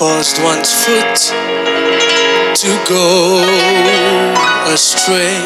[0.00, 1.14] caused one's foot
[2.54, 3.44] to go
[4.72, 5.36] astray.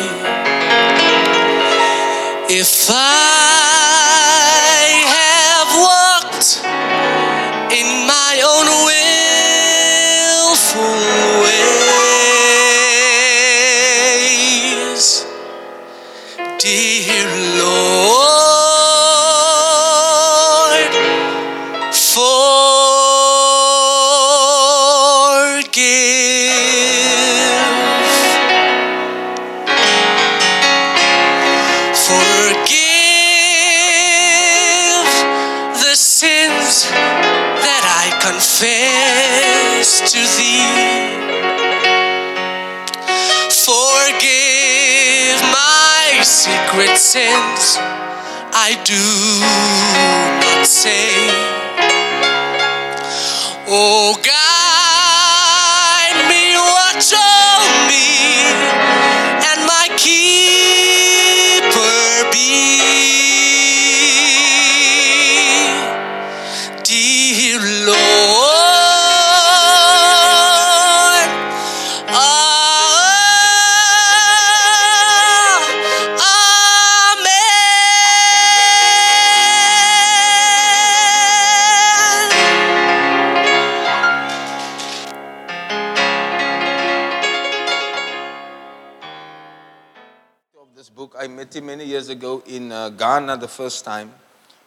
[2.49, 3.34] If I
[92.55, 94.13] in uh, Ghana the first time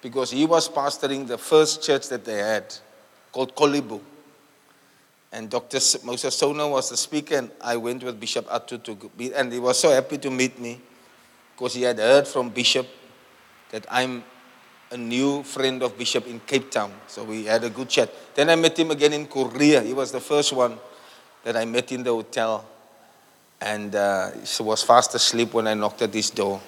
[0.02, 2.76] because he was pastoring the first church that they had
[3.32, 4.00] called Kolibu.
[5.32, 5.80] And Dr.
[6.04, 9.60] Moses Sona was the speaker, and I went with Bishop Atu to be, and he
[9.60, 10.80] was so happy to meet me
[11.54, 12.88] because he had heard from Bishop
[13.72, 14.24] that I'm
[14.92, 16.94] a new friend of Bishop in Cape Town.
[17.08, 18.10] So we had a good chat.
[18.36, 19.82] Then I met him again in Korea.
[19.82, 20.78] He was the first one
[21.44, 22.66] that I met in the hotel.
[23.60, 26.62] And uh, he was fast asleep when I knocked at his door.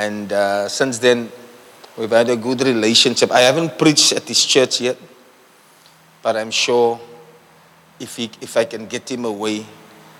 [0.00, 1.30] And uh, since then,
[1.98, 3.30] we've had a good relationship.
[3.30, 4.96] I haven't preached at his church yet,
[6.22, 6.98] but I'm sure
[8.00, 9.66] if, he, if I can get him away,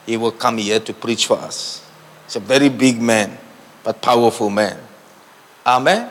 [0.04, 1.82] he will come here to preach for us.
[2.26, 3.38] He's a very big man,
[3.82, 4.76] but powerful man.
[5.64, 6.10] Amen.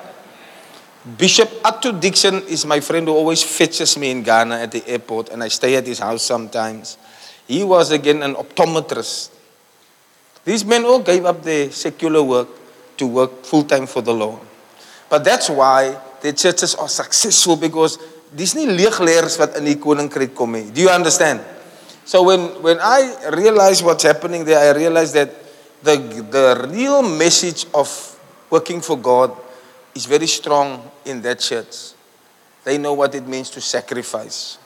[1.16, 5.30] Bishop Atu Dixon is my friend who always fetches me in Ghana at the airport,
[5.30, 6.98] and I stay at his house sometimes.
[7.48, 9.30] He was again an optometrist.
[10.44, 12.59] These men all gave up their secular work
[13.00, 14.40] to work full time for the Lord.
[15.10, 17.98] But that's why the churches are successful because
[18.36, 20.70] dis nie leegleers wat in die koninkryk kom nie.
[20.70, 21.42] Do you understand?
[22.06, 25.34] So when when I realize what's happening there, I realize that
[25.82, 25.98] the
[26.30, 27.90] the real message of
[28.50, 29.34] working for God
[29.96, 31.94] is very strong in that church.
[32.64, 34.58] They know what it means to sacrifice.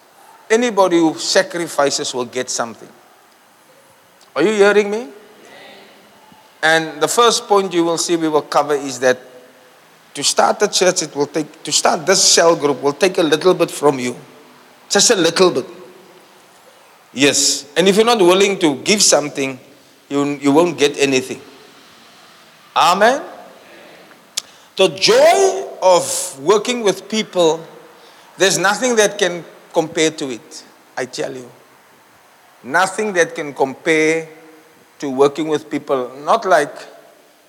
[0.50, 2.90] Anybody who sacrifices will get something.
[4.36, 5.08] Are you hearing me?
[6.64, 9.20] And the first point you will see we will cover is that
[10.14, 13.24] to start a church, it will take, to start this cell group will take a
[13.24, 14.16] little bit from you.
[14.90, 15.66] Just a little bit.
[17.12, 17.70] Yes.
[17.76, 19.60] And if you're not willing to give something,
[20.08, 21.42] you, you won't get anything.
[22.76, 23.22] Amen.
[24.78, 27.62] The joy of working with people,
[28.38, 29.44] there's nothing that can
[29.74, 30.64] compare to it.
[30.96, 31.50] I tell you.
[32.64, 34.30] Nothing that can compare
[35.04, 36.10] to working with people.
[36.24, 36.74] Not like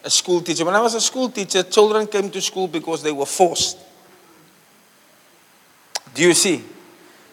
[0.03, 0.65] a school teacher.
[0.65, 3.78] When I was a school teacher, children came to school because they were forced.
[6.15, 6.65] Do you see?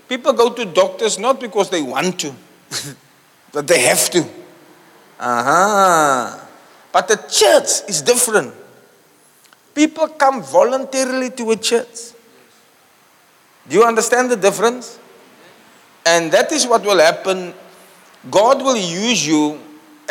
[0.08, 2.34] People go to doctors not because they want to,
[3.52, 4.22] but they have to.
[5.20, 6.40] Uh-huh.
[6.92, 8.54] But the church is different.
[9.74, 12.12] People come voluntarily to a church.
[13.68, 15.00] Do you understand the difference?
[16.06, 17.54] And that is what will happen.
[18.30, 19.60] God will use you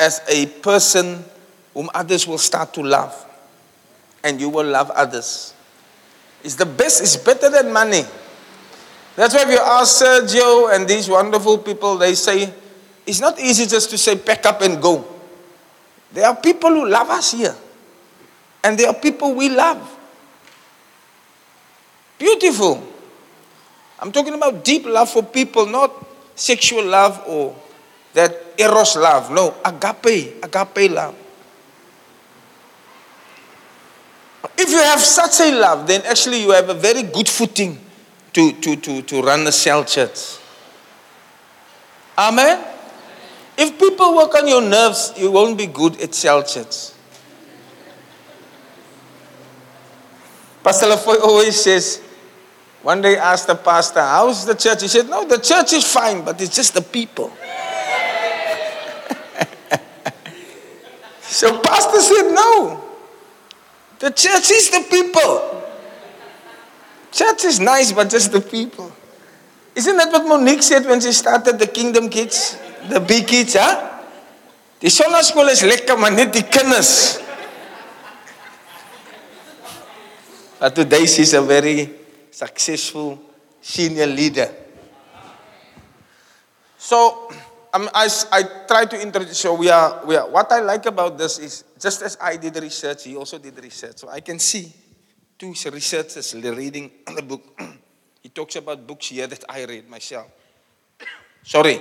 [0.01, 1.23] as a person
[1.75, 3.15] whom others will start to love.
[4.25, 5.55] And you will love others.
[6.43, 8.03] It's the best, it's better than money.
[9.15, 12.53] That's why if you ask Sergio and these wonderful people, they say,
[13.07, 15.05] it's not easy just to say, pack up and go.
[16.13, 17.55] There are people who love us here.
[18.65, 19.99] And there are people we love.
[22.19, 22.87] Beautiful.
[23.99, 25.93] I'm talking about deep love for people, not
[26.35, 27.55] sexual love or
[28.15, 29.31] that eros love.
[29.31, 31.15] No, agape, agape love.
[34.57, 37.79] If you have such a love, then actually you have a very good footing
[38.33, 40.37] to, to, to, to run a cell church.
[42.17, 42.65] Amen?
[43.57, 46.93] If people work on your nerves, you won't be good at cell church.
[50.63, 52.03] Pastor Lafoy always says,
[52.83, 54.83] One day asked the pastor, How's the church?
[54.83, 57.33] He said, No, the church is fine, but it's just the people.
[61.31, 62.85] So pastor said, No.
[64.01, 65.63] The church is the people.
[67.13, 68.91] Church is nice, but just the people.
[69.75, 72.59] Isn't that what Monique said when she started the Kingdom Kids?
[72.89, 74.01] The big kids, huh?
[74.81, 77.21] Die sonnaskool is lekker, maar net die kinders.
[80.59, 81.91] But today she's a very
[82.31, 83.19] successful
[83.61, 84.49] senior leader.
[86.79, 87.29] So
[87.73, 89.39] um, I, I try to introduce.
[89.39, 90.29] So we are, we are.
[90.29, 93.99] What I like about this is just as I did research, he also did research.
[93.99, 94.73] So I can see
[95.39, 97.61] two researchers reading the book.
[98.23, 100.27] he talks about books here that I read myself.
[101.43, 101.81] Sorry.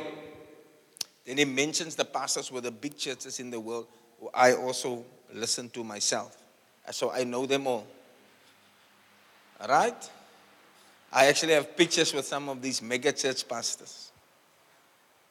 [1.25, 3.87] Then he mentions the pastors with the big churches in the world
[4.19, 6.35] who I also listen to myself.
[6.91, 7.85] So I know them all.
[9.61, 10.09] All right?
[11.11, 14.08] I actually have pictures with some of these mega church pastors.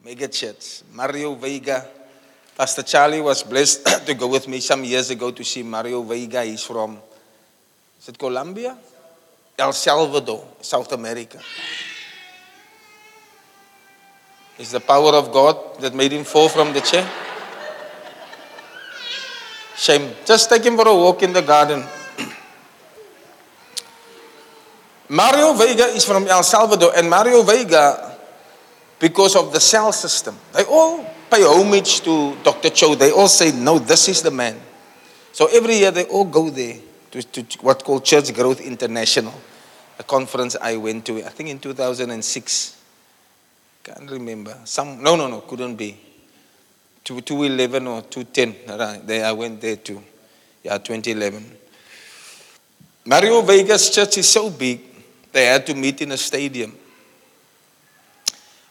[0.05, 0.83] Mega church.
[0.93, 1.85] Mario Vega.
[2.57, 6.45] Pastor Charlie was blessed to go with me some years ago to see Mario Vega.
[6.45, 6.99] He's from,
[7.99, 8.79] is it Colombia?
[9.59, 11.41] El Salvador, South America.
[14.59, 17.09] Is the power of God that made him fall from the chair?
[19.77, 20.13] Shame.
[20.25, 21.83] Just take him for a walk in the garden.
[25.09, 28.18] Mario Vega is from El Salvador, and Mario Vega,
[28.99, 32.71] because of the cell system, they all pay homage to Dr.
[32.71, 32.95] Cho.
[32.95, 34.61] They all say, No, this is the man.
[35.33, 36.77] So every year they all go there
[37.13, 39.35] to, to what's called Church Growth International,
[39.99, 42.77] a conference I went to, I think in 2006.
[43.85, 44.57] Can't remember.
[44.65, 45.97] Some no, no, no, couldn't be.
[47.05, 48.79] 211 or 210.
[48.79, 49.07] Right.
[49.07, 50.03] There I went there too.
[50.63, 51.57] Yeah, 2011.
[53.07, 54.81] Mario Vega's church is so big,
[55.33, 56.77] they had to meet in a stadium.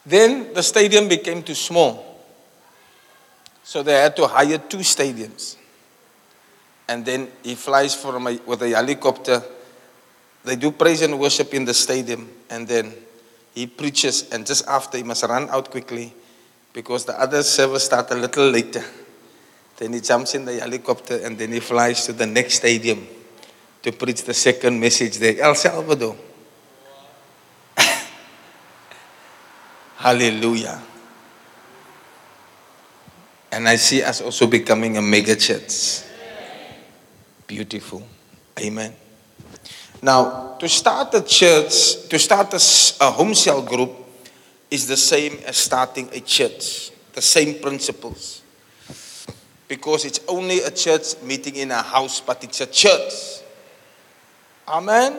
[0.07, 2.23] Then the stadium became too small.
[3.61, 5.57] So they had to hire two stadiums.
[6.87, 9.43] And then he flies from a, with a helicopter.
[10.45, 12.29] They do praise and worship in the stadium.
[12.49, 12.93] And then
[13.53, 16.13] he preaches, and just after, he must run out quickly
[16.71, 18.85] because the other service starts a little later.
[19.75, 23.05] Then he jumps in the helicopter and then he flies to the next stadium
[23.83, 26.15] to preach the second message there, El Salvador.
[29.97, 30.79] Hallelujah.
[33.51, 36.03] And I see us also becoming a mega church.
[37.47, 38.03] Beautiful.
[38.59, 38.93] Amen.
[40.01, 43.91] Now, to start a church, to start a, a home cell group
[44.69, 48.43] is the same as starting a church, the same principles.
[49.67, 53.41] Because it's only a church meeting in a house, but it's a church.
[54.67, 55.17] Amen.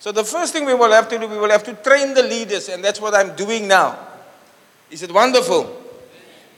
[0.00, 2.22] So the first thing we will have to do, we will have to train the
[2.22, 3.98] leaders, and that's what I'm doing now.
[4.90, 5.82] Is it wonderful?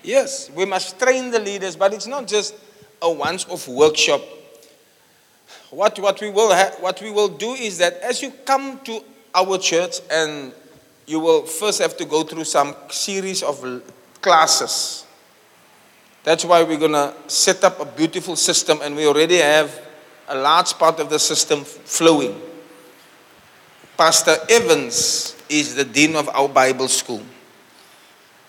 [0.03, 2.55] Yes, we must train the leaders, but it's not just
[3.03, 4.23] a once-off workshop
[5.71, 9.03] what, what, we will ha- what we will do is that as you come to
[9.35, 10.53] our church and
[11.07, 13.83] you will first have to go through some series of
[14.21, 15.07] classes.
[16.25, 19.81] That's why we're going to set up a beautiful system and we already have
[20.29, 22.41] a large part of the system flowing.
[24.00, 27.21] Pastor Evans is the dean of our Bible school.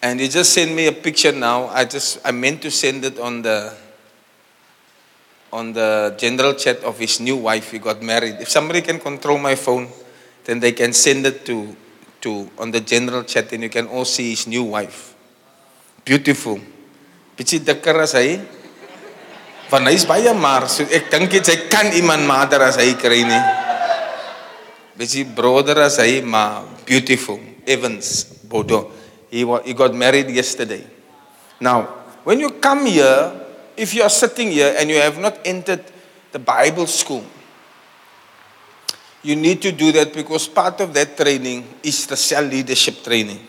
[0.02, 1.68] And he just sent me a picture now.
[1.68, 3.76] I just I meant to send it on the
[5.52, 7.72] on the general chat of his new wife.
[7.72, 8.40] He got married.
[8.40, 9.90] If somebody can control my phone,
[10.46, 11.76] then they can send it to,
[12.22, 15.14] to on the general chat and you can all see his new wife.
[16.06, 16.62] Beautiful.
[17.36, 18.40] Bietjie dikker hy.
[19.68, 23.61] Want hy's baie maar, so ek dink jy kan iemand mader as hy kry nie.
[25.24, 26.22] Broder as hy,
[26.86, 27.40] beautiful.
[27.66, 28.92] Evans Bodo.
[29.30, 30.86] He, he got married yesterday.
[31.60, 31.84] Now,
[32.24, 33.32] when you come here,
[33.78, 35.84] if you are sitting here and you have not entered
[36.32, 37.24] the Bible school,
[39.24, 43.40] you need to do that because part of that training is the cell leadership training.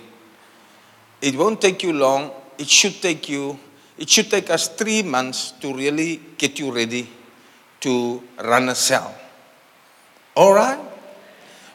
[1.20, 2.30] It won't take you long.
[2.58, 3.58] It should take you,
[3.96, 7.08] it should take us three months to really get you ready
[7.80, 9.14] to run a cell.
[10.36, 10.91] All right?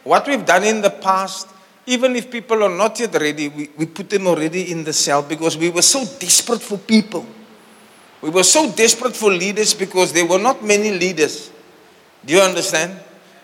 [0.07, 1.49] What we've done in the past,
[1.85, 5.21] even if people are not yet ready, we, we put them already in the cell
[5.21, 7.25] because we were so desperate for people.
[8.21, 11.51] We were so desperate for leaders because there were not many leaders.
[12.25, 12.97] Do you understand?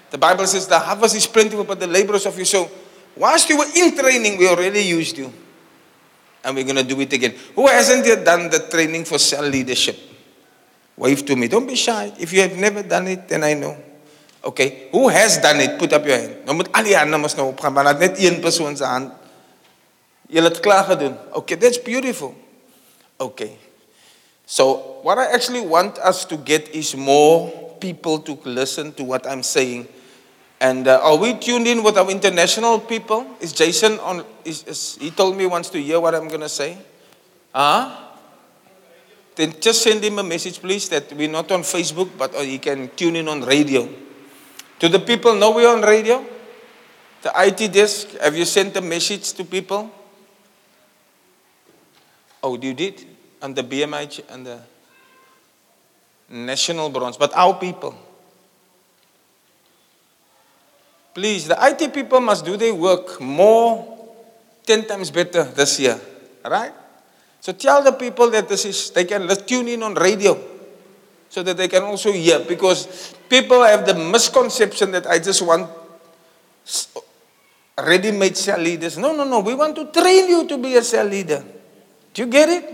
[0.10, 2.46] The Bible says the harvest is plentiful, but the laborers of you.
[2.46, 2.72] So,
[3.17, 5.34] whilst you were in training, we already used you.
[6.46, 7.36] And we're going to do it again.
[7.55, 10.00] Who hasn't yet done the training for cell leadership?
[10.96, 11.50] Wave to me.
[11.50, 12.13] Don't be shy.
[12.17, 13.75] If you have never done it, then I know.
[14.43, 15.79] Okay, who has done it?
[15.79, 16.43] Put up your hand.
[16.43, 19.13] Nou moet al die hande mos nou opgaan, maar net een persoon se hand.
[20.27, 21.15] Julle het klaar gedoen.
[21.31, 22.35] Okay, that's beautiful.
[23.17, 23.55] Okay.
[24.45, 29.25] So, what I actually want us to get is more people to listen to what
[29.25, 29.88] I'm saying.
[30.59, 33.25] And uh, are we tuned in with our international people?
[33.39, 34.25] Is Jason on?
[34.43, 36.77] Is, is he told me he wants to hear what I'm going to say?
[37.53, 37.95] Huh?
[39.35, 42.59] Then just send him a message, please, that we're not on Facebook, but uh, he
[42.59, 43.88] can tune in on radio.
[44.79, 46.25] Do the people know we're on radio?
[47.21, 49.89] The IT desk, have you sent a message to people?
[52.41, 53.05] Oh, you did?
[53.41, 54.59] And the BMH and the
[56.29, 57.95] national bronze, but our people.
[61.13, 63.87] Please, the IT people must do their work more,
[64.65, 65.99] 10 times better this year.
[66.43, 66.73] Right?
[67.39, 70.39] So tell the people that this is, they can tune in on radio
[71.29, 72.39] so that they can also hear.
[72.39, 75.65] Because people have the misconception that I just want
[77.81, 78.95] ready made cell leaders.
[78.95, 79.39] No, no, no.
[79.39, 81.43] We want to train you to be a cell leader.
[82.13, 82.65] Do you get it?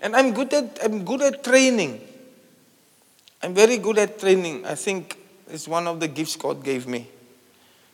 [0.00, 2.00] And I'm good at, I'm good at training.
[3.42, 4.64] I'm very good at training.
[4.64, 5.18] I think
[5.50, 7.08] it's one of the gifts God gave me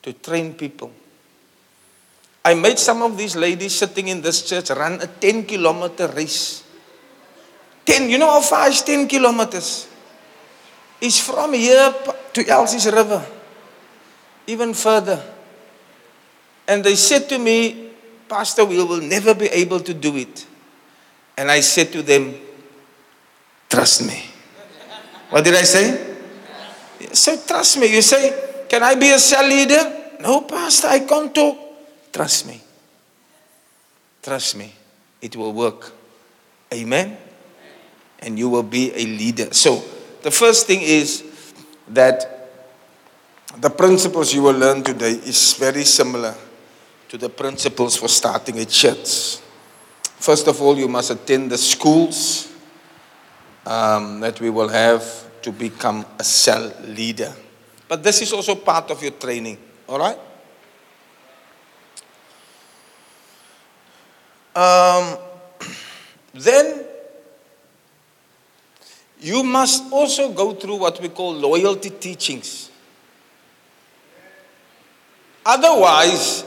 [0.02, 0.92] to train people.
[2.44, 6.62] I made some of these ladies sitting in this church run a 10 kilometer race.
[7.86, 9.89] 10, you know how far is 10 kilometers?
[11.00, 11.94] It's from here
[12.34, 13.24] to Elsie's River,
[14.46, 15.22] even further.
[16.68, 17.90] And they said to me,
[18.28, 20.46] Pastor, we will never be able to do it.
[21.36, 22.34] And I said to them,
[23.68, 24.24] Trust me.
[25.30, 26.16] What did I say?
[27.12, 27.94] So trust me.
[27.94, 30.16] You say, Can I be a cell leader?
[30.20, 31.56] No, Pastor, I can't talk.
[32.12, 32.60] Trust me.
[34.22, 34.72] Trust me.
[35.22, 35.92] It will work.
[36.72, 37.16] Amen.
[38.18, 39.52] And you will be a leader.
[39.54, 39.82] So,
[40.22, 41.24] the first thing is
[41.88, 42.48] that
[43.58, 46.34] the principles you will learn today is very similar
[47.08, 49.38] to the principles for starting a church.
[50.18, 52.52] First of all, you must attend the schools
[53.66, 55.02] um, that we will have
[55.42, 57.34] to become a cell leader.
[57.88, 59.58] But this is also part of your training,
[59.88, 60.18] all right?
[64.54, 65.18] Um,
[66.34, 66.84] then
[69.20, 72.70] you must also go through what we call loyalty teachings.
[75.44, 76.44] Otherwise,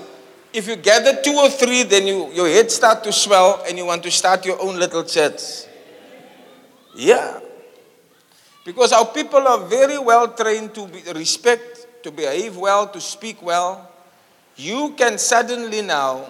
[0.51, 3.85] if you gather two or three, then you, your head start to swell and you
[3.85, 5.65] want to start your own little church.
[6.95, 7.39] Yeah.
[8.65, 13.41] Because our people are very well trained to be, respect, to behave well, to speak
[13.41, 13.89] well.
[14.55, 16.27] You can suddenly now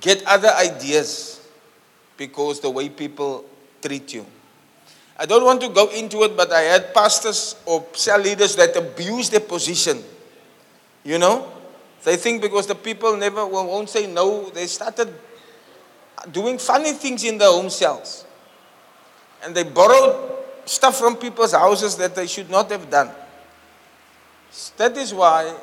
[0.00, 1.40] get other ideas
[2.16, 3.44] because the way people
[3.86, 4.26] treat you.
[5.18, 8.76] I don't want to go into it, but I had pastors or cell leaders that
[8.76, 10.02] abuse their position.
[11.04, 11.52] You know?
[12.04, 15.12] They think because the people never won't say no, they started
[16.30, 18.26] doing funny things in their home cells.
[19.44, 23.10] And they borrowed stuff from people's houses that they should not have done.
[24.76, 25.54] That is why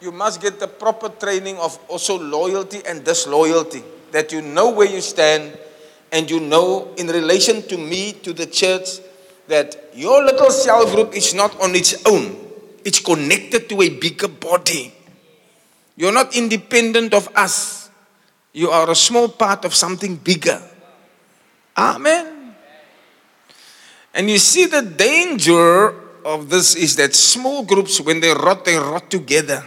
[0.00, 3.82] you must get the proper training of also loyalty and disloyalty.
[4.12, 5.58] That you know where you stand
[6.12, 9.00] and you know in relation to me, to the church,
[9.48, 12.36] that your little cell group is not on its own.
[12.84, 14.94] It's connected to a bigger body.
[15.96, 17.90] You're not independent of us.
[18.52, 20.62] You are a small part of something bigger.
[21.76, 22.54] Amen.
[24.14, 25.94] And you see the danger
[26.24, 29.62] of this is that small groups, when they rot, they rot together.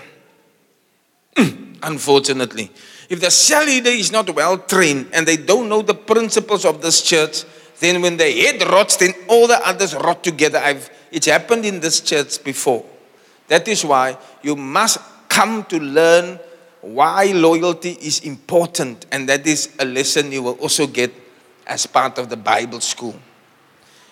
[1.84, 2.72] Unfortunately.
[3.10, 6.80] If the cell leader is not well trained and they don't know the principles of
[6.82, 7.44] this church,
[7.80, 10.60] then when the head rots, then all the others rot together.
[10.60, 12.86] I've, it's happened in this church before.
[13.48, 16.40] That is why you must come to learn
[16.82, 19.08] why loyalty is important.
[19.12, 21.12] And that is a lesson you will also get
[21.66, 23.16] as part of the Bible school.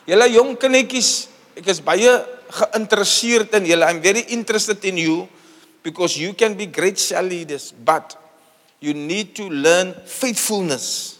[0.08, 0.58] I'm
[4.02, 5.30] very interested in you
[5.84, 8.16] because you can be great cell leaders, but
[8.80, 11.20] you need to learn faithfulness.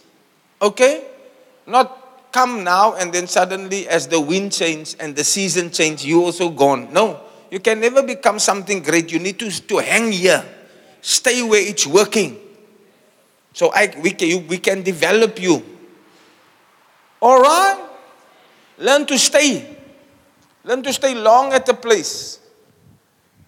[0.60, 1.06] Okay?
[1.66, 6.22] Not come now and then suddenly as the wind change and the season change, you
[6.22, 6.92] also gone.
[6.92, 7.20] No.
[7.50, 9.10] You can never become something great.
[9.10, 10.44] You need to, to hang here.
[11.00, 12.38] Stay where it's working.
[13.54, 15.64] So I, we, can, we can develop you.
[17.20, 17.88] All right?
[18.78, 19.76] Learn to stay.
[20.62, 22.38] Learn to stay long at the place.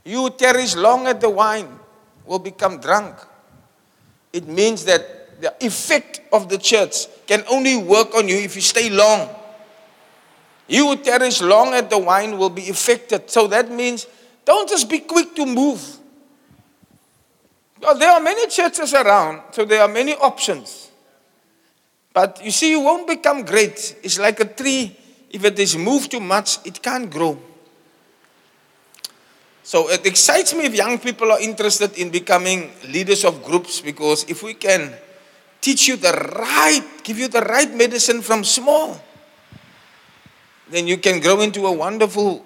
[0.05, 1.69] You tarry long at the wine
[2.25, 3.15] will become drunk.
[4.33, 8.63] It means that the effect of the church can only work on you if you
[8.63, 9.29] stay long.
[10.69, 13.29] You who tarries long at the wine will be affected.
[13.31, 14.07] So that means
[14.45, 15.99] don't just be quick to move.
[17.81, 20.91] Well, there are many churches around, so there are many options.
[22.13, 23.97] But you see, you won't become great.
[24.03, 24.97] It's like a tree.
[25.31, 27.41] If it is moved too much, it can't grow.
[29.63, 34.25] So it excites me if young people are interested in becoming leaders of groups because
[34.29, 34.95] if we can
[35.61, 39.01] teach you the right, give you the right medicine from small,
[40.71, 42.45] then you can grow into a wonderful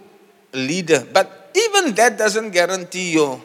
[0.53, 1.07] leader.
[1.13, 3.41] But even that doesn't guarantee your,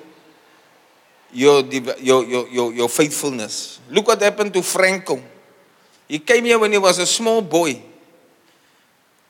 [1.31, 3.79] your, your, your, your, faithfulness.
[3.89, 5.21] Look what happened to Franco.
[6.07, 7.83] He came here when he was a small boy.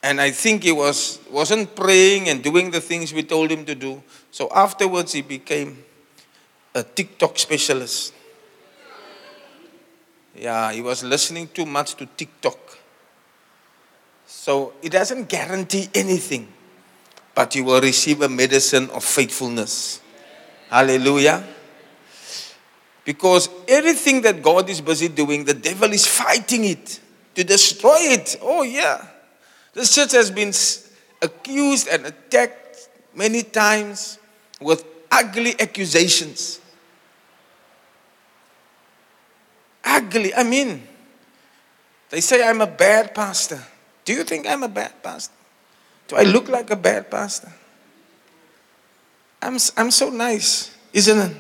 [0.02, 3.76] And I think he was, wasn't praying and doing the things we told him to
[3.76, 4.02] do.
[4.32, 5.84] So afterwards, he became
[6.74, 8.14] a TikTok specialist.
[10.36, 12.58] Yeah, he was listening too much to TikTok.
[14.26, 16.48] So it doesn't guarantee anything,
[17.36, 20.00] but you will receive a medicine of faithfulness.
[20.70, 21.44] Hallelujah.
[23.04, 27.00] Because everything that God is busy doing, the devil is fighting it
[27.36, 28.38] to destroy it.
[28.42, 29.04] Oh, yeah.
[29.74, 30.52] This church has been
[31.22, 34.18] accused and attacked many times
[34.60, 36.60] with ugly accusations.
[39.84, 40.34] Ugly.
[40.36, 40.88] I mean,
[42.10, 43.62] they say I'm a bad pastor.
[44.06, 45.34] Do you think I'm a bad pastor?
[46.08, 47.52] Do I look like a bad pastor?
[49.42, 51.38] I'm, I'm so nice, isn't it?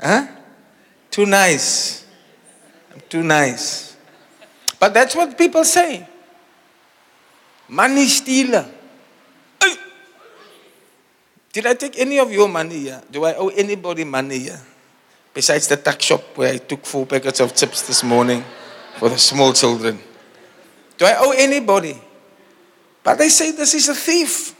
[0.00, 0.26] Huh?
[1.10, 2.04] Too nice.
[2.92, 3.95] I'm too nice.
[4.86, 6.06] But that's what people say.
[7.66, 8.64] Money stealer.
[11.52, 13.02] Did I take any of your money here?
[13.10, 14.60] Do I owe anybody money here?
[15.34, 18.44] Besides the tuck shop where I took four packets of chips this morning
[18.98, 19.98] for the small children.
[20.96, 21.98] Do I owe anybody?
[23.02, 24.54] But they say this is a thief.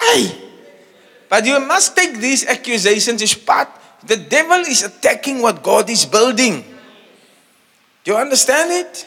[0.00, 0.34] Hey!
[1.28, 3.68] But you must take these accusations as part.
[4.04, 6.74] The devil is attacking what God is building.
[8.08, 9.06] You understand it?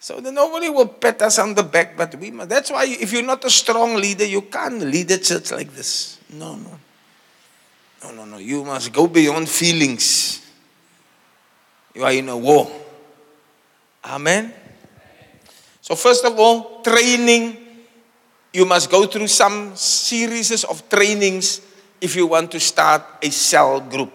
[0.00, 2.48] So then nobody will pat us on the back, but we must.
[2.48, 6.18] That's why if you're not a strong leader, you can't lead a church like this.
[6.32, 6.78] No, no.
[8.02, 8.38] No, no, no.
[8.38, 10.40] You must go beyond feelings.
[11.94, 12.70] You are in a war.
[14.02, 14.54] Amen.
[15.82, 17.66] So, first of all, training.
[18.50, 21.60] You must go through some series of trainings
[22.00, 24.10] if you want to start a cell group.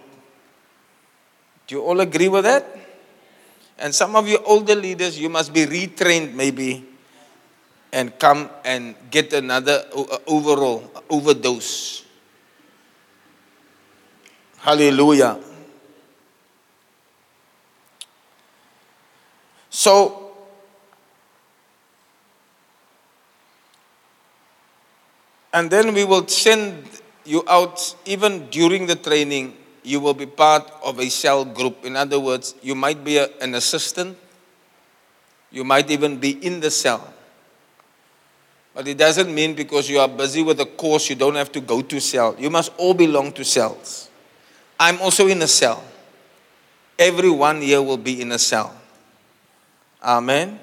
[1.68, 2.83] Do you all agree with that?
[3.84, 6.88] And some of you older leaders, you must be retrained maybe
[7.92, 9.84] and come and get another
[10.26, 12.02] overall overdose.
[14.56, 15.38] Hallelujah.
[19.68, 20.32] So,
[25.52, 26.88] and then we will send
[27.26, 29.58] you out even during the training.
[29.84, 31.84] You will be part of a cell group.
[31.84, 34.16] In other words, you might be a, an assistant,
[35.50, 37.12] you might even be in the cell.
[38.74, 41.60] But it doesn't mean because you are busy with a course, you don't have to
[41.60, 42.34] go to cell.
[42.38, 44.10] You must all belong to cells.
[44.80, 45.84] I'm also in a cell.
[46.98, 48.74] Every one year will be in a cell.
[50.02, 50.58] Amen.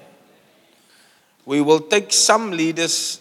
[1.46, 3.20] We will take some leaders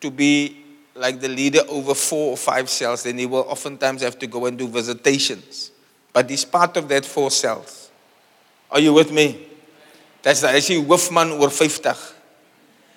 [0.00, 0.65] to be
[0.96, 4.46] like the leader over four or five cells, then he will oftentimes have to go
[4.46, 5.70] and do visitations.
[6.12, 7.90] But he's part of that four cells.
[8.70, 9.46] Are you with me?
[10.22, 11.90] That's the actually hoofman over 50.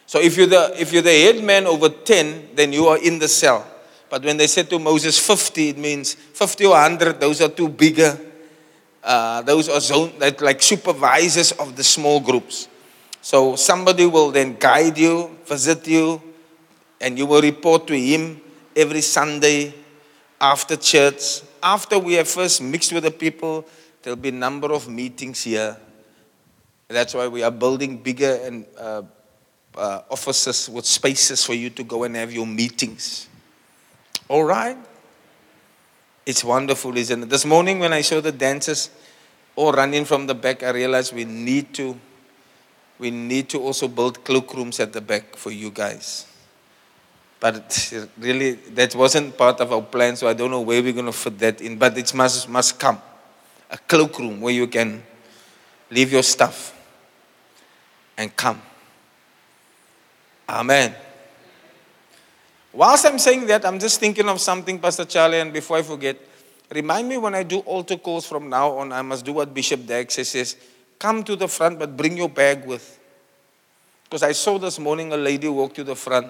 [0.07, 3.19] So if you're the if you're the head man over 10, then you are in
[3.19, 3.65] the cell.
[4.09, 7.69] But when they said to Moses 50, it means 50 or 100, those are too
[7.69, 8.19] bigger
[9.03, 12.67] uh, those are zone, that, like supervisors of the small groups.
[13.21, 16.21] So somebody will then guide you, visit you,
[17.01, 18.41] and you will report to him
[18.75, 19.73] every Sunday
[20.39, 21.41] after church.
[21.61, 23.65] After we have first mixed with the people,
[24.01, 25.77] there'll be a number of meetings here.
[26.87, 29.03] That's why we are building bigger and uh,
[29.75, 33.27] uh, offices with spaces for you to go and have your meetings.
[34.27, 34.77] All right?
[36.25, 37.29] It's wonderful, isn't it?
[37.29, 38.89] This morning when I saw the dancers
[39.55, 41.99] all running from the back, I realized we need to
[42.99, 46.28] we need to also build cloakrooms at the back for you guys.
[47.39, 51.05] But really, that wasn't part of our plan, so I don't know where we're going
[51.05, 51.77] to fit that in.
[51.77, 53.01] But it must, must come.
[53.71, 55.01] A cloakroom where you can
[55.89, 56.75] leave your stuff
[58.17, 58.61] and come.
[60.49, 60.93] Amen.
[62.73, 66.17] Whilst I'm saying that, I'm just thinking of something, Pastor Charlie, and before I forget,
[66.73, 69.87] remind me when I do altar calls from now on, I must do what Bishop
[69.87, 70.55] says, says
[70.99, 72.99] come to the front, but bring your bag with.
[74.03, 76.27] Because I saw this morning a lady walk to the front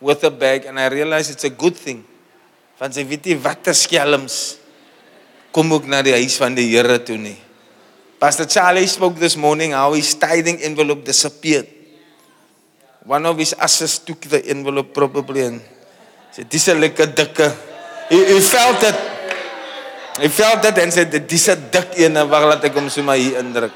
[0.00, 2.04] with a bag, and I realized it's a good thing.
[2.80, 4.56] Want sy weet nie wat te skelms
[5.52, 7.36] kom ook na die huis van die Here toe nie.
[8.20, 11.68] Pastor Charlie spoke this morning how his tithing envelope disappeared.
[13.04, 15.60] One of his asses took the envelope probably and
[16.30, 17.48] said, Dis 'n lekker dikke.
[18.08, 18.98] He, he felt it.
[20.20, 23.40] He felt it and said, Dis 'n dik een, wag laat ek hom sommer hier
[23.40, 23.72] indruk.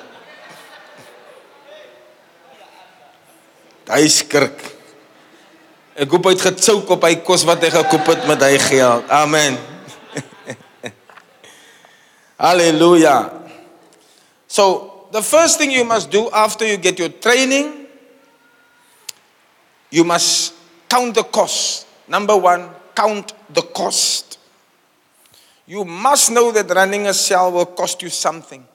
[3.88, 4.73] Hy skrik.
[5.94, 9.07] Ek op hy kos wat hy gekoop het met hy geld.
[9.14, 9.54] Amen.
[12.44, 13.30] Hallelujah.
[14.50, 17.87] So, the first thing you must do after you get your training,
[19.90, 20.54] you must
[20.90, 21.87] count the cost.
[22.09, 24.38] Number one, count the cost.
[25.66, 28.66] You must know that running a cell will cost you something.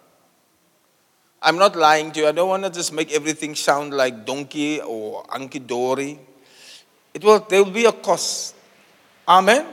[1.42, 2.28] I'm not lying to you.
[2.28, 6.29] I don't want to just make everything sound like donkey or Anki Dory.
[7.20, 8.56] It will, there will be a cost.
[9.28, 9.66] Amen.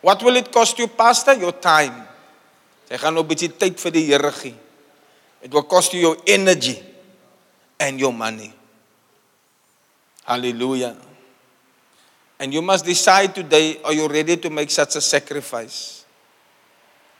[0.00, 1.34] What will it cost you, Pastor?
[1.34, 2.06] Your time.
[2.86, 4.54] Jy gaan nou 'n bietjie tyd vir die.
[5.42, 6.80] It will cost you your energy
[7.80, 8.54] and your money.
[10.24, 10.94] Hallelujah.
[12.38, 16.04] And you must decide today are you ready to make such a sacrifice?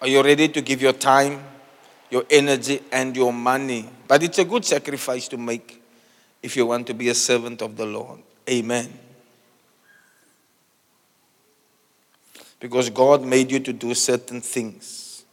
[0.01, 1.43] Are you ready to give your time,
[2.11, 3.89] your energy, and your money?
[4.07, 5.83] But it's a good sacrifice to make
[6.45, 8.21] if you want to be a servant of the Lord.
[8.49, 9.06] Amen.
[12.61, 15.25] Because God made you to do certain things.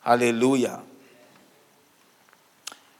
[0.00, 0.80] Hallelujah.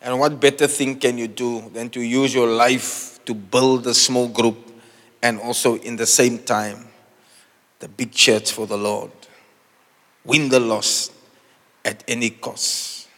[0.01, 3.95] And what better thing can you do than to use your life to build a
[3.95, 4.57] small group
[5.23, 6.89] and also in the same time
[7.79, 9.11] the big church for the Lord?
[10.25, 11.13] Win the lost
[11.85, 13.09] at any cost.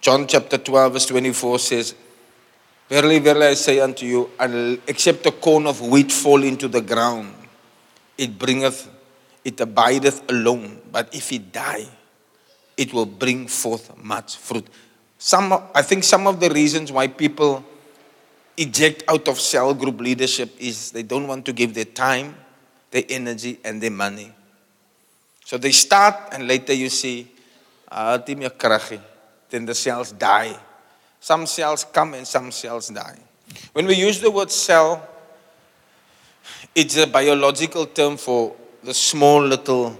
[0.00, 1.94] John chapter 12, verse 24 says,
[2.90, 4.30] Verily, verily, I say unto you,
[4.86, 7.34] except a corn of wheat fall into the ground,
[8.16, 8.88] it bringeth,
[9.44, 10.80] it abideth alone.
[10.90, 11.86] But if it die,
[12.76, 14.66] it will bring forth much fruit.
[15.18, 17.64] Some, I think some of the reasons why people
[18.56, 22.36] eject out of cell group leadership is they don't want to give their time,
[22.90, 24.32] their energy, and their money.
[25.44, 27.30] So they start, and later you see,
[27.90, 30.56] ah, then the cells die.
[31.20, 33.18] Some cells come and some cells die.
[33.72, 35.08] When we use the word cell,
[36.74, 39.96] it's a biological term for the small little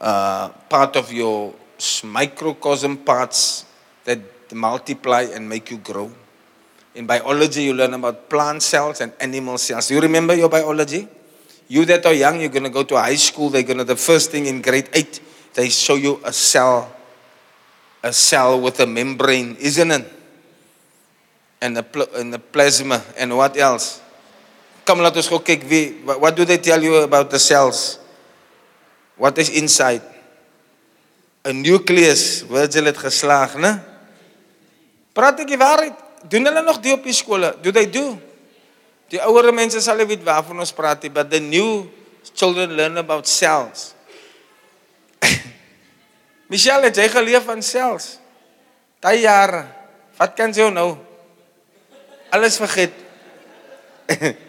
[0.00, 1.54] uh, part of your
[2.04, 3.64] microcosm parts
[4.04, 4.20] that
[4.52, 6.10] multiply and make you grow.
[6.94, 9.90] In biology, you learn about plant cells and animal cells.
[9.90, 11.06] You remember your biology?
[11.68, 13.50] You that are young, you're going to go to high school.
[13.50, 15.20] They're going to, the first thing in grade eight,
[15.54, 16.96] they show you a cell
[18.06, 20.12] a cell with a membrane, isn't it?
[21.60, 24.00] And a, pl- and a plasma, and what else?
[24.86, 27.98] Come, let us go kyk wie, what do they tell you about the cells?
[29.18, 30.02] What is inside?
[31.42, 33.72] A nucleus, Virgil het geslaag, né?
[35.10, 35.98] Praat ek die waarheid?
[36.30, 37.50] Doen hulle nog die op die skole?
[37.64, 38.14] Do they do?
[39.10, 41.90] Die ouere mense sal weet waarvan ons praat, but the new
[42.30, 43.90] children learn about cells.
[46.52, 48.20] Michelle, het jy geleef van selfs?
[49.02, 49.66] Daai jare.
[50.14, 50.92] Wat kan jy nou?
[52.30, 52.94] Alles vergeet.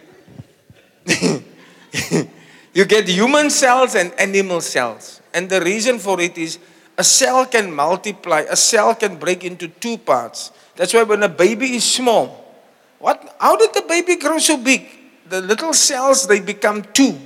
[2.77, 5.19] you get human cells and animal cells.
[5.33, 6.59] And the reason for it is
[6.95, 10.51] a cell can multiply, a cell can break into two parts.
[10.75, 12.45] That's why when a baby is small,
[12.99, 14.85] what how did the baby grow so big?
[15.27, 17.17] The little cells they become two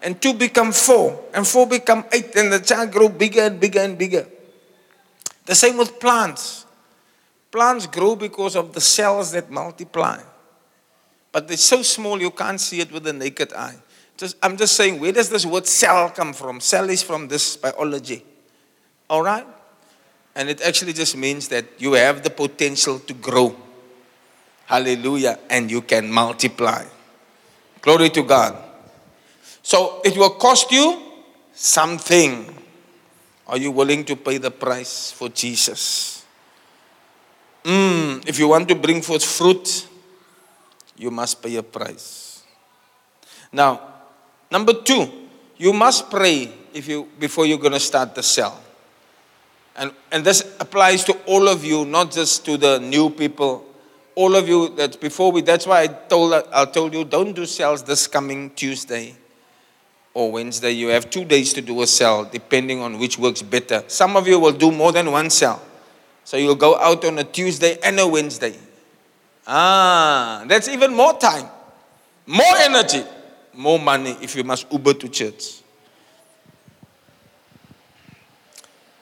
[0.00, 3.80] and two become four, and four become eight, and the child grow bigger and bigger
[3.80, 4.26] and bigger.
[5.44, 6.64] The same with plants.
[7.52, 10.22] Plants grow because of the cells that multiply.
[11.32, 13.76] But they're so small you can't see it with the naked eye.
[14.16, 16.60] Just, I'm just saying, where does this word cell come from?
[16.60, 18.24] Cell is from this biology.
[19.10, 19.46] All right?
[20.34, 23.54] And it actually just means that you have the potential to grow.
[24.66, 25.38] Hallelujah.
[25.50, 26.84] And you can multiply.
[27.80, 28.56] Glory to God.
[29.62, 31.02] So it will cost you
[31.52, 32.54] something.
[33.46, 36.24] Are you willing to pay the price for Jesus?
[37.64, 39.88] Mm, if you want to bring forth fruit,
[40.96, 42.42] you must pay a price.
[43.52, 43.95] Now,
[44.56, 45.06] number two,
[45.58, 48.58] you must pray if you before you're going to start the cell.
[49.76, 53.66] And, and this applies to all of you, not just to the new people.
[54.14, 57.44] All of you that before we, that's why I told, I told you, don't do
[57.44, 59.14] cells this coming Tuesday
[60.14, 63.84] or Wednesday, you have two days to do a cell, depending on which works better.
[63.86, 65.60] Some of you will do more than one cell.
[66.24, 68.56] So you'll go out on a Tuesday and a Wednesday.
[69.46, 71.46] Ah, that's even more time,
[72.26, 73.04] more energy,
[73.56, 75.62] more money if you must Uber to church.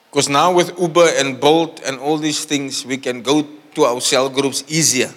[0.09, 3.99] Because now with Uber and Bolt and all these things, we can go to our
[3.99, 5.11] cell groups easier,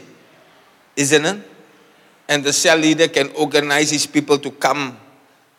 [0.96, 1.42] isn't it?
[2.28, 4.98] And the cell leader can organize his people to come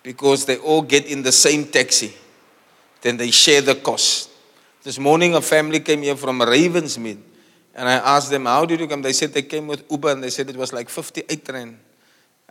[0.03, 2.13] because they all get in the same taxi.
[3.01, 4.29] Then they share the cost.
[4.83, 7.17] This morning, a family came here from Ravensmead.
[7.75, 9.01] And I asked them, How did you come?
[9.01, 11.77] They said they came with Uber and they said it was like 58 rand.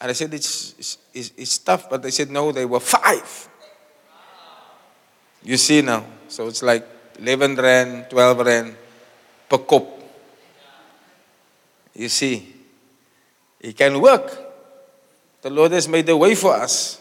[0.00, 1.90] And I said, It's, it's, it's tough.
[1.90, 3.48] But they said, No, they were five.
[5.42, 6.04] You see now.
[6.28, 6.86] So it's like
[7.18, 8.76] 11 rand, 12 rand
[9.48, 9.98] per cop.
[11.94, 12.54] You see,
[13.60, 14.46] it can work.
[15.42, 17.00] The Lord has made a way for us,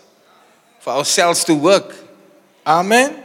[0.80, 1.96] for ourselves to work.
[2.66, 3.24] Amen.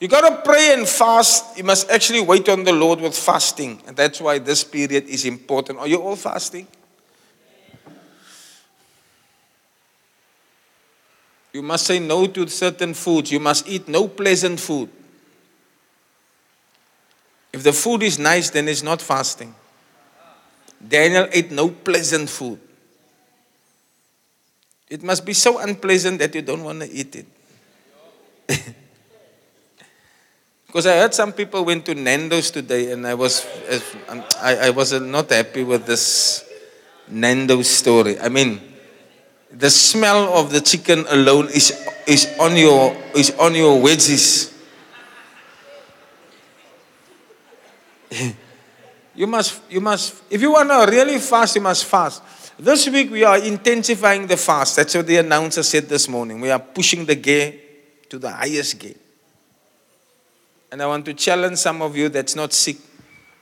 [0.00, 1.56] You got to pray and fast.
[1.56, 3.82] You must actually wait on the Lord with fasting.
[3.86, 5.78] And that's why this period is important.
[5.78, 6.66] Are you all fasting?
[11.54, 13.30] You must say no to certain foods.
[13.30, 14.90] You must eat no pleasant food.
[17.52, 19.54] If the food is nice, then it's not fasting.
[20.86, 22.58] Daniel ate no pleasant food.
[24.90, 27.26] It must be so unpleasant that you don't want to eat it.
[30.66, 33.46] because I heard some people went to Nando's today, and I was
[34.40, 36.44] I, I was not happy with this
[37.06, 38.18] Nando's story.
[38.18, 38.73] I mean,
[39.58, 41.72] the smell of the chicken alone is,
[42.06, 44.52] is on your is on your wedges.
[49.14, 52.22] you must you must if you want to really fast, you must fast.
[52.58, 54.76] This week we are intensifying the fast.
[54.76, 56.40] That's what the announcer said this morning.
[56.40, 57.54] We are pushing the gear
[58.10, 58.94] to the highest gear.
[60.70, 62.78] And I want to challenge some of you that's not sick.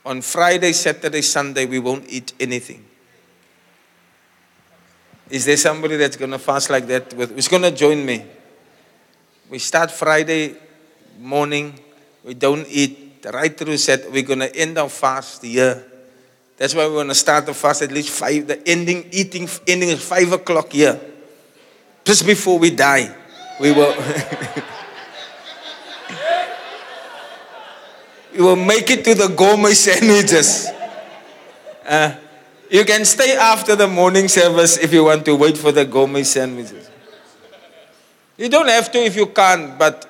[0.05, 2.85] On Friday, Saturday, Sunday, we won't eat anything.
[5.33, 7.11] Is there somebody that's going to fast like that?
[7.15, 8.23] With, who's going to join me?
[9.49, 10.55] We start Friday
[11.19, 11.73] morning.
[12.23, 14.11] We don't eat right through set.
[14.11, 15.83] We're going to end our fast here.
[16.55, 18.45] That's why we're going to start the fast at least five.
[18.45, 21.01] The ending eating ending is five o'clock here.
[22.05, 23.15] Just before we die,
[23.59, 23.95] we will.
[28.33, 30.67] we will make it to the gourmet sandwiches.
[31.83, 32.17] Uh,
[32.73, 36.23] you can stay after the morning service if you want to wait for the gourmet
[36.23, 36.89] sandwiches.
[38.35, 40.09] You don't have to if you can't, but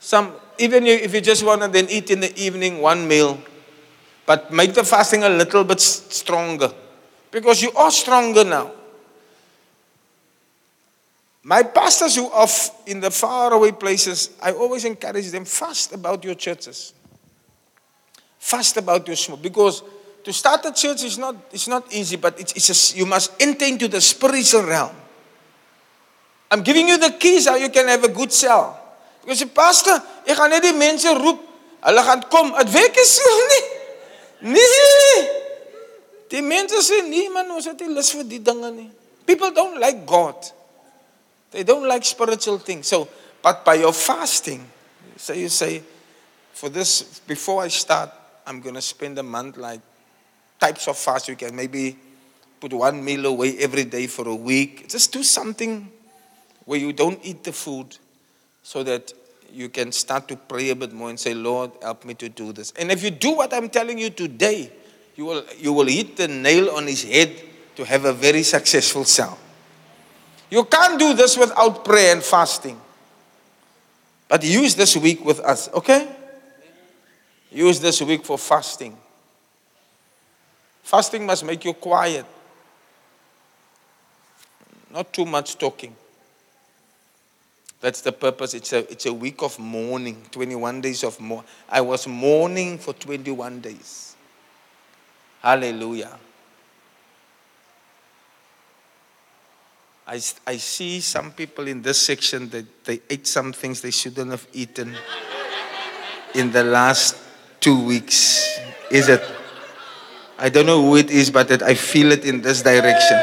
[0.00, 3.40] some even if you just want to then eat in the evening one meal,
[4.26, 6.72] but make the fasting a little bit stronger
[7.30, 8.72] because you are stronger now.
[11.44, 12.48] My pastors who are
[12.86, 16.94] in the faraway places, I always encourage them fast about your churches.
[18.40, 19.84] Fast about your small because
[20.26, 23.30] to start a church is not, it's not easy, but it's, it's a, you must
[23.38, 24.90] enter into the spiritual realm.
[26.50, 28.74] I'm giving you the keys how you can have a good cell.
[29.22, 29.94] Because die pastor,
[30.26, 31.38] ek gaan net die mense roep.
[31.86, 32.50] Hulle gaan kom.
[32.58, 33.62] Dit werk is so nie.
[34.50, 35.24] Nee.
[36.34, 38.90] Die mense sê nee man, ons het nie lus vir die dinge nie.
[39.30, 40.42] People don't like God.
[41.54, 42.90] They don't like spiritual things.
[42.90, 43.06] So,
[43.46, 44.66] but by your fasting,
[45.14, 45.84] so you say,
[46.50, 48.10] for this, before I start,
[48.42, 49.78] I'm going to spend a month like
[50.58, 51.28] types of fast.
[51.28, 51.96] You can maybe
[52.60, 54.88] put one meal away every day for a week.
[54.88, 55.90] Just do something
[56.64, 57.96] where you don't eat the food
[58.62, 59.12] so that
[59.52, 62.52] you can start to pray a bit more and say, Lord, help me to do
[62.52, 62.72] this.
[62.78, 64.72] And if you do what I'm telling you today,
[65.14, 67.32] you will, you will hit the nail on his head
[67.76, 69.38] to have a very successful cell.
[70.50, 72.80] You can't do this without prayer and fasting.
[74.28, 76.08] But use this week with us, okay?
[77.50, 78.96] Use this week for fasting.
[80.86, 82.24] Fasting must make you quiet.
[84.88, 85.96] Not too much talking.
[87.80, 88.54] That's the purpose.
[88.54, 91.48] It's a, it's a week of mourning, 21 days of mourning.
[91.68, 94.14] I was mourning for 21 days.
[95.42, 96.16] Hallelujah.
[100.06, 104.30] I, I see some people in this section that they ate some things they shouldn't
[104.30, 104.94] have eaten
[106.36, 107.16] in the last
[107.58, 108.60] two weeks.
[108.88, 109.35] Is it?
[110.38, 113.18] I don't know who it is, but I feel it in this direction.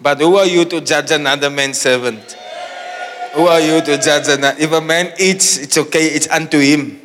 [0.00, 2.36] But who are you to judge another man's servant?
[3.34, 4.56] Who are you to judge another?
[4.58, 7.00] If a man eats, it's okay, it's unto him.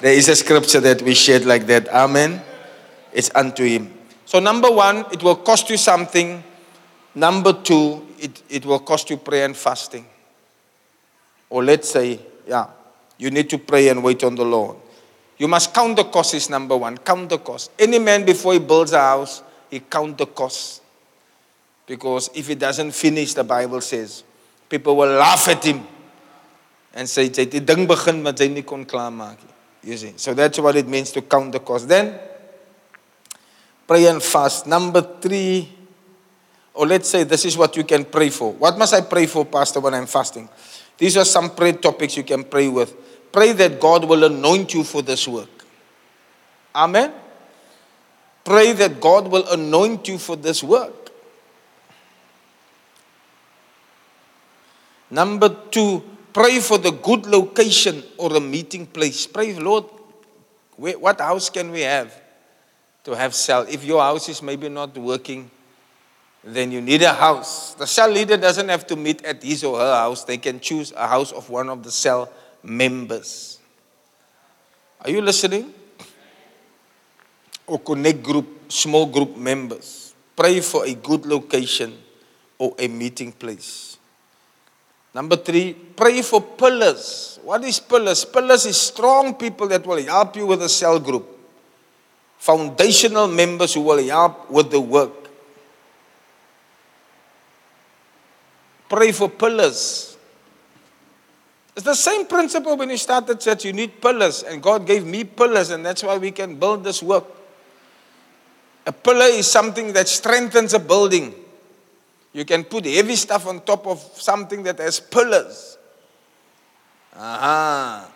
[0.00, 1.88] There is a scripture that we shared like that.
[1.88, 2.40] Amen.
[3.12, 3.92] It's unto him.
[4.24, 6.42] So, number one, it will cost you something.
[7.14, 10.06] Number two, it, it will cost you prayer and fasting.
[11.48, 12.68] Or let's say, yeah,
[13.18, 14.76] you need to pray and wait on the Lord.
[15.38, 16.98] You must count the cost is number one.
[16.98, 17.70] Count the cost.
[17.78, 20.82] Any man before he builds a house, he count the cost.
[21.86, 24.24] Because if he doesn't finish, the Bible says,
[24.68, 25.86] people will laugh at him
[26.94, 29.54] and say, "Jy het ding begin maar jy nie kon klaarmaak nie."
[29.92, 30.14] You see.
[30.16, 31.86] So that's what it means to count the cost.
[31.86, 32.18] Then
[33.86, 34.66] pray and fast.
[34.66, 35.68] Number 3
[36.74, 38.52] or let's say this is what you can pray for.
[38.52, 40.48] What must I pray for, Pastor, when I'm fasting?
[40.98, 42.94] These are some prayer topics you can pray with.
[43.32, 45.64] Pray that God will anoint you for this work.
[46.74, 47.12] Amen.
[48.44, 51.10] Pray that God will anoint you for this work.
[55.10, 59.26] Number two, pray for the good location or a meeting place.
[59.26, 59.84] Pray, Lord,
[60.76, 62.14] what house can we have
[63.04, 63.66] to have cell?
[63.68, 65.50] If your house is maybe not working,
[66.46, 67.74] then you need a house.
[67.74, 70.24] The cell leader doesn't have to meet at his or her house.
[70.24, 72.30] They can choose a house of one of the cell
[72.62, 73.58] members.
[75.02, 75.74] Are you listening?
[77.66, 80.14] Or connect group, small group members.
[80.36, 81.98] Pray for a good location
[82.58, 83.98] or a meeting place.
[85.12, 87.40] Number three, pray for pillars.
[87.42, 88.24] What is pillars?
[88.24, 91.26] Pillars is strong people that will help you with a cell group.
[92.38, 95.25] Foundational members who will help with the work.
[98.88, 100.16] Pray for pillars.
[101.74, 103.64] It's the same principle when you start the church.
[103.64, 107.02] You need pillars, and God gave me pillars, and that's why we can build this
[107.02, 107.24] work.
[108.86, 111.34] A pillar is something that strengthens a building.
[112.32, 115.76] You can put heavy stuff on top of something that has pillars.
[117.14, 118.10] Aha.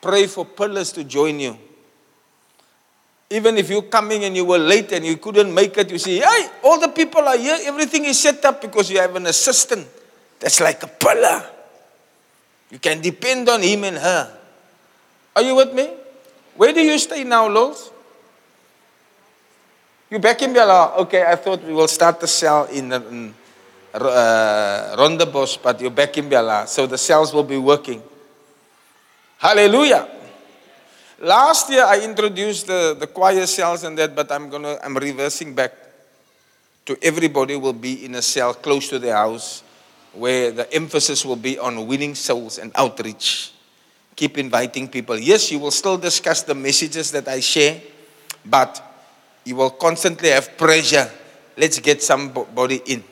[0.00, 1.58] Pray for pillars to join you.
[3.30, 6.18] Even if you're coming and you were late and you couldn't make it, you see,
[6.18, 9.86] hey, all the people are here, everything is set up because you have an assistant
[10.40, 11.48] that's like a pillar.
[12.70, 14.36] You can depend on him and her.
[15.36, 15.90] Are you with me?
[16.56, 17.90] Where do you stay now, Lols?
[20.10, 20.96] You back in Belhar?
[20.98, 23.34] Okay, I thought we will start the cell in, in
[23.94, 28.02] uh, Rondebosch, but you're back in Belhar, so the cells will be working.
[29.38, 30.08] Hallelujah.
[31.20, 35.54] Last year I introduced the, the choir cells and that, but I'm gonna I'm reversing
[35.54, 35.74] back
[36.86, 39.62] to everybody will be in a cell close to their house
[40.14, 43.52] where the emphasis will be on winning souls and outreach.
[44.16, 45.18] Keep inviting people.
[45.18, 47.82] Yes, you will still discuss the messages that I share,
[48.46, 48.82] but
[49.44, 51.10] you will constantly have pressure.
[51.54, 53.04] Let's get somebody in.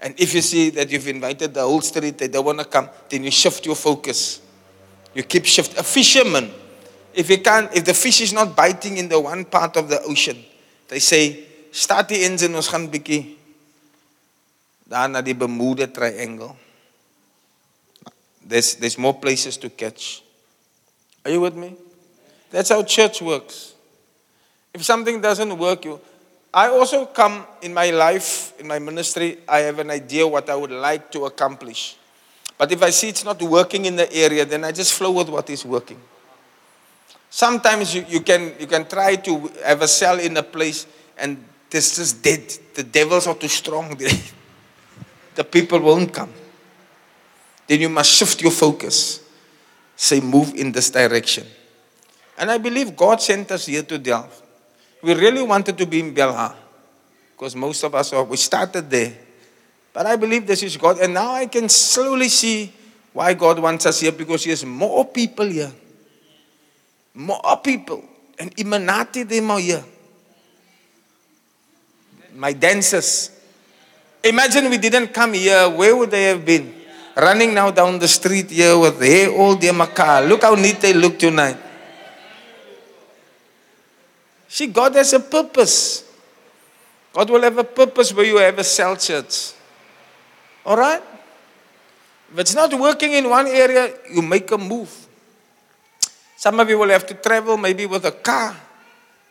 [0.00, 2.88] And if you see that you've invited the whole street, they don't want to come,
[3.10, 4.40] then you shift your focus.
[5.14, 5.78] You keep shift.
[5.78, 6.50] A fisherman
[7.14, 10.02] if you can't, if the fish is not biting in the one part of the
[10.02, 10.42] ocean,
[10.88, 13.36] they say, start die engine, ons gaan bietjie
[14.88, 16.52] daar na die Bermuda Triangle.
[18.44, 20.22] There's, there's more places to catch.
[21.24, 21.76] Are you with me?
[22.50, 23.74] That's how church works.
[24.74, 26.00] If something doesn't work, you.
[26.52, 30.56] I also come in my life, in my ministry, I have an idea what I
[30.56, 31.96] would like to accomplish.
[32.58, 35.30] But if I see it's not working in the area, then I just flow with
[35.30, 35.98] what is working.
[37.34, 41.42] Sometimes you, you, can, you can try to have a cell in a place and
[41.70, 42.42] this is dead.
[42.74, 43.96] The devils are too strong
[45.34, 46.30] the people won't come.
[47.66, 49.26] Then you must shift your focus.
[49.96, 51.46] Say, move in this direction.
[52.36, 54.44] And I believe God sent us here to Delft.
[55.00, 56.54] We really wanted to be in Belhar
[57.30, 59.16] because most of us are, we started there.
[59.94, 60.98] But I believe this is God.
[60.98, 62.74] And now I can slowly see
[63.14, 65.72] why God wants us here because He has more people here.
[67.14, 68.02] More people.
[68.38, 69.84] And Imanati them are here.
[72.34, 73.30] My dancers.
[74.24, 75.68] Imagine we didn't come here.
[75.68, 76.74] Where would they have been?
[77.16, 80.20] Running now down the street here with hair all their macaw.
[80.20, 81.58] Look how neat they look tonight.
[84.48, 86.04] See, God has a purpose.
[87.12, 89.52] God will have a purpose where you have a cell church.
[90.64, 91.02] All right?
[92.32, 95.01] If it's not working in one area, you make a move.
[96.42, 98.56] Some of you will have to travel maybe with a car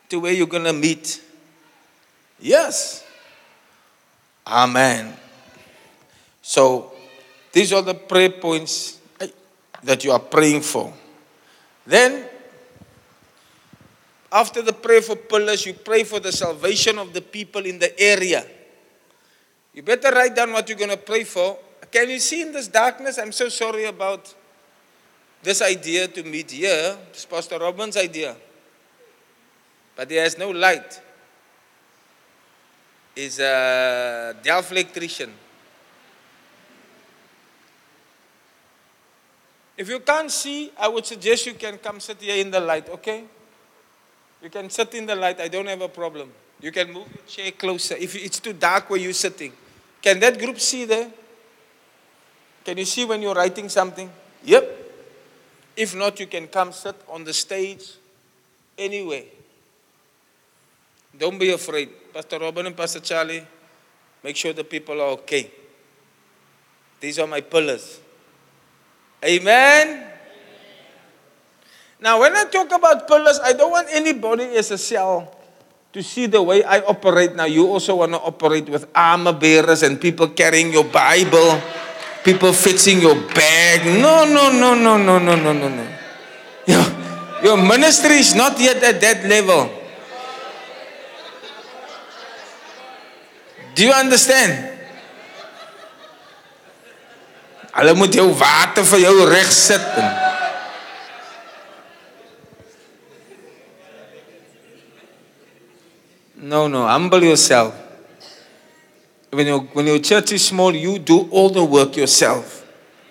[0.08, 1.22] to where you're going to meet.
[2.40, 3.04] Yes.
[4.48, 5.14] Amen.
[6.42, 6.94] So,
[7.52, 8.98] these are the prayer points
[9.84, 10.94] that you are praying for.
[11.86, 12.30] Then,
[14.32, 17.92] after the prayer for pillars, you pray for the salvation of the people in the
[18.00, 18.46] area.
[19.74, 21.58] You better write down what you're going to pray for.
[21.92, 23.18] Can you see in this darkness?
[23.18, 24.34] I'm so sorry about
[25.44, 28.36] this idea to meet here is Pastor Robin's idea.
[29.96, 31.02] But he has no light.
[33.16, 35.34] He's a Delft electrician.
[39.78, 42.88] If you can't see, I would suggest you can come sit here in the light,
[42.90, 43.24] okay?
[44.42, 46.32] You can sit in the light, I don't have a problem.
[46.62, 47.96] You can move your chair closer.
[47.96, 49.52] If it's too dark where you're sitting,
[50.02, 51.10] can that group see there?
[52.64, 54.10] Can you see when you're writing something?
[54.44, 54.81] Yep.
[55.82, 57.98] If not, you can come sit on the stage
[58.78, 59.26] anyway.
[61.18, 61.90] Don't be afraid.
[62.14, 63.42] Pastor Robin and Pastor Charlie,
[64.22, 65.50] make sure the people are okay.
[67.00, 68.00] These are my pillars.
[69.26, 70.06] Amen.
[72.00, 75.34] Now, when I talk about pillars, I don't want anybody as a cell
[75.94, 77.34] to see the way I operate.
[77.34, 81.58] Now, you also want to operate with armor bearers and people carrying your Bible,
[82.24, 83.86] people fixing your bag.
[83.86, 85.88] No, no, no, no, no, no, no, no, no.
[86.66, 86.86] Your,
[87.44, 89.70] your ministry is not yet at that level.
[93.74, 94.70] Do you understand?
[97.72, 99.86] Hulle moet jou water vir jou reg sit.
[106.42, 107.81] No, no, humble yourself.
[109.32, 112.68] When your, when your church is small, you do all the work yourself.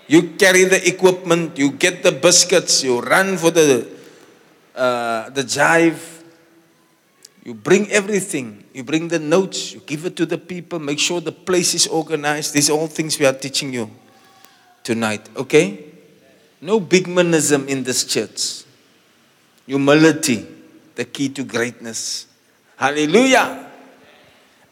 [0.07, 3.87] You carry the equipment, you get the biscuits, you run for the,
[4.75, 6.23] uh, the jive,
[7.45, 8.65] you bring everything.
[8.73, 11.87] You bring the notes, you give it to the people, make sure the place is
[11.87, 12.55] organized.
[12.55, 13.91] These are all things we are teaching you
[14.85, 15.87] tonight, okay?
[16.61, 18.65] No bigmanism in this church.
[19.67, 20.47] Humility,
[20.95, 22.27] the key to greatness.
[22.77, 23.70] Hallelujah.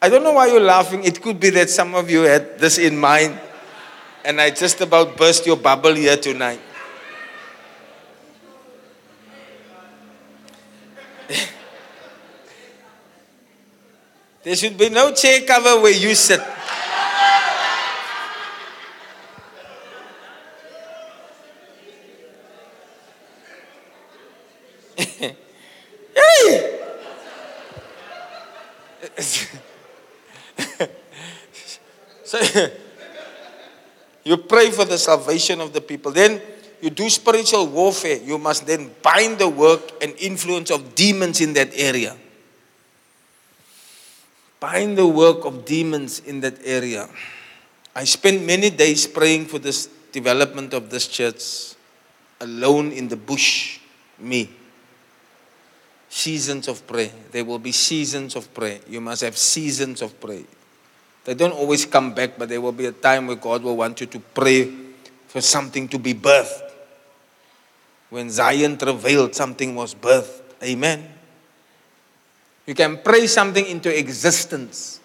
[0.01, 1.03] I don't know why you're laughing.
[1.03, 3.37] It could be that some of you had this in mind,
[4.23, 6.61] and I just about burst your bubble here tonight.
[14.43, 16.39] there should be no chair cover where you sit.
[26.15, 26.79] hey!
[32.29, 32.37] so
[34.23, 36.11] you pray for the salvation of the people.
[36.11, 36.39] Then
[36.79, 38.21] you do spiritual warfare.
[38.21, 42.15] You must then bind the work and influence of demons in that area.
[44.59, 47.09] Bind the work of demons in that area.
[47.95, 51.73] I spent many days praying for this development of this church
[52.39, 53.79] alone in the bush.
[54.19, 54.51] Me
[56.09, 57.11] seasons of prayer.
[57.31, 58.79] There will be seasons of prayer.
[58.87, 60.43] You must have seasons of prayer.
[61.29, 64.01] They don't always come back, but there will be a time where God will want
[64.01, 64.73] you to pray
[65.27, 66.71] for something to be birthed.
[68.09, 70.41] When Zion travailed, something was birthed.
[70.63, 71.07] Amen.
[72.65, 75.01] You can pray something into existence.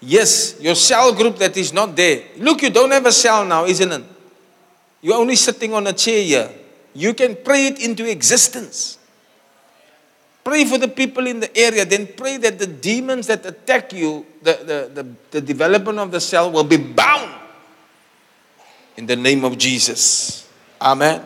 [0.00, 2.24] Yes, your cell group that is not there.
[2.36, 4.04] Look, you don't have a cell now, isn't it?
[5.00, 6.50] You're only sitting on a chair here.
[6.92, 8.98] You can pray it into existence.
[10.46, 11.84] Pray for the people in the area.
[11.84, 16.20] Then pray that the demons that attack you, the, the, the, the development of the
[16.20, 17.34] cell, will be bound
[18.96, 20.48] in the name of Jesus.
[20.80, 21.20] Amen.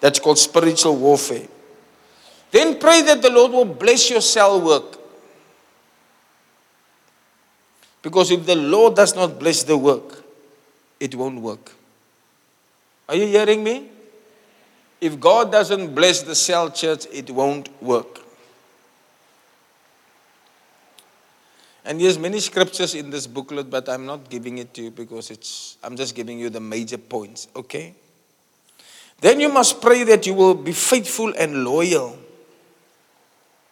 [0.00, 1.46] That's called spiritual warfare.
[2.50, 4.98] Then pray that the Lord will bless your cell work.
[8.02, 10.24] Because if the Lord does not bless the work,
[10.98, 11.70] it won't work.
[13.08, 13.90] Are you hearing me?
[15.00, 18.22] If God doesn't bless the cell church, it won't work.
[21.84, 25.30] And there's many scriptures in this booklet, but I'm not giving it to you because
[25.30, 27.94] it's I'm just giving you the major points, okay?
[29.20, 32.18] Then you must pray that you will be faithful and loyal.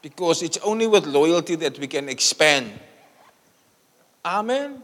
[0.02, 2.72] Because it's only with loyalty that we can expand.
[4.24, 4.82] Amen.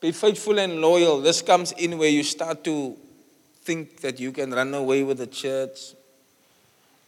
[0.00, 1.20] Be faithful and loyal.
[1.20, 2.96] This comes in where you start to
[3.62, 5.94] think that you can run away with the church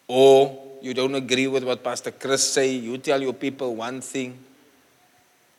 [0.07, 4.39] or you don't agree with what Pastor Chris say, you tell your people one thing.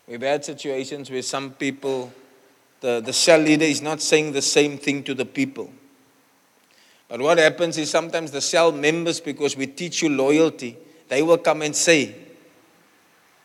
[0.08, 2.14] We've had situations where some people,
[2.80, 5.72] the, the cell leader is not saying the same thing to the people.
[7.08, 11.40] But what happens is sometimes the cell members, because we teach you loyalty, they will
[11.40, 12.14] come and say,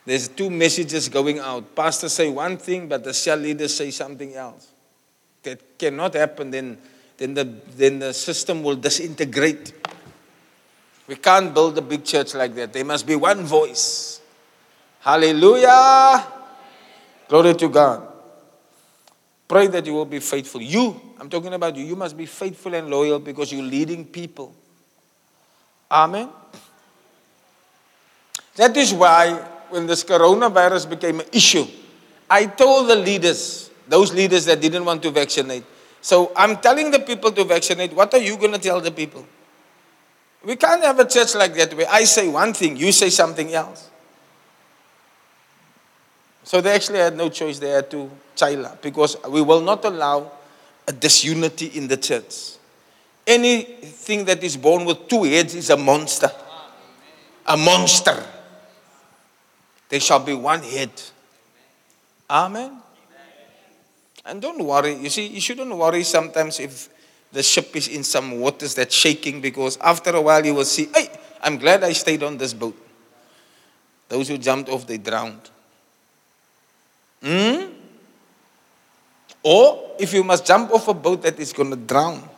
[0.05, 1.75] there's two messages going out.
[1.75, 4.71] Pastor say one thing, but the cell leader say something else.
[5.45, 6.77] That cannot happen, then,
[7.17, 9.73] then, the, then the system will disintegrate.
[11.11, 12.73] We can't build a big church like that.
[12.73, 14.21] There must be one voice.
[15.01, 16.25] Hallelujah.
[17.29, 18.07] Glory to God.
[19.49, 20.63] Pray that you will be faithful.
[20.63, 24.55] You, I'm talking about you, you must be faithful and loyal because you're leading people.
[25.91, 26.29] Amen.
[28.55, 29.33] That is why
[29.69, 31.67] when this coronavirus became an issue,
[32.31, 35.65] I told the leaders, those leaders that didn't want to vaccinate,
[36.01, 37.95] So I'm telling the people to vaccinate.
[37.95, 39.27] What are you going to tell the people?
[40.45, 43.53] We can't have a church like that where I say one thing, you say something
[43.53, 43.91] else.
[46.45, 47.59] So they actually had no choice.
[47.59, 50.33] They had to chila because we will not allow
[50.89, 52.53] a disunity in the church.
[53.27, 56.31] Anything that is born with two heads is a monster.
[57.47, 58.25] A monster.
[59.91, 60.91] There shall be one head.
[62.29, 62.81] Amen.
[64.25, 64.95] And don't worry.
[64.95, 66.89] You see, you shouldn't worry sometimes if
[67.33, 70.89] the ship is in some waters that's shaking because after a while you will see,
[70.95, 71.09] hey,
[71.43, 72.77] I'm glad I stayed on this boat.
[74.09, 75.51] Those who jumped off, they drowned.
[77.23, 77.73] Hmm?
[79.43, 82.29] Or if you must jump off a boat that is going to drown,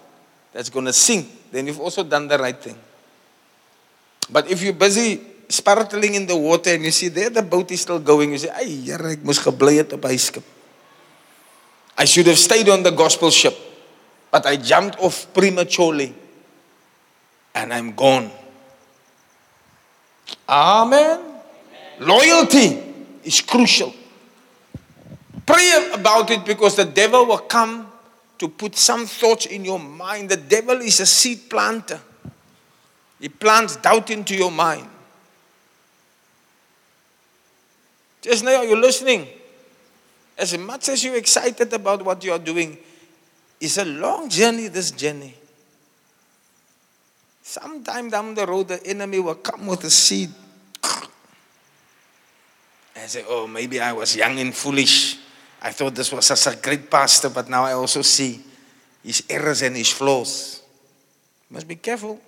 [0.53, 2.77] that's going to sink, then you've also done the right thing.
[4.31, 7.83] But if you're busy sparkling in the water and you see there the boat is
[7.83, 8.51] still going, you say.
[11.99, 13.57] I should have stayed on the gospel ship,
[14.33, 16.15] but I jumped off prematurely
[17.55, 18.31] and I'm gone.
[20.49, 21.21] Amen.
[22.01, 22.83] Loyalty
[23.23, 23.95] is crucial.
[25.45, 27.87] Pray about it because the devil will come
[28.39, 30.31] to put some thoughts in your mind.
[30.31, 32.01] The devil is a seed planter,
[33.21, 34.89] he plants doubt into your mind.
[38.23, 39.27] Just now, you're listening.
[40.39, 42.79] As much as you're excited about what you are doing,
[43.63, 45.35] it's a long journey, this journey.
[47.43, 50.31] Sometime down the road, the enemy will come with a seed
[52.97, 55.19] and say, Oh, maybe I was young and foolish.
[55.63, 58.41] I thought this was such a great pastor, but now I also see
[59.05, 60.61] his errors and his flaws.
[61.49, 62.21] Must be careful.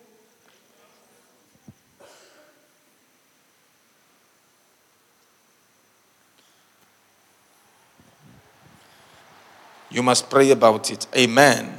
[9.94, 11.06] You must pray about it.
[11.16, 11.70] Amen.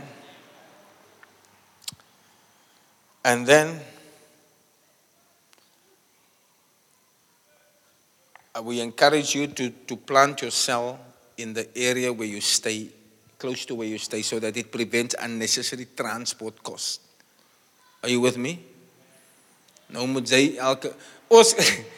[3.26, 3.82] And then
[8.56, 10.98] uh, we encourage you to, to plant your cell
[11.36, 12.88] in the area where you stay,
[13.38, 17.02] close to where you stay, so that it prevents unnecessary transport costs.
[18.02, 18.60] Are you with me?
[19.92, 20.90] Nou moet jy elke
[21.30, 21.52] ons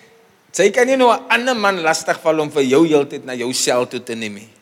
[0.58, 3.54] sy kan nie nou 'n ander man lastig val om vir jou heeltyd na jou
[3.54, 4.57] sel toe te neem nie.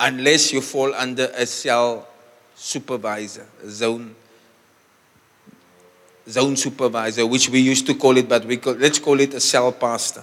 [0.00, 2.08] Unless you fall under a cell
[2.54, 4.16] supervisor, zone
[6.28, 9.40] zone supervisor, which we used to call it, but we call, let's call it a
[9.40, 10.22] cell pastor.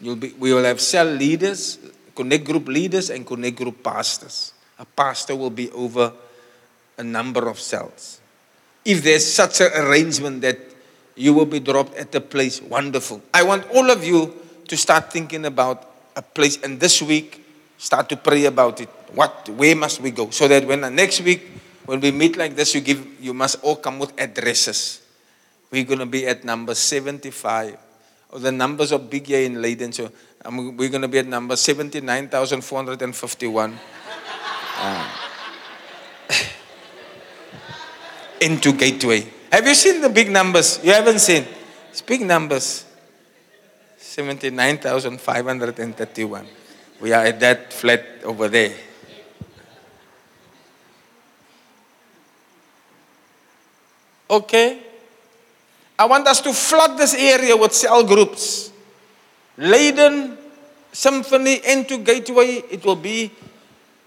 [0.00, 1.78] Be, we will have cell leaders,
[2.14, 4.52] connect group leaders, and connect group pastors.
[4.78, 6.12] A pastor will be over
[6.98, 8.20] a number of cells.
[8.84, 10.58] If there's such an arrangement that
[11.14, 13.22] you will be dropped at a place, wonderful.
[13.32, 14.34] I want all of you
[14.68, 17.44] to start thinking about a place, and this week,
[17.78, 18.88] start to pray about it.
[19.14, 20.30] What, where must we go?
[20.30, 21.48] So that when the next week,
[21.84, 25.00] when we meet like this, you give, you must all come with addresses.
[25.70, 27.76] We're to be at number 75
[28.30, 29.92] or the numbers of big year in Leiden.
[29.92, 30.10] So
[30.44, 33.78] um, we're to be at number 79,451.
[34.78, 35.08] Uh,
[38.40, 39.26] into Gateway.
[39.50, 40.80] Have you seen the big numbers?
[40.82, 41.44] You haven't seen.
[41.90, 42.86] It's big numbers.
[44.12, 46.44] 79,531.
[47.00, 48.74] We are at that flat over there.
[54.28, 54.82] Okay?
[55.98, 58.70] I want us to flood this area with cell groups.
[59.56, 60.36] Leiden,
[60.92, 63.30] Symphony, into Gateway, it will be.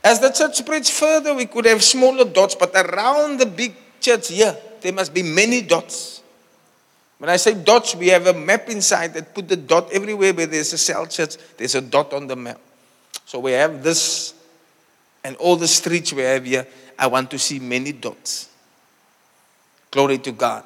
[0.04, 4.28] As the church spreads further, we could have smaller dots, but around the big church
[4.28, 6.22] here, there must be many dots.
[7.18, 10.48] When I say dots, we have a map inside that put the dot everywhere where
[10.48, 12.60] there's a cell church, there's a dot on the map.
[13.26, 14.34] So we have this,
[15.24, 16.68] and all the streets we have here,
[17.00, 18.50] I want to see many dots.
[19.92, 20.64] Glory to God.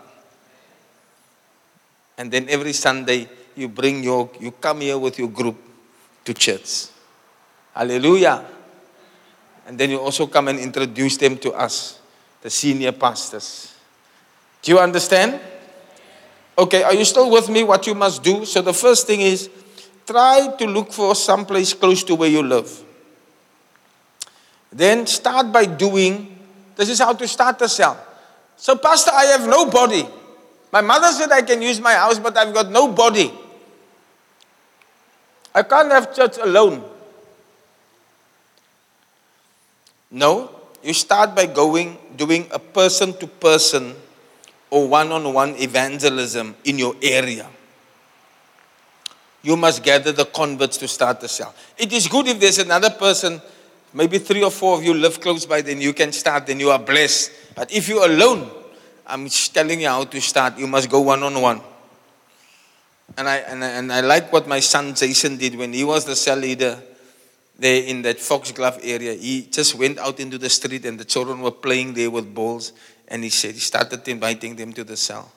[2.18, 5.56] And then every Sunday, you bring your, you come here with your group
[6.26, 6.88] to church.
[7.74, 8.46] Hallelujah.
[9.68, 12.00] And then you also come and introduce them to us,
[12.42, 13.76] the senior pastors.
[14.62, 15.40] Do you understand?
[16.60, 17.64] Okay, are you still with me?
[17.64, 18.44] What you must do?
[18.44, 19.50] So the first thing is
[20.06, 22.84] try to look for some place close to where you live.
[24.70, 26.38] Then start by doing,
[26.76, 27.98] this is how to start a cell.
[28.58, 30.06] So, Pastor, I have no body.
[30.74, 33.32] My mother said I can use my house, but I've got no body.
[35.56, 36.84] I can't have church alone.
[40.12, 40.52] No,
[40.84, 43.96] you start by going, doing a person to person
[44.70, 47.48] or one on one evangelism in your area.
[49.42, 51.56] You must gather the converts to start the cell.
[51.78, 53.42] It is good if there's another person
[53.94, 56.70] Maybe three or four of you live close by, then you can start, then you
[56.70, 57.32] are blessed.
[57.56, 58.50] But if you're alone,
[59.08, 60.60] I'm telling you how to start.
[60.60, 61.62] You must go one on one.
[63.18, 66.06] And I, and, I, and I like what my son Jason did when he was
[66.06, 66.80] the cell leader
[67.58, 69.16] there in that Foxglove area.
[69.16, 72.74] He just went out into the street and the children were playing there with balls.
[73.10, 75.32] And he said he started inviting them to the cell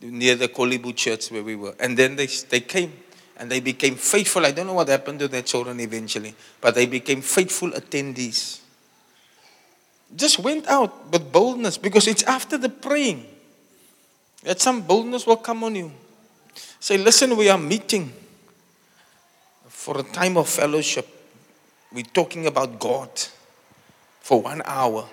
[0.00, 1.74] near the Kolibu church where we were.
[1.78, 2.92] And then they, they came
[3.36, 4.46] and they became faithful.
[4.46, 8.60] I don't know what happened to their children eventually, but they became faithful attendees.
[10.14, 13.26] Just went out with boldness because it's after the praying
[14.44, 15.92] that some boldness will come on you.
[16.80, 18.12] Say, listen, we are meeting
[19.68, 21.08] for a time of fellowship.
[21.92, 23.10] We're talking about God
[24.20, 25.08] for one hour.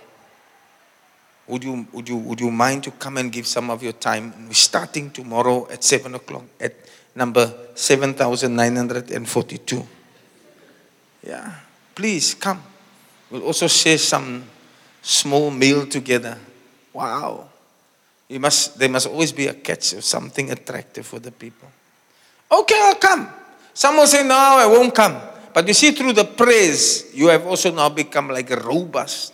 [1.49, 4.31] Would you, would, you, would you mind to come and give some of your time?
[4.47, 6.75] We're starting tomorrow at 7 o'clock at
[7.15, 9.87] number 7942.
[11.25, 11.55] Yeah,
[11.95, 12.61] please come.
[13.31, 14.43] We'll also share some
[15.01, 16.37] small meal together.
[16.93, 17.47] Wow.
[18.27, 21.67] You must, there must always be a catch or something attractive for the people.
[22.51, 23.27] Okay, I'll come.
[23.73, 25.19] Some will say, No, I won't come.
[25.51, 29.33] But you see, through the praise, you have also now become like robust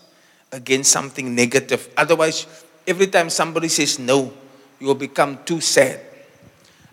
[0.55, 1.89] against something negative.
[1.97, 2.47] Otherwise,
[2.87, 4.31] every time somebody says no,
[4.79, 5.99] you will become too sad.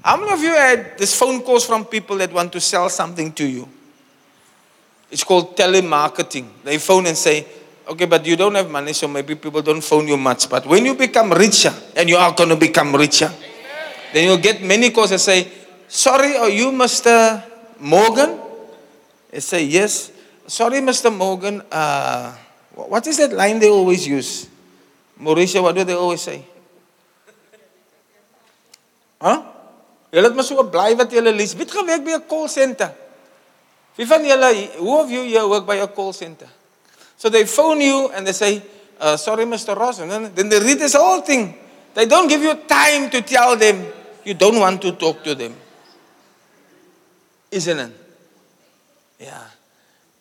[0.02, 3.32] How many of you had this phone calls from people that want to sell something
[3.34, 3.68] to you?
[5.10, 6.48] It's called telemarketing.
[6.64, 7.46] They phone and say,
[7.86, 10.50] okay, but you don't have money, so maybe people don't phone you much.
[10.50, 13.30] But when you become richer, and you are going to become richer,
[14.12, 15.46] then you'll get many calls that say,
[15.86, 17.44] sorry, are you Mr.
[17.78, 18.40] Morgan?
[19.30, 20.10] They say, yes.
[20.48, 21.14] Sorry, Mr.
[21.14, 21.62] Morgan.
[21.70, 22.34] Uh,
[22.74, 24.48] what is that line they always use?
[25.20, 26.44] Mauricio, what do they always say?
[29.20, 29.42] Huh?
[30.12, 31.54] Julle het maar so bly wat julle lees.
[31.54, 32.92] Wie het gewerk by 'n call center?
[33.94, 36.48] Wie van julle, who of you here work by a call center?
[37.16, 38.62] So they phone you and they say,
[39.00, 39.76] uh, sorry, Mr.
[39.76, 40.00] Ross.
[40.00, 41.54] And then, then they read this whole thing.
[41.94, 43.86] They don't give you time to tell them
[44.24, 45.54] you don't want to talk to them.
[47.50, 47.92] Isn't it?
[49.20, 49.44] Yeah.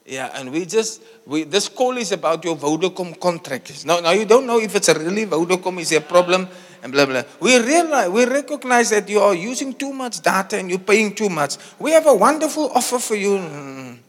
[0.06, 3.86] Yeah, and we just, we, this call is about your Vodacom contract.
[3.86, 6.48] Now, now you don't know if it's a really Vodacom is a problem
[6.82, 7.24] and blah, blah.
[7.40, 11.30] We realize, we recognize that you are using too much data and you're paying too
[11.30, 11.58] much.
[11.78, 13.38] We have a wonderful offer for you.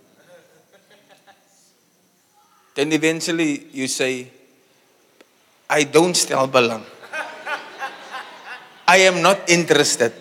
[2.74, 4.28] Then eventually you say,
[5.68, 6.84] I don't still belong.
[8.88, 10.12] I am not interested.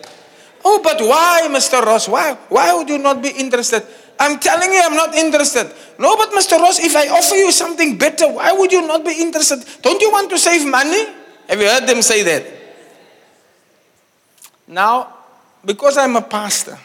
[0.64, 1.82] Oh, but why, Mr.
[1.82, 2.08] Ross?
[2.08, 2.34] Why?
[2.48, 3.82] Why would you not be interested?
[4.22, 5.66] I'm telling you, I'm not interested.
[5.98, 6.56] No, but Mr.
[6.60, 9.64] Ross, if I offer you something better, why would you not be interested?
[9.82, 11.06] Don't you want to save money?
[11.48, 12.46] Have you heard them say that?
[14.68, 15.12] Now,
[15.64, 16.78] because I'm a pastor,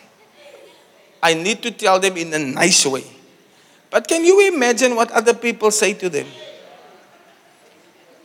[1.21, 3.03] I need to tell them in a nice way.
[3.91, 6.25] But can you imagine what other people say to them?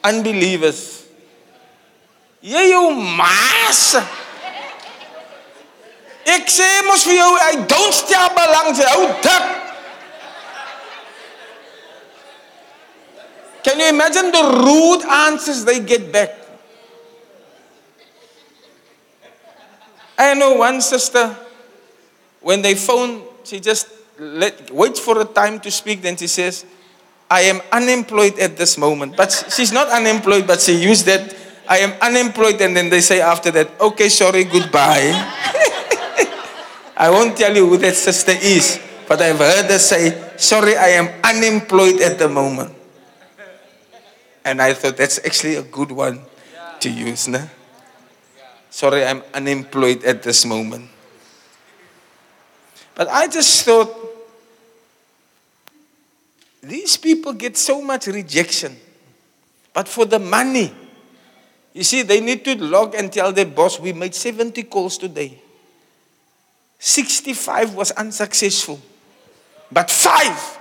[0.03, 1.07] Unbelievers.
[2.41, 3.95] Yeah, you mass.
[6.25, 7.95] Ek sê mos vir jou, I don't
[8.37, 9.63] belang dik.
[13.63, 16.35] Can you imagine the rude answers they get back?
[20.19, 21.35] I know one sister,
[22.41, 26.65] when they phone, she just let, waits for a time to speak, then she says,
[27.31, 29.17] I am unemployed at this moment.
[29.17, 31.35] But she's not unemployed, but she used that,
[31.69, 35.11] I am unemployed, and then they say after that, okay, sorry, goodbye.
[36.97, 40.89] I won't tell you who that sister is, but I've heard her say, Sorry, I
[40.89, 42.75] am unemployed at the moment.
[44.45, 46.21] And I thought that's actually a good one
[46.81, 47.29] to use.
[47.29, 47.49] No?
[48.71, 50.89] Sorry, I'm unemployed at this moment.
[52.95, 53.95] But I just thought,
[56.63, 58.77] these people get so much rejection.
[59.75, 60.73] But for the money,
[61.73, 65.42] you see, they need to log and tell their boss, we made 70 calls today.
[66.83, 68.81] 65 was unsuccessful.
[69.71, 70.59] But five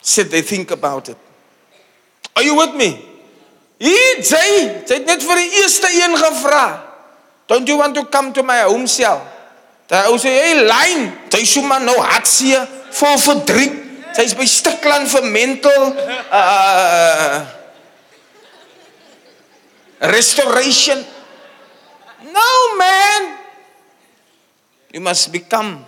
[0.00, 1.18] said they think about it.
[2.36, 2.94] Are you with me?
[3.80, 4.44] Hier, jy,
[4.86, 6.66] jy het net vir die eerste een gevra.
[7.50, 9.24] Don't you want to come to my home cell?
[9.90, 13.74] Daai ou sê, "Hey, lyn, jy sou maar nou hartseer, vol verdriet.
[14.14, 15.96] Sy's by Stikland vir mental
[16.30, 17.42] uh
[19.98, 21.04] restoration."
[22.22, 23.39] No, man.
[24.92, 25.84] You must become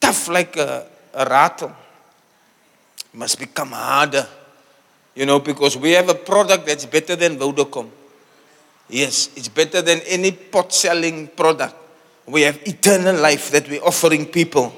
[0.00, 1.72] tough like a, a rattle.
[3.12, 4.26] You must become harder.
[5.14, 7.88] You know, because we have a product that's better than Vodacom.
[8.88, 11.74] Yes, it's better than any pot selling product.
[12.26, 14.74] We have eternal life that we're offering people.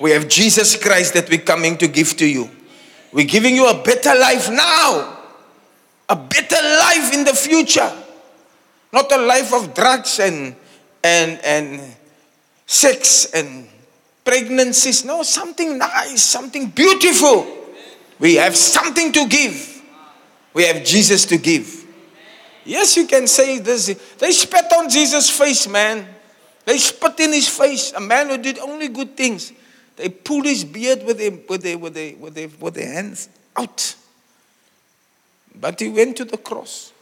[0.00, 2.50] We have Jesus Christ that we're coming to give to you.
[3.12, 5.18] We're giving you a better life now,
[6.08, 7.90] a better life in the future.
[8.92, 10.54] Not a life of drugs and,
[11.02, 11.80] and, and
[12.68, 13.66] sex and
[14.24, 15.04] pregnancies.
[15.04, 17.46] No, something nice, something beautiful.
[18.20, 19.82] We have something to give.
[20.52, 21.86] We have Jesus to give.
[22.64, 23.86] Yes, you can say this.
[24.18, 26.06] They spat on Jesus' face, man.
[26.66, 27.92] They spat in his face.
[27.94, 29.52] A man who did only good things.
[29.96, 33.30] They pulled his beard with their, with their, with their, with their, with their hands
[33.56, 33.96] out.
[35.58, 36.92] But he went to the cross.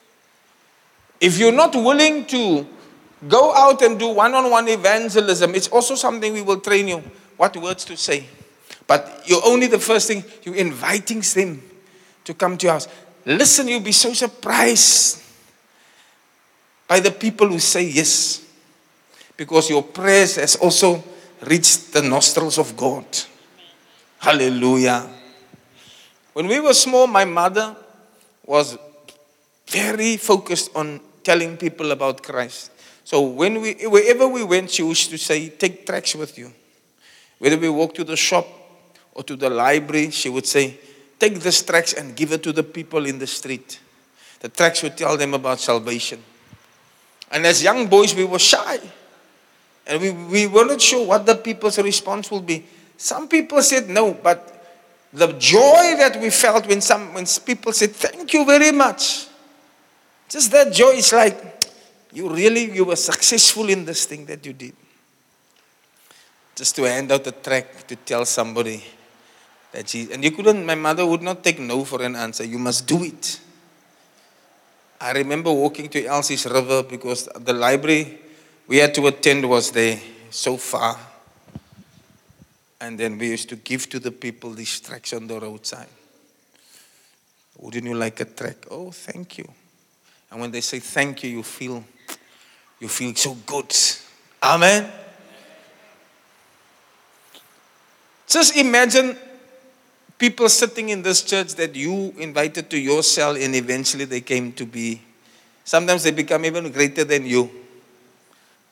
[1.21, 2.67] If you're not willing to
[3.29, 7.03] go out and do one on one evangelism, it's also something we will train you
[7.37, 8.27] what words to say.
[8.87, 11.63] But you're only the first thing, you're inviting them
[12.25, 12.89] to come to your house.
[13.25, 15.23] Listen, you'll be so surprised
[16.87, 18.43] by the people who say yes.
[19.37, 21.03] Because your prayers has also
[21.43, 23.05] reached the nostrils of God.
[24.19, 25.09] Hallelujah.
[26.33, 27.77] When we were small, my mother
[28.45, 28.79] was
[29.67, 32.71] very focused on telling people about Christ.
[33.07, 36.53] So when we, wherever we went, she used to say, "Take tracks with you."
[37.39, 38.49] Whether we walked to the shop
[39.15, 40.77] or to the library, she would say,
[41.21, 43.79] "Take this tracks and give it to the people in the street."
[44.41, 46.21] The tracks would tell them about salvation.
[47.31, 48.81] And as young boys, we were shy.
[49.87, 52.67] And we, we were not sure what the people's response will be.
[52.97, 54.53] Some people said no, but
[55.13, 59.29] the joy that we felt when some when people said, Thank you very much.
[60.29, 61.56] Just that joy is like
[62.17, 64.73] you really you were successful in this thing that you did.
[66.55, 68.83] Just to hand out a tract to tell somebody
[69.73, 72.43] that she and you couldn't my mother would not take no for an answer.
[72.43, 73.39] You must do it.
[74.99, 78.19] I remember walking to Elsie's River because the library
[78.67, 80.01] we had to attend was there
[80.31, 80.99] so far.
[82.81, 85.89] And then we used to give to the people these tracks on the roadside.
[87.59, 88.67] Wouldn't you like a track?
[88.71, 89.49] Oh, thank you.
[90.31, 91.85] And when they say thank you, you feel
[92.81, 93.75] you feel so good.
[94.43, 94.91] Amen.
[98.27, 99.17] Just imagine
[100.19, 104.53] people sitting in this church that you invited to your cell and eventually they came
[104.53, 105.01] to be.
[105.65, 107.51] Sometimes they become even greater than you.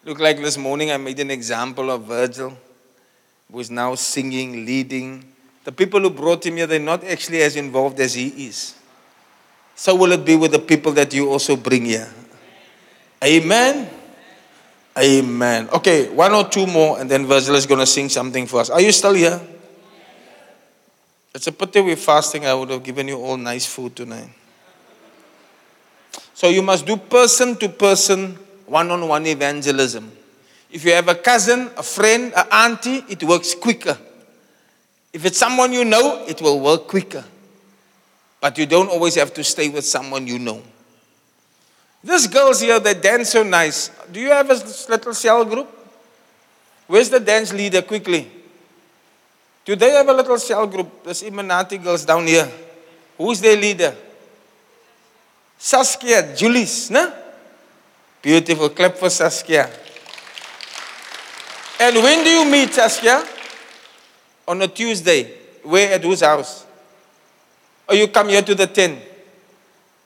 [0.05, 2.57] Look like this morning I made an example of Virgil,
[3.51, 5.25] who is now singing, leading.
[5.65, 8.75] The people who brought him here, they're not actually as involved as he is.
[9.75, 12.13] So will it be with the people that you also bring here.
[13.23, 13.89] Amen.
[14.97, 15.69] Amen.
[15.73, 18.71] Okay, one or two more, and then Virgil is going to sing something for us.
[18.71, 19.41] Are you still here?
[21.35, 22.47] It's a pity we're fasting.
[22.47, 24.29] I would have given you all nice food tonight.
[26.33, 28.35] So you must do person to person,
[28.67, 30.13] one on one evangelism.
[30.71, 33.99] If you have a cousin, a friend, an auntie, it works quicker.
[35.13, 37.25] If it's someone you know, it will work quicker.
[38.41, 40.63] But you don't always have to stay with someone you know.
[42.05, 43.91] These girls here, they dance so nice.
[44.13, 44.55] Do you have a
[44.91, 45.71] little cell group?
[46.87, 48.31] Where's the dance leader quickly?
[49.65, 51.03] Do they have a little cell group?
[51.03, 52.51] There's Imanati girls down here.
[53.17, 53.97] Who's their leader?
[55.57, 57.11] Saskia, Julius, no?
[58.21, 58.69] Beautiful.
[58.69, 59.71] Clap for Saskia.
[61.81, 63.27] And when do you meet Saskia?
[64.47, 65.39] On a Tuesday.
[65.63, 66.67] Where at whose house?
[67.89, 68.99] Or you come here to the tent.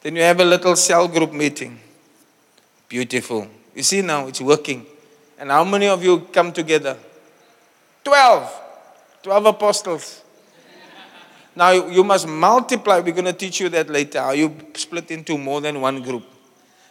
[0.00, 1.80] Then you have a little cell group meeting.
[2.88, 3.46] Beautiful.
[3.74, 4.86] You see now, it's working.
[5.38, 6.96] And how many of you come together?
[8.02, 8.50] Twelve.
[9.22, 10.22] Twelve apostles.
[11.54, 13.00] Now you must multiply.
[13.00, 14.20] We're going to teach you that later.
[14.20, 16.24] How you split into more than one group.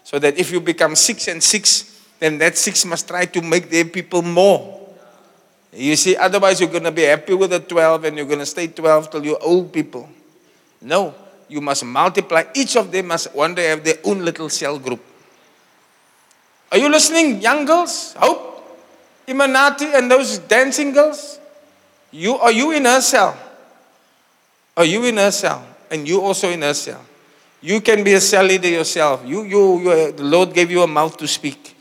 [0.04, 3.70] So that if you become six and six, then that six must try to make
[3.70, 4.78] their people more.
[5.72, 8.46] You see, otherwise you're going to be happy with the 12 and you're going to
[8.46, 10.10] stay 12 till you're old people.
[10.82, 11.14] No,
[11.48, 12.44] you must multiply.
[12.54, 15.02] Each of them must one day have their own little cell group.
[16.72, 18.14] Are you listening, young girls?
[18.18, 18.78] Hope,
[19.28, 21.40] Imanati, and those dancing girls?
[22.12, 23.38] You are you in her cell?
[24.76, 25.66] Are you in her cell?
[25.90, 27.04] And you also in her cell.
[27.62, 29.24] You can be a cell leader yourself.
[29.26, 31.76] You, you, you the Lord gave you a mouth to speak.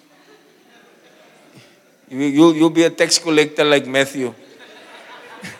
[2.08, 4.32] You, you, you'll be a tax collector like Matthew.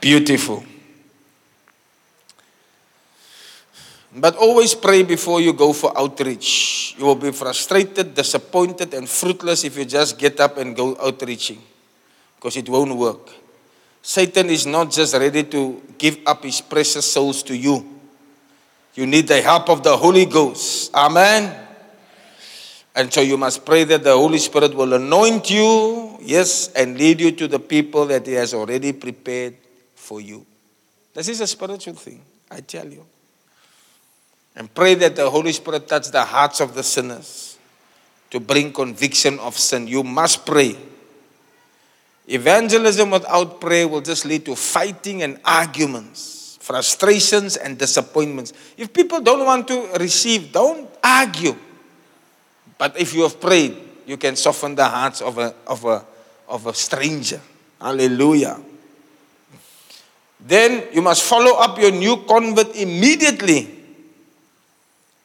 [0.00, 0.64] Beautiful.
[4.18, 6.94] But always pray before you go for outreach.
[6.96, 11.60] You will be frustrated, disappointed, and fruitless if you just get up and go outreaching
[12.36, 13.28] because it won't work.
[14.00, 17.84] Satan is not just ready to give up his precious souls to you.
[18.94, 20.94] You need the help of the Holy Ghost.
[20.94, 21.54] Amen.
[22.94, 27.20] And so you must pray that the Holy Spirit will anoint you, yes, and lead
[27.20, 29.56] you to the people that He has already prepared
[29.94, 30.46] for you.
[31.12, 33.04] This is a spiritual thing, I tell you.
[34.56, 37.58] And pray that the Holy Spirit touch the hearts of the sinners
[38.30, 39.86] to bring conviction of sin.
[39.86, 40.76] You must pray.
[42.26, 48.52] Evangelism without prayer will just lead to fighting and arguments, frustrations and disappointments.
[48.76, 51.54] If people don't want to receive, don't argue.
[52.78, 53.76] But if you have prayed,
[54.06, 56.04] you can soften the hearts of a, of a,
[56.48, 57.40] of a stranger.
[57.80, 58.60] Hallelujah.
[60.40, 63.75] Then you must follow up your new convert immediately.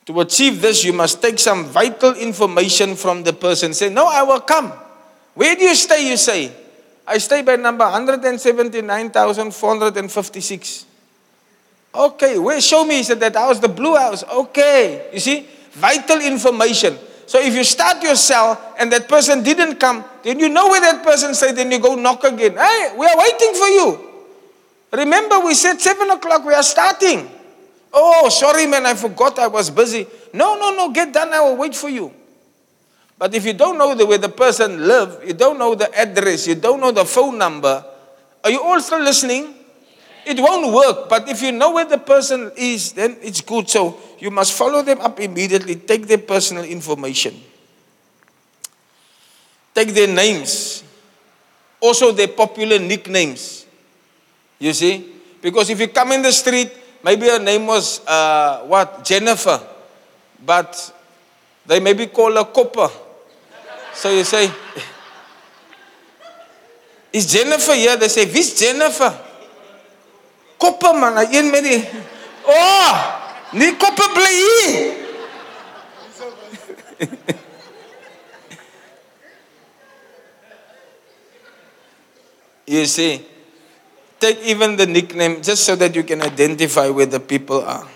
[0.05, 3.73] To achieve this, you must take some vital information from the person.
[3.73, 4.73] Say, No, I will come.
[5.33, 6.09] Where do you stay?
[6.09, 6.51] You say,
[7.07, 10.85] I stay by number 179,456.
[11.93, 12.61] Okay, where?
[12.61, 12.97] Show me.
[12.97, 14.23] He said, That house, the blue house.
[14.23, 15.09] Okay.
[15.13, 16.97] You see, vital information.
[17.31, 20.81] So if you start your cell and that person didn't come, then you know where
[20.81, 22.57] that person said, then you go knock again.
[22.57, 23.99] Hey, we are waiting for you.
[24.91, 27.31] Remember, we said 7 o'clock, we are starting.
[27.93, 30.07] Oh, sorry, man, I forgot I was busy.
[30.33, 32.13] No, no, no, get done, I will wait for you.
[33.17, 36.47] But if you don't know the, where the person lives, you don't know the address,
[36.47, 37.85] you don't know the phone number,
[38.43, 39.53] are you all still listening?
[40.25, 41.09] It won't work.
[41.09, 43.69] But if you know where the person is, then it's good.
[43.69, 45.75] So you must follow them up immediately.
[45.75, 47.39] Take their personal information.
[49.73, 50.83] Take their names.
[51.79, 53.65] Also their popular nicknames.
[54.59, 55.11] You see?
[55.41, 56.71] Because if you come in the street,
[57.03, 59.03] maybe her name was uh, what?
[59.03, 59.59] Jennifer.
[60.45, 60.93] But
[61.65, 62.89] they maybe call her Copper.
[63.93, 64.51] So you say,
[67.13, 67.97] Is Jennifer here?
[67.97, 69.13] They say, Who's Jennifer?
[70.61, 71.87] Koppe man, een met die
[72.45, 72.93] Oh,
[73.51, 74.29] nie koppe bly
[82.67, 83.25] you see,
[84.21, 87.87] take even the nickname just so that you can identify where the people are.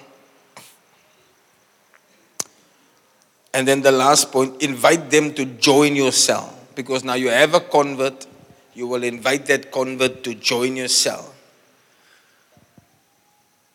[3.54, 6.54] And then the last point, invite them to join your cell.
[6.76, 8.28] Because now you have a convert,
[8.74, 11.34] you will invite that convert to join your cell.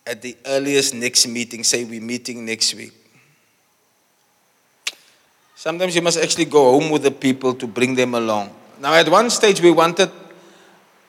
[0.07, 2.93] At the earliest next meeting, say we're meeting next week.
[5.55, 8.55] Sometimes you must actually go home with the people to bring them along.
[8.81, 10.11] Now, at one stage, we wanted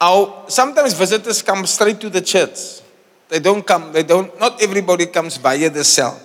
[0.02, 0.50] our.
[0.50, 2.82] Sometimes visitors come straight to the church.
[3.30, 6.20] They don't come, they don't, not everybody comes via the cell.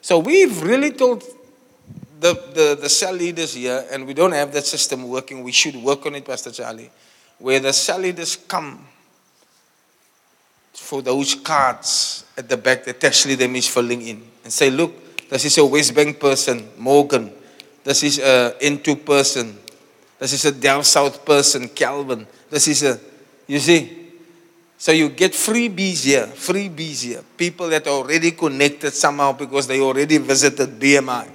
[0.00, 1.24] So we've really told
[2.20, 5.42] the, the, the cell leaders here, and we don't have that system working.
[5.42, 6.90] We should work on it, Pastor Charlie,
[7.38, 8.86] where the cell leaders come
[10.72, 14.92] for those cards at the back that actually them is filling in and say, look,
[15.28, 17.32] this is a West Bank person, Morgan.
[17.82, 19.58] This is a N2 person.
[20.20, 22.26] This is a Down South person, Calvin.
[22.48, 23.00] This is a,
[23.46, 24.00] you see.
[24.76, 27.22] So you get freebies here, freebies here.
[27.36, 31.30] People that are already connected somehow because they already visited BMI.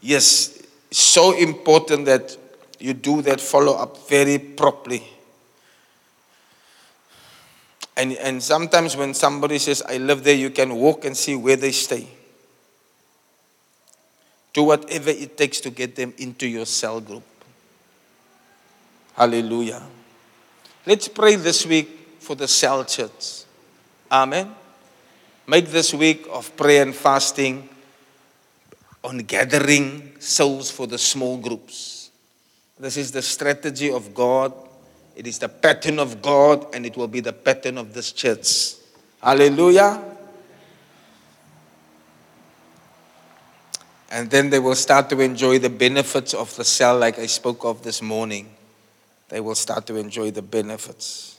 [0.00, 2.36] Yes, so important that
[2.78, 5.02] you do that follow up very properly.
[7.96, 11.56] And, and sometimes when somebody says, I live there, you can walk and see where
[11.56, 12.06] they stay.
[14.52, 17.24] Do whatever it takes to get them into your cell group.
[19.14, 19.82] Hallelujah.
[20.86, 21.88] Let's pray this week
[22.20, 23.42] for the cell church.
[24.08, 24.54] Amen.
[25.44, 27.68] Make this week of prayer and fasting
[29.02, 32.12] on gathering souls for the small groups.
[32.78, 34.52] This is the strategy of God.
[35.16, 38.74] It is the pattern of God, and it will be the pattern of this church.
[39.20, 40.00] Hallelujah.
[44.12, 47.64] And then they will start to enjoy the benefits of the cell, like I spoke
[47.64, 48.55] of this morning.
[49.28, 51.38] They will start to enjoy the benefits.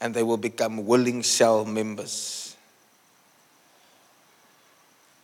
[0.00, 2.56] And they will become willing cell members.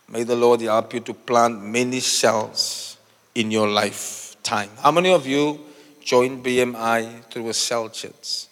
[0.09, 2.97] May the Lord help you to plant many cells
[3.35, 4.71] in your lifetime.
[4.79, 5.61] How many of you
[6.03, 8.47] joined BMI through a cell church?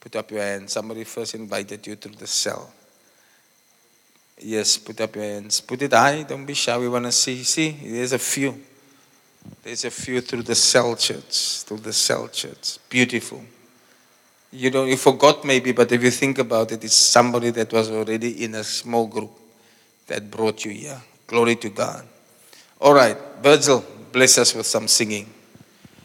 [0.00, 0.70] Put up your hand.
[0.70, 2.72] Somebody first invited you through the cell.
[4.40, 5.60] Yes, put up your hands.
[5.60, 6.22] Put it high.
[6.22, 6.78] Don't be shy.
[6.78, 7.42] We want to see.
[7.42, 8.60] See, there's a few.
[9.62, 11.62] There's a few through the cell church.
[11.62, 12.78] Through the cell church.
[12.88, 13.42] Beautiful.
[14.50, 14.88] You don't.
[14.88, 18.54] You forgot maybe, but if you think about it, it's somebody that was already in
[18.54, 19.30] a small group
[20.06, 21.00] that brought you here.
[21.26, 22.06] Glory to God.
[22.80, 25.28] All right, Virgil, bless us with some singing.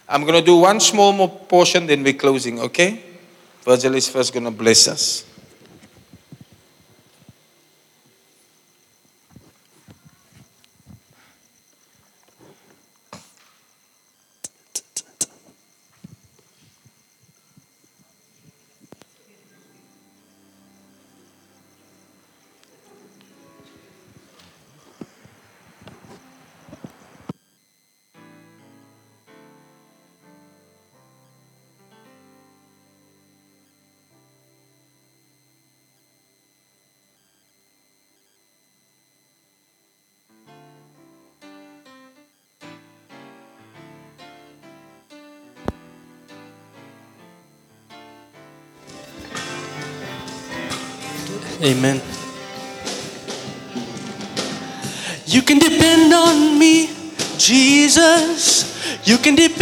[0.10, 3.02] I'm going to do one small more portion, then we're closing, okay?
[3.64, 5.26] Virgil is first going to bless us.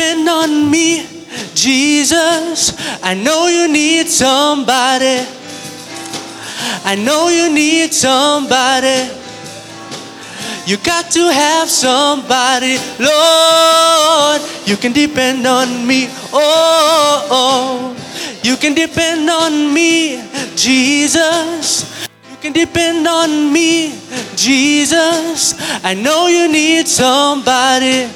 [0.02, 1.06] Depend on me,
[1.54, 2.74] Jesus.
[3.04, 5.22] I know you need somebody.
[6.84, 9.14] I know you need somebody.
[10.66, 14.42] You got to have somebody, Lord.
[14.66, 16.08] You can depend on me.
[16.34, 17.96] Oh, oh.
[18.42, 20.20] you can depend on me,
[20.56, 22.08] Jesus.
[22.32, 23.94] You can depend on me,
[24.36, 25.54] Jesus.
[25.86, 28.10] I know you need somebody.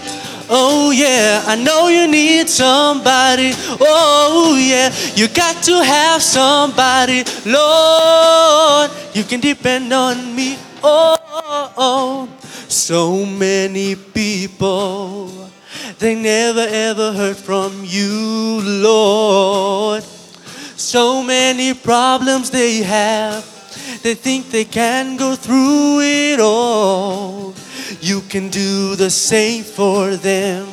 [0.50, 3.52] Oh yeah, I know you need somebody.
[3.80, 8.92] Oh yeah, you got to have somebody, Lord.
[9.14, 10.58] You can depend on me.
[10.84, 11.18] Oh,
[11.78, 12.30] oh.
[12.68, 15.50] so many people
[16.00, 20.04] they never ever heard from you, Lord.
[20.76, 23.44] So many problems they have,
[24.02, 27.54] they think they can go through it all.
[28.02, 30.68] You can do the same for them,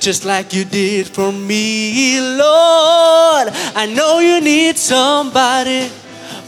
[0.00, 3.48] just like you did for me, Lord.
[3.74, 5.90] I know you need somebody.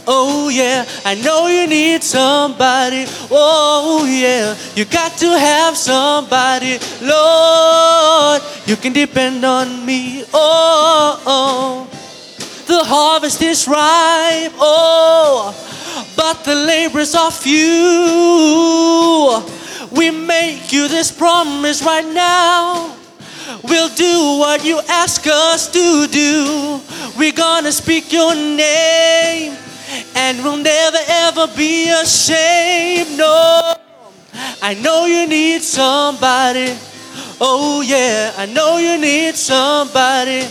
[0.07, 3.05] Oh yeah, I know you need somebody.
[3.29, 8.41] Oh yeah, you got to have somebody, Lord.
[8.65, 10.23] You can depend on me.
[10.33, 11.87] Oh, oh.
[12.67, 14.53] the harvest is ripe.
[14.57, 15.53] Oh,
[16.15, 17.61] but the labors are few.
[19.91, 22.95] We make you this promise right now.
[23.63, 26.79] We'll do what you ask us to do.
[27.17, 29.57] We're gonna speak your name
[30.15, 33.17] and we'll never ever be ashamed.
[33.17, 33.75] No,
[34.61, 36.77] I know you need somebody.
[37.43, 40.47] Oh, yeah, I know you need somebody.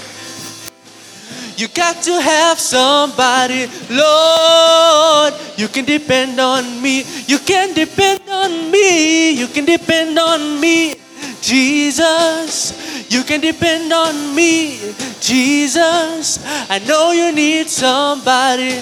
[1.60, 5.34] You got to have somebody, Lord.
[5.58, 7.04] You can depend on me.
[7.28, 9.32] You can depend on me.
[9.32, 10.94] You can depend on me,
[11.42, 12.72] Jesus.
[13.12, 16.40] You can depend on me, Jesus.
[16.70, 18.80] I know you need somebody.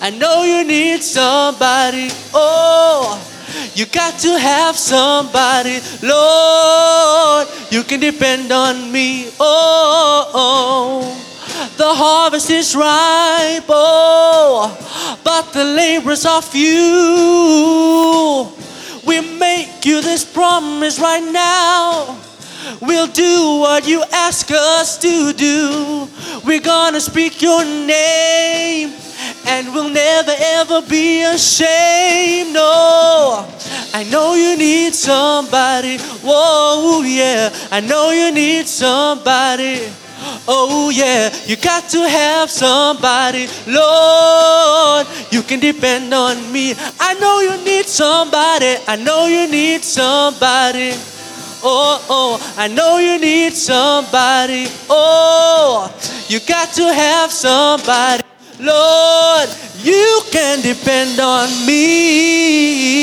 [0.00, 2.06] I know you need somebody.
[2.34, 3.18] Oh,
[3.74, 7.48] you got to have somebody, Lord.
[7.70, 9.30] You can depend on me.
[9.38, 11.02] Oh, oh.
[11.76, 13.64] the harvest is ripe.
[13.68, 14.70] Oh,
[15.24, 16.76] but the laborers are few.
[19.06, 22.18] We make you this promise right now.
[22.80, 26.08] We'll do what you ask us to do.
[26.44, 28.92] We're gonna speak your name
[29.46, 32.52] and we'll never ever be ashamed.
[32.54, 33.46] No,
[33.94, 35.98] I know you need somebody.
[36.22, 39.92] Whoa, yeah, I know you need somebody.
[40.48, 43.48] Oh, yeah, you got to have somebody.
[43.66, 46.74] Lord, you can depend on me.
[47.00, 48.76] I know you need somebody.
[48.86, 50.92] I know you need somebody.
[51.62, 54.66] Oh, oh, I know you need somebody.
[54.88, 55.92] Oh,
[56.28, 58.22] you got to have somebody.
[58.58, 59.48] Lord,
[59.82, 62.96] you can depend on me.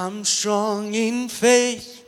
[0.00, 2.06] I'm strong in faith.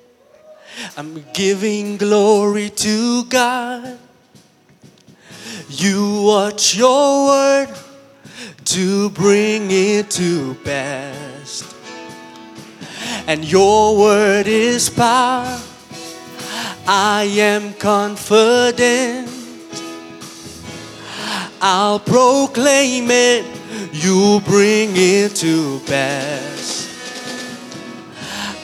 [0.97, 3.99] I'm giving glory to God.
[5.69, 7.69] You watch your word
[8.65, 11.71] to bring it to pass.
[13.27, 15.61] And your word is power.
[16.87, 19.29] I am confident.
[21.61, 23.45] I'll proclaim it.
[23.93, 26.92] You bring it to pass.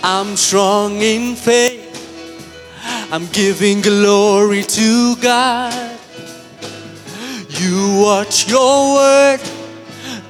[0.03, 1.84] I'm strong in faith.
[3.11, 5.99] I'm giving glory to God.
[7.49, 9.40] You watch your word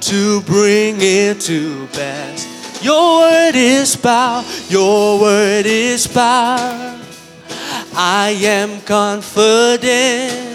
[0.01, 2.83] to bring it to pass.
[2.83, 4.43] Your word is power.
[4.69, 6.99] Your word is power.
[7.93, 10.49] I am confident.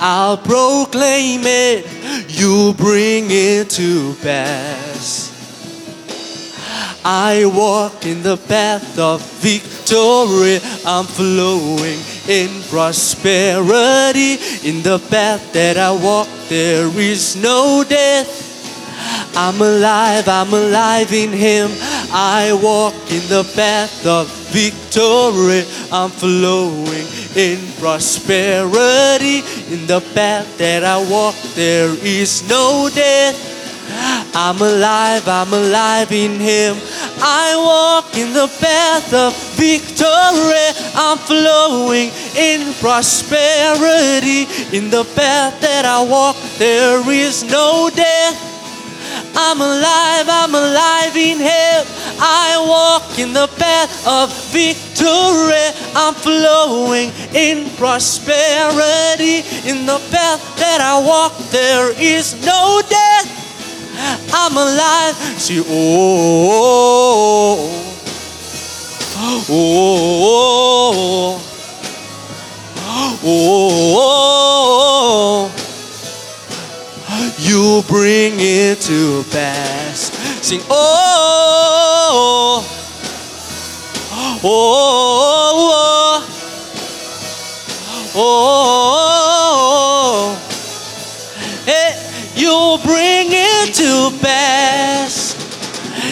[0.00, 1.86] I'll proclaim it.
[2.28, 5.27] You bring it to pass.
[7.04, 10.60] I walk in the path of victory.
[10.84, 14.34] I'm flowing in prosperity.
[14.68, 18.46] In the path that I walk, there is no death.
[19.36, 21.70] I'm alive, I'm alive in Him.
[22.10, 25.64] I walk in the path of victory.
[25.92, 29.38] I'm flowing in prosperity.
[29.72, 33.47] In the path that I walk, there is no death.
[34.34, 36.76] I'm alive, I'm alive in Him.
[37.20, 40.68] I walk in the path of victory.
[40.94, 44.46] I'm flowing in prosperity.
[44.76, 48.36] In the path that I walk, there is no death.
[49.34, 51.84] I'm alive, I'm alive in Him.
[52.20, 55.74] I walk in the path of victory.
[55.94, 59.42] I'm flowing in prosperity.
[59.68, 63.37] In the path that I walk, there is no death.
[64.00, 65.16] I'm alive.
[65.40, 65.64] See, oh,
[69.16, 71.40] oh, oh,
[73.24, 73.28] oh,
[77.10, 80.12] oh, you bring it to pass.
[80.46, 82.64] Sing, oh,
[84.12, 86.22] oh, oh, oh,
[88.14, 88.18] oh,
[90.30, 90.32] oh.
[91.66, 91.92] hey,
[92.36, 93.07] you bring it
[93.74, 95.36] to pass.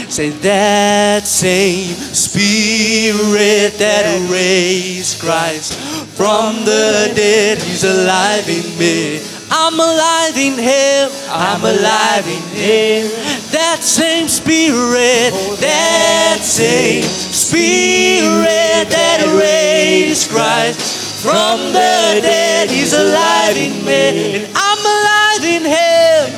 [0.09, 5.75] Say that same spirit that raised Christ
[6.17, 9.21] from the dead, He's alive in me.
[9.51, 11.11] I'm alive in Him.
[11.31, 13.11] I'm alive in Him.
[13.53, 23.85] That same spirit, that same spirit that raised Christ from the dead, He's alive in
[23.85, 24.37] me.
[24.37, 25.86] And I'm alive in Him.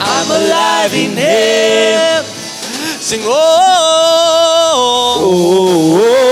[0.00, 2.24] I'm alive in Him.
[3.00, 3.30] Sing, oh,
[5.20, 6.27] oh, oh, oh.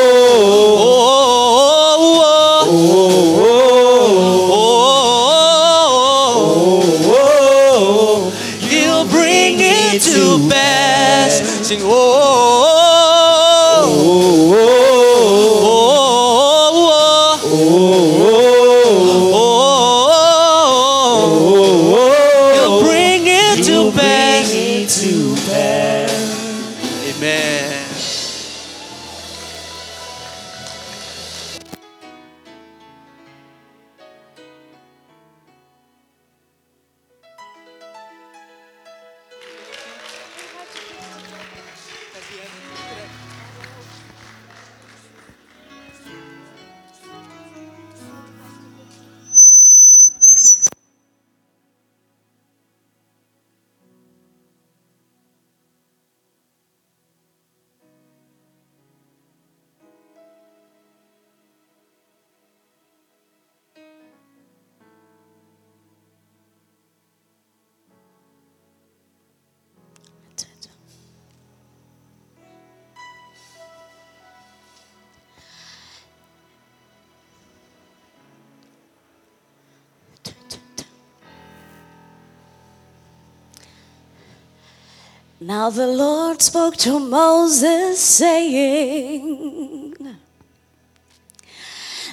[85.66, 89.96] Now the Lord spoke to Moses, saying,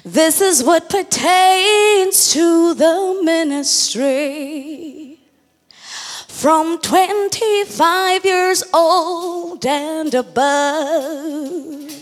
[0.03, 5.19] This is what pertains to the ministry.
[6.27, 11.93] From 25 years old and above,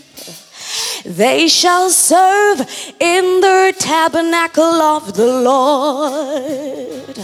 [1.04, 2.60] they shall serve
[2.98, 7.18] in the tabernacle of the Lord.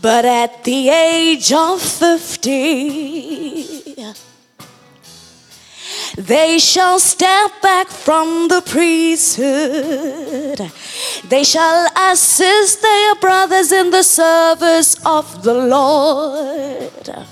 [0.00, 3.96] But at the age of 50,
[6.16, 10.70] they shall step back from the priesthood.
[11.28, 17.26] They shall assist their brothers in the service of the Lord.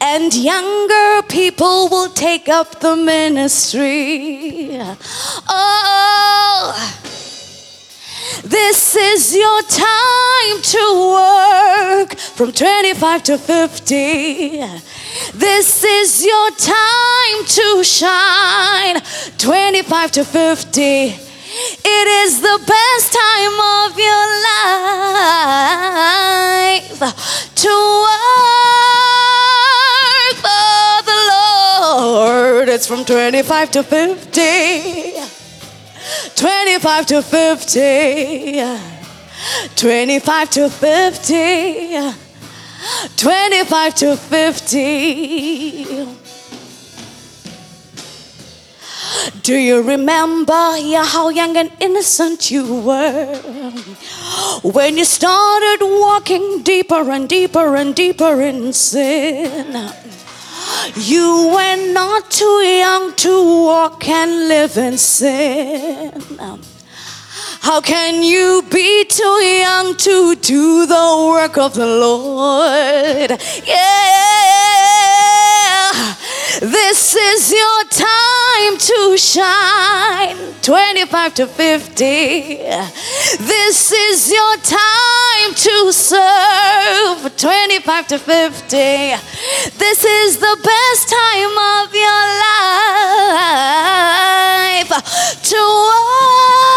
[0.00, 4.80] And younger people will take up the ministry.
[5.48, 6.74] Oh,
[8.48, 10.78] this is your time to
[11.12, 14.60] work from 25 to 50.
[15.34, 19.02] This is your time to shine
[19.38, 20.82] 25 to 50.
[20.82, 24.26] It is the best time of your
[26.78, 27.00] life
[27.56, 27.74] to
[28.06, 28.36] work
[30.44, 32.68] for the Lord.
[32.68, 35.05] It's from 25 to 50.
[36.46, 38.62] 25 to 50.
[39.74, 42.12] 25 to 50.
[43.16, 46.06] 25 to 50.
[49.42, 53.34] Do you remember yeah, how young and innocent you were
[54.62, 60.05] when you started walking deeper and deeper and deeper in sin?
[60.94, 66.12] You were not too young to walk and live in sin.
[67.60, 73.30] How can you be too young to do the work of the Lord?
[73.66, 73.86] Yeah,
[76.60, 80.54] this is your time to shine.
[80.62, 81.94] 25 to 50.
[83.44, 87.36] This is your time to serve.
[87.36, 88.76] 25 to 50.
[89.78, 92.62] This is the best time of your life
[95.42, 96.75] to work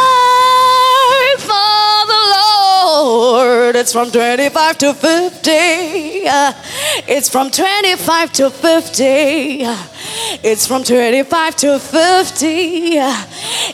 [3.22, 6.26] It's from 25 to 50.
[6.26, 6.54] Uh,
[7.06, 9.66] it's from 25 to 50.
[9.66, 9.78] Uh,
[10.42, 12.98] it's from 25 to 50.
[12.98, 13.26] Uh,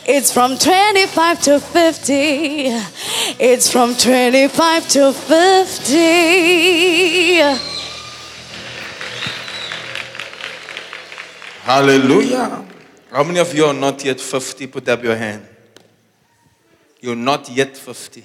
[0.04, 2.12] it's from 25 to 50.
[3.38, 7.38] It's from 25 to 50.
[11.62, 12.64] Hallelujah.
[13.12, 14.66] How many of you are not yet 50?
[14.66, 15.46] Put up your hand.
[17.00, 18.24] You're not yet 50.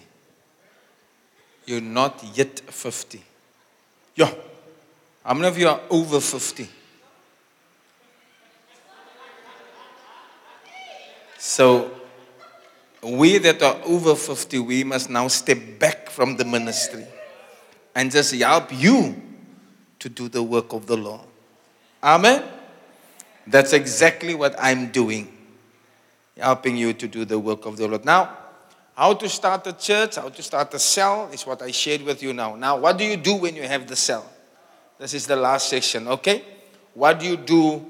[1.66, 3.22] You're not yet 50.
[4.16, 4.34] Yeah.
[5.24, 6.68] How many of you are over 50?
[11.38, 11.92] So,
[13.04, 17.06] we that are over 50, we must now step back from the ministry
[17.96, 19.22] and just help you
[20.00, 21.22] to do the work of the Lord.
[22.04, 22.44] Amen.
[23.48, 25.36] That's exactly what I'm doing,
[26.38, 28.06] helping you to do the work of the Lord.
[28.06, 28.38] Now,
[29.02, 32.22] how to start a church, how to start a cell is what I shared with
[32.22, 32.56] you now.
[32.56, 34.32] Now, what do you do when you have the cell?
[34.99, 36.44] This is the last section, okay?
[36.94, 37.84] What do you do?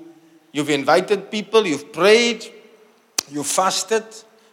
[0.54, 2.46] You've invited people, you've prayed,
[3.30, 4.06] you've fasted,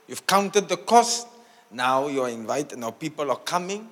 [0.09, 1.29] you've counted the cost.
[1.71, 3.89] Now you're invited, now people are coming.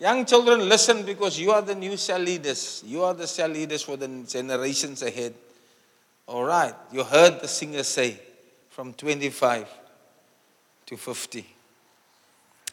[0.00, 2.82] Young children, listen because you are the new cell leaders.
[2.84, 5.34] You are the cell leaders for the generations ahead.
[6.26, 6.74] All right.
[6.90, 8.18] You heard the singer say
[8.70, 9.68] from 25
[10.86, 11.46] to 50.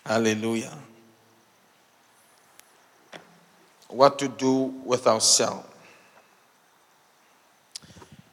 [0.06, 0.78] Hallelujah.
[3.90, 5.67] What to do with our cell.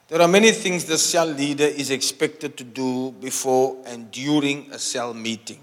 [0.08, 4.78] There are many things the cell leader is expected to do before and during a
[4.78, 5.60] cell meeting.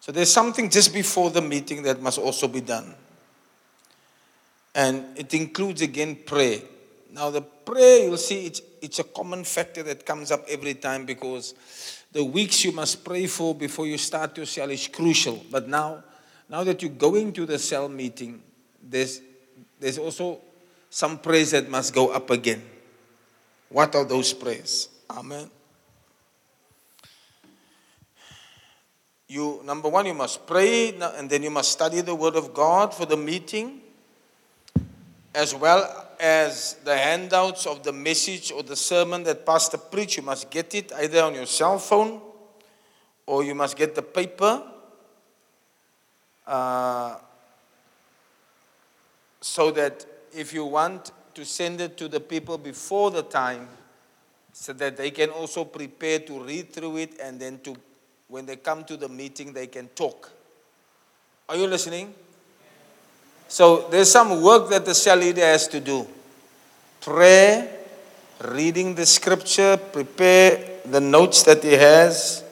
[0.00, 2.94] So there's something just before the meeting that must also be done.
[4.74, 6.60] And it includes again prayer.
[7.12, 11.04] Now, the prayer, you'll see it's, it's a common factor that comes up every time
[11.04, 11.54] because
[12.12, 15.44] the weeks you must pray for before you start your cell is crucial.
[15.50, 16.02] But now,
[16.48, 18.42] now that you're going to the cell meeting,
[18.82, 19.20] there's,
[19.78, 20.40] there's also
[20.88, 22.62] some prayers that must go up again.
[23.70, 24.88] What are those prayers?
[25.08, 25.48] Amen.
[29.28, 32.92] You number one, you must pray, and then you must study the Word of God
[32.92, 33.80] for the meeting,
[35.32, 40.16] as well as the handouts of the message or the sermon that pastor preach.
[40.16, 42.20] You must get it either on your cell phone,
[43.24, 44.64] or you must get the paper.
[46.44, 47.18] Uh,
[49.40, 53.68] so that if you want to send it to the people before the time
[54.52, 57.76] so that they can also prepare to read through it and then to
[58.28, 60.30] when they come to the meeting they can talk.
[61.48, 62.14] Are you listening?
[63.48, 66.06] So there's some work that the cell leader has to do.
[67.00, 67.68] Prayer
[68.44, 72.44] reading the scripture prepare the notes that he has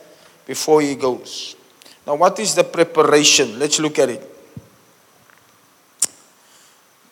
[0.47, 1.55] before he goes.
[2.07, 3.59] Now what is the preparation?
[3.59, 4.38] Let's look at it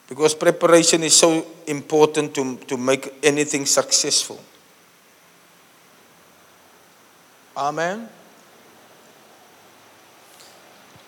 [0.09, 4.41] because preparation is so important to, to make anything successful.
[7.57, 8.09] Amen.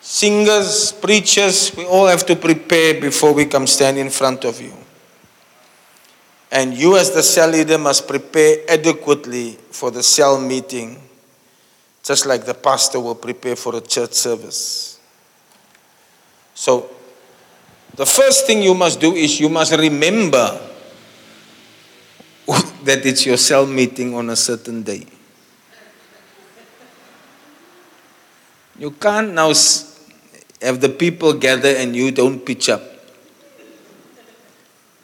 [0.00, 4.72] Singers, preachers, we all have to prepare before we come stand in front of you.
[6.50, 11.08] And you, as the cell leader, must prepare adequately for the cell meeting.
[12.08, 14.98] just like the pastor will prepare for a church service.
[16.54, 16.88] So,
[17.94, 20.60] the first thing you must do is you must remember
[22.84, 25.04] that it's your cell meeting on a certain day.
[28.78, 29.52] You can't now
[30.62, 32.82] have the people gather and you don't pitch up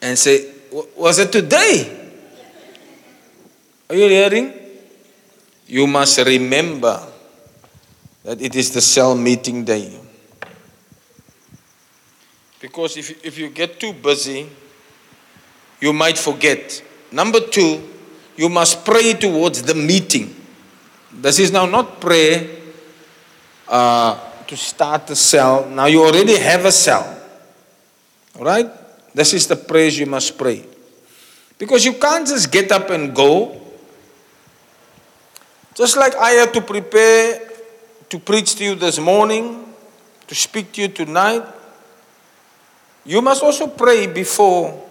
[0.01, 0.53] and say,
[0.97, 2.11] Was it today?
[3.91, 4.53] Are you hearing?
[5.67, 7.01] You must remember
[8.23, 10.04] that it is the cell meeting day.
[12.65, 14.49] Because if, if you get too busy,
[15.83, 16.83] you might forget.
[17.13, 17.87] Number two,
[18.39, 20.35] you must pray towards the meeting.
[21.13, 22.49] This is now not prayer
[23.69, 25.69] uh, to start the cell.
[25.69, 27.05] Now you already have a cell.
[28.39, 28.71] All right?
[29.13, 30.65] This is the prayers you must pray.
[31.59, 33.61] Because you can't just get up and go.
[35.75, 37.43] Just like I had to prepare
[38.09, 39.67] to preach to you this morning,
[40.29, 41.45] to speak to you tonight,
[43.05, 44.83] you must also pray before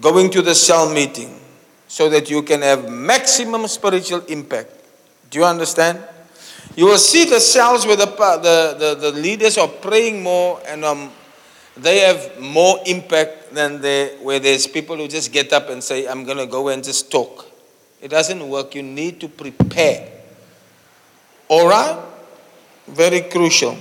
[0.00, 1.38] going to the cell meeting
[1.86, 4.70] so that you can have maximum spiritual impact.
[5.30, 6.02] Do you understand?
[6.74, 10.84] You will see the cells where the, the, the, the leaders are praying more and
[10.84, 11.10] um,
[11.76, 16.06] they have more impact than they, where there's people who just get up and say,
[16.06, 17.46] I'm going to go and just talk.
[18.00, 18.74] It doesn't work.
[18.74, 20.08] You need to prepare.
[21.48, 22.02] All right?
[22.88, 23.76] Very crucial.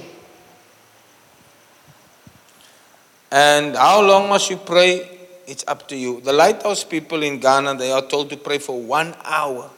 [3.31, 5.09] And how long must you pray?
[5.47, 6.21] It's up to you.
[6.21, 9.69] The lighthouse people in Ghana, they are told to pray for one hour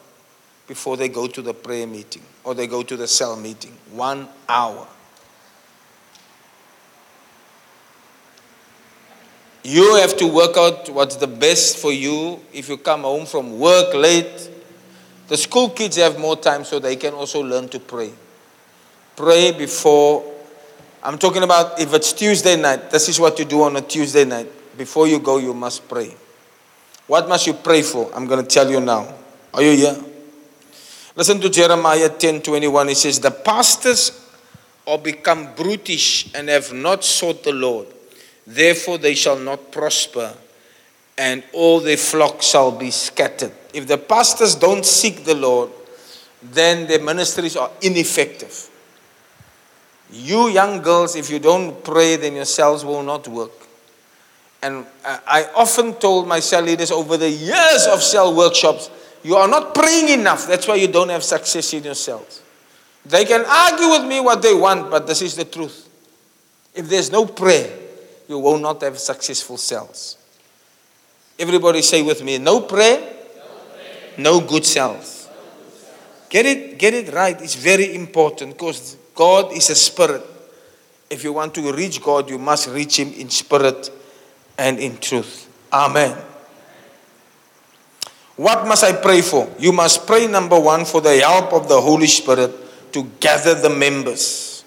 [0.68, 3.78] before they go to the prayer meeting or they go to the cell meeting.
[3.92, 4.88] One hour.
[9.64, 13.60] You have to work out what's the best for you if you come home from
[13.60, 14.50] work late.
[15.30, 18.12] The school kids have more time so they can also learn to pray.
[19.16, 20.33] Pray before.
[21.06, 24.24] I'm talking about if it's Tuesday night, this is what you do on a Tuesday
[24.24, 24.48] night.
[24.78, 26.16] Before you go, you must pray.
[27.08, 28.10] What must you pray for?
[28.16, 29.14] I'm going to tell you now.
[29.54, 29.98] Are you here?
[31.14, 32.90] Listen to Jeremiah 10 21.
[32.90, 34.26] It says, The pastors
[34.88, 37.88] are become brutish and have not sought the Lord.
[38.48, 40.34] Therefore, they shall not prosper,
[41.18, 43.52] and all their flock shall be scattered.
[43.74, 45.70] If the pastors don't seek the Lord,
[46.42, 48.70] then their ministries are ineffective.
[50.14, 53.52] You young girls, if you don't pray, then your cells will not work.
[54.62, 58.92] And I often told my cell leaders over the years of cell workshops,
[59.24, 60.48] you are not praying enough.
[60.48, 62.44] That's why you don't have success in your cells.
[63.04, 65.90] They can argue with me what they want, but this is the truth.
[66.76, 67.76] If there's no prayer,
[68.28, 70.18] you will not have successful cells.
[71.40, 73.02] Everybody say with me, no prayer,
[74.18, 75.28] no, good cells.
[76.30, 77.40] Get it, get it right.
[77.42, 80.24] It's very important because God is a spirit.
[81.10, 83.90] If you want to reach God, you must reach Him in spirit
[84.58, 85.50] and in truth.
[85.72, 86.18] Amen.
[88.36, 89.48] What must I pray for?
[89.60, 92.52] You must pray, number one, for the help of the Holy Spirit
[92.94, 94.64] to gather the members.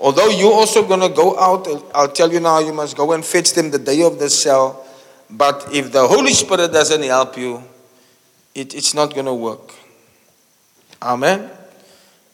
[0.00, 3.24] Although you're also going to go out, I'll tell you now, you must go and
[3.24, 4.84] fetch them the day of the cell.
[5.30, 7.62] But if the Holy Spirit doesn't help you,
[8.54, 9.74] it, it's not going to work.
[11.02, 11.50] Amen.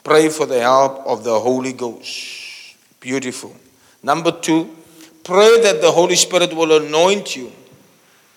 [0.03, 2.77] Pray for the help of the Holy Ghost.
[3.01, 3.55] Beautiful.
[4.03, 4.75] Number two,
[5.23, 7.53] pray that the Holy Spirit will anoint you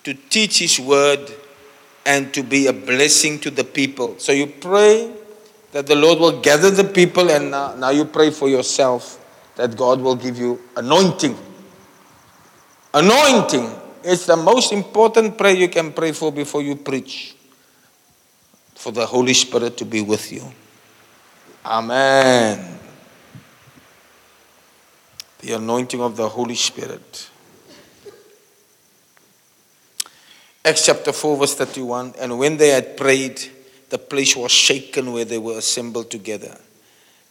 [0.04, 1.30] to teach His word
[2.04, 4.18] and to be a blessing to the people.
[4.18, 5.12] So you pray
[5.72, 9.24] that the Lord will gather the people, and now, now you pray for yourself
[9.56, 11.36] that God will give you anointing.
[12.94, 13.70] Anointing.
[14.02, 17.36] It's the most important prayer you can pray for before you preach.
[18.78, 20.52] For the Holy Spirit to be with you.
[21.66, 22.78] Amen.
[25.40, 27.28] The anointing of the Holy Spirit.
[30.64, 32.14] Acts chapter 4, verse 31.
[32.20, 33.42] And when they had prayed,
[33.90, 36.56] the place was shaken where they were assembled together.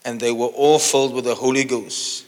[0.04, 2.26] And they were all filled with the Holy Ghost.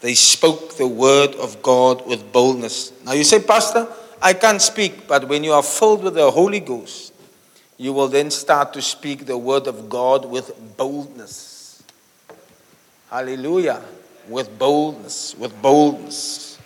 [0.00, 2.92] They spoke the word of God with boldness.
[3.04, 3.86] Now you say, Pastor,
[4.20, 7.12] I can't speak, but when you are filled with the Holy Ghost,
[7.78, 11.82] you will then start to speak the word of God with boldness.
[13.10, 13.82] Hallelujah.
[14.28, 16.58] With boldness, with boldness.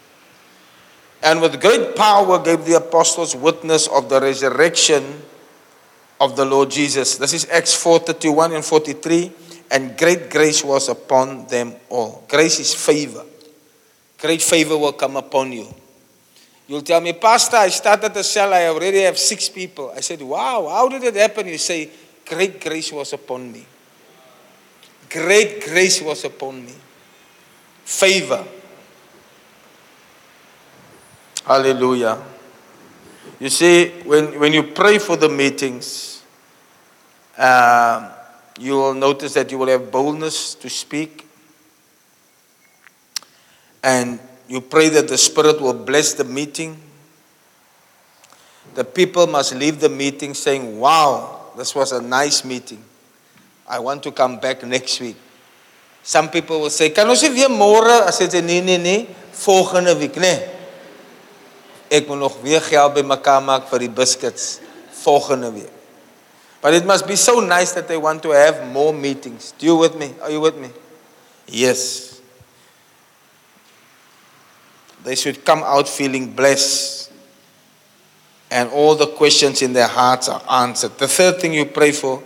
[1.23, 5.23] And with great power gave the apostles witness of the resurrection
[6.21, 7.17] of the Lord Jesus.
[7.17, 9.33] This is Acts 4:31 and 43.
[9.71, 12.25] And great grace was upon them all.
[12.27, 13.25] Grace is favor.
[14.19, 15.69] Great favor will come upon you.
[16.71, 19.91] You'll tell me, Pastor, I started the cell, I already have six people.
[19.91, 21.49] I said, Wow, how did it happen?
[21.49, 21.91] You say,
[22.25, 23.67] Great grace was upon me.
[25.09, 26.73] Great grace was upon me.
[27.83, 28.47] Favor.
[31.45, 32.23] Hallelujah.
[33.41, 36.23] You see, when, when you pray for the meetings,
[37.37, 38.13] uh,
[38.61, 41.27] you will notice that you will have boldness to speak.
[43.83, 44.21] And
[44.51, 46.77] you pray that the Spirit will bless the meeting.
[48.75, 52.83] The people must leave the meeting saying, Wow, this was a nice meeting.
[53.69, 55.15] I want to come back next week.
[56.03, 59.07] Some people will say, ons nie weer môre as dit nee nee nee
[59.39, 60.35] volgende week nê.
[60.35, 60.49] Nee.
[62.01, 64.59] Ek moet nog weer geld bymekaar maak vir die biscuits
[65.05, 65.71] volgende week.
[66.61, 69.55] But it must be so nice that they want to have more meetings.
[69.59, 70.11] Do you with me?
[70.23, 70.75] Are you with me?
[71.47, 72.10] Yes.
[75.05, 77.13] They should come out feeling blessed.
[78.51, 80.99] And all the questions in their hearts are answered.
[80.99, 82.23] The third thing you pray for,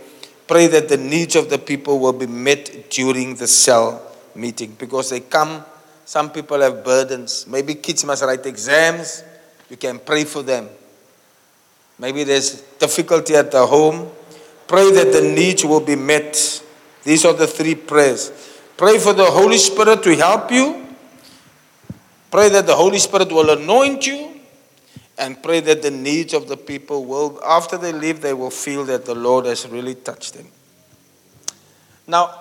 [0.46, 4.02] pray that the needs of the people will be met during the cell
[4.34, 5.64] meeting because they come.
[6.04, 7.46] Some people have burdens.
[7.46, 9.22] Maybe kids must write exams.
[9.68, 10.68] You can pray for them.
[11.98, 14.10] Maybe there's difficulty at the home.
[14.66, 16.62] Pray that the needs will be met.
[17.04, 18.32] These are the three prayers.
[18.76, 20.83] Pray for the Holy Spirit to help you.
[22.34, 24.40] Pray that the Holy Spirit will anoint you.
[25.16, 28.84] And pray that the needs of the people will, after they leave, they will feel
[28.86, 30.48] that the Lord has really touched them.
[32.08, 32.34] Now,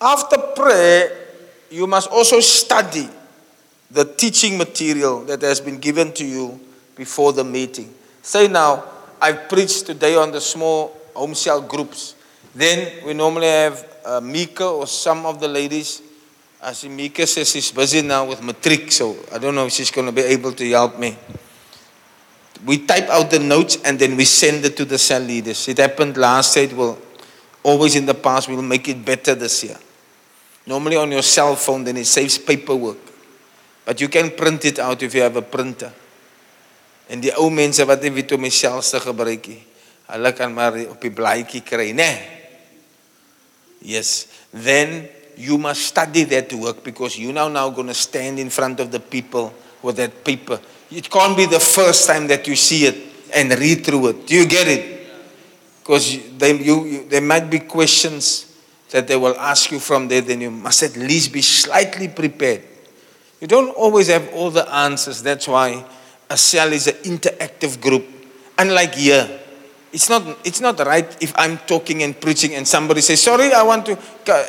[0.00, 1.16] after prayer,
[1.70, 3.08] you must also study
[3.92, 6.58] the teaching material that has been given to you
[6.96, 7.94] before the meeting.
[8.22, 8.82] Say now,
[9.20, 12.16] I've preached today on the small home cell groups.
[12.56, 16.02] Then we normally have uh, Mika or some of the ladies.
[16.70, 20.06] See Mika says she's busy now with matric, so I don't know if she's going
[20.06, 21.16] to be able to help me.
[22.64, 25.66] We type out the notes and then we send it to the cell leaders.
[25.66, 26.66] It happened last year.
[26.66, 26.96] It will
[27.64, 28.48] always in the past.
[28.48, 29.76] We will make it better this year.
[30.64, 32.98] Normally on your cell phone, then it saves paperwork.
[33.84, 35.92] But you can print it out if you have a printer.
[37.10, 39.50] En die ou mense wat nie weet hoe om myself te gebruik
[40.12, 42.08] hulle kan maar op die blaadjie kry, né?
[43.82, 44.28] Yes.
[44.52, 48.80] Then you must study that work because you now now going to stand in front
[48.80, 49.52] of the people
[49.82, 50.60] with that paper.
[50.90, 52.96] It can't be the first time that you see it
[53.34, 54.26] and read through it.
[54.26, 55.08] Do you get it?
[55.80, 58.56] Because they, you, you, there might be questions
[58.90, 62.62] that they will ask you from there, then you must at least be slightly prepared.
[63.40, 65.22] You don't always have all the answers.
[65.22, 65.84] That's why
[66.30, 68.06] a cell is an interactive group.
[68.58, 69.40] Unlike here,
[69.92, 73.62] it's not, it's not right if I'm talking and preaching and somebody says, Sorry, I
[73.62, 73.98] want to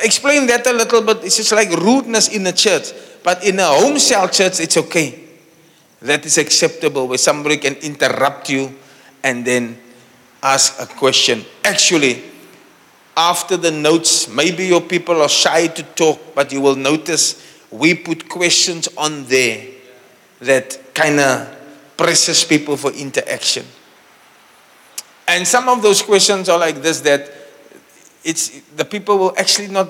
[0.02, 1.18] explain that a little bit.
[1.24, 2.92] It's just like rudeness in a church.
[3.22, 5.20] But in a home cell church, it's okay.
[6.02, 8.74] That is acceptable where somebody can interrupt you
[9.22, 9.78] and then
[10.42, 11.44] ask a question.
[11.64, 12.22] Actually,
[13.16, 17.94] after the notes, maybe your people are shy to talk, but you will notice we
[17.94, 19.66] put questions on there
[20.40, 23.64] that kind of presses people for interaction.
[25.26, 27.30] And some of those questions are like this that
[28.22, 29.88] it's the people will actually not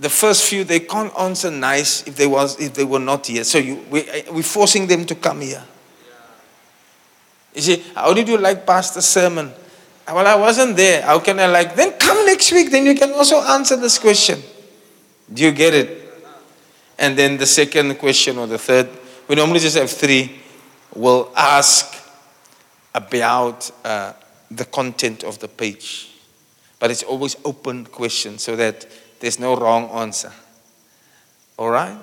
[0.00, 3.44] the first few they can't answer nice if they was if they were not here.
[3.44, 5.64] So you we we're forcing them to come here.
[7.54, 9.52] You see, how did you like pastor's sermon?
[10.06, 11.02] Well, I wasn't there.
[11.02, 11.76] How can I like?
[11.76, 12.70] Then come next week.
[12.70, 14.42] Then you can also answer this question.
[15.32, 16.04] Do you get it?
[16.98, 18.88] And then the second question or the third,
[19.26, 20.40] we normally just have three,
[20.94, 22.03] will ask
[22.94, 24.12] about uh,
[24.50, 26.10] the content of the page.
[26.78, 28.86] But it's always open question so that
[29.20, 30.32] there's no wrong answer.
[31.58, 31.98] All right?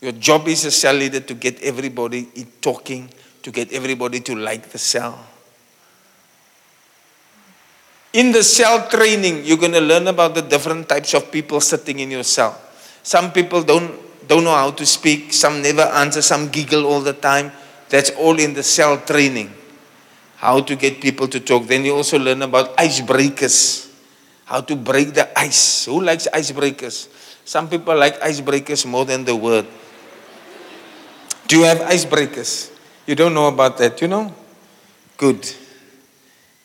[0.00, 2.28] Your job is a cell leader to get everybody
[2.60, 3.10] talking,
[3.42, 5.18] to get everybody to like the cell.
[8.12, 11.98] In the cell training, you're going to learn about the different types of people sitting
[11.98, 12.58] in your cell.
[13.02, 13.92] Some people don't,
[14.28, 17.52] don't know how to speak, some never answer, some giggle all the time.
[17.88, 19.52] That's all in the cell training.
[20.38, 21.66] How to get people to talk.
[21.66, 23.90] Then you also learn about icebreakers.
[24.44, 25.86] How to break the ice.
[25.86, 27.08] Who likes icebreakers?
[27.44, 29.66] Some people like icebreakers more than the word.
[31.48, 32.70] Do you have icebreakers?
[33.04, 34.32] You don't know about that, you know?
[35.16, 35.50] Good.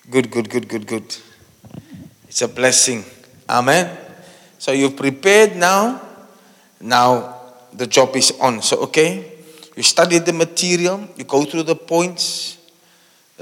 [0.09, 1.17] Good, good, good, good, good.
[2.27, 3.03] It's a blessing.
[3.49, 3.97] Amen.
[4.59, 6.01] So you've prepared now.
[6.79, 7.41] Now
[7.73, 8.61] the job is on.
[8.61, 9.33] So, okay,
[9.75, 12.57] you study the material, you go through the points,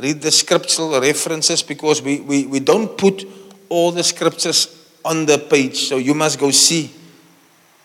[0.01, 3.25] read the scriptural references because we, we, we don't put
[3.69, 5.77] all the scriptures on the page.
[5.87, 6.91] So you must go see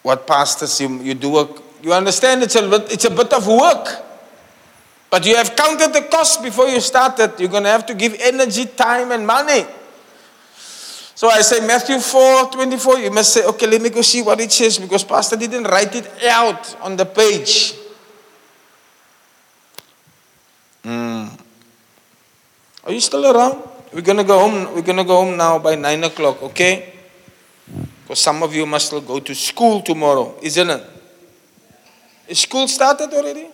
[0.02, 1.30] what pastors you, you do.
[1.30, 1.62] Work.
[1.82, 4.04] You understand it's a, bit, it's a bit of work.
[5.10, 7.38] But you have counted the cost before you started.
[7.38, 9.64] You're going to have to give energy, time, and money.
[11.14, 12.98] So I say Matthew 4 24.
[12.98, 15.94] You must say, okay, let me go see what it says because Pastor didn't write
[15.94, 17.74] it out on the page.
[20.82, 21.26] Hmm.
[22.86, 23.62] Are you still around?
[23.92, 24.74] We're gonna go home.
[24.74, 26.94] We're gonna go home now by nine o'clock, okay?
[28.02, 30.82] Because some of you must still go to school tomorrow, isn't it?
[32.28, 33.48] Is school started already?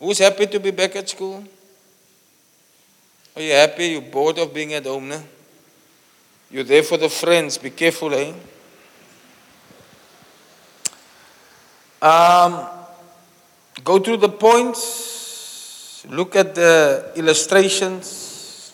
[0.00, 1.44] Who's happy to be back at school?
[3.36, 3.86] Are you happy?
[3.86, 5.22] You're bored of being at home, no?
[6.50, 7.58] You're there for the friends.
[7.58, 8.32] Be careful, eh?
[12.02, 12.66] Um,
[13.84, 15.13] go through the points.
[16.10, 18.72] Look at the illustrations.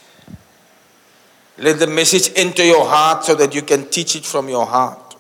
[1.59, 5.11] Let the message enter your heart so that you can teach it from your heart.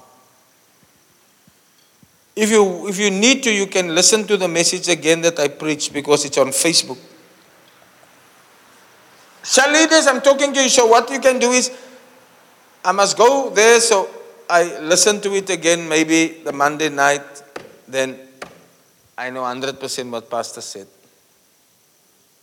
[2.34, 5.48] If you, if you need to, you can listen to the message again that I
[5.48, 6.98] preached because it's on Facebook.
[9.44, 10.68] Shall leaders, I'm talking to you.
[10.68, 11.70] So, what you can do is,
[12.84, 14.08] I must go there, so
[14.48, 17.42] I listen to it again, maybe the Monday night,
[17.86, 18.18] then
[19.18, 20.86] I know 100% what Pastor said.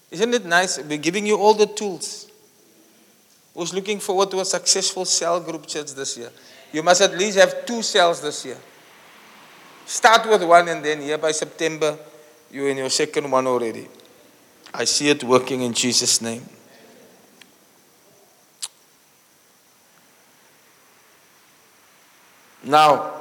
[0.10, 0.80] Isn't it nice?
[0.80, 2.32] We're giving you all the tools.
[3.54, 6.30] Who's looking forward to a successful cell group church this year?
[6.72, 8.58] You must at least have two cells this year.
[9.86, 11.98] Start with one, and then here by September,
[12.52, 13.88] you're in your second one already.
[14.74, 16.44] I see it working in Jesus' name.
[22.64, 23.14] Now,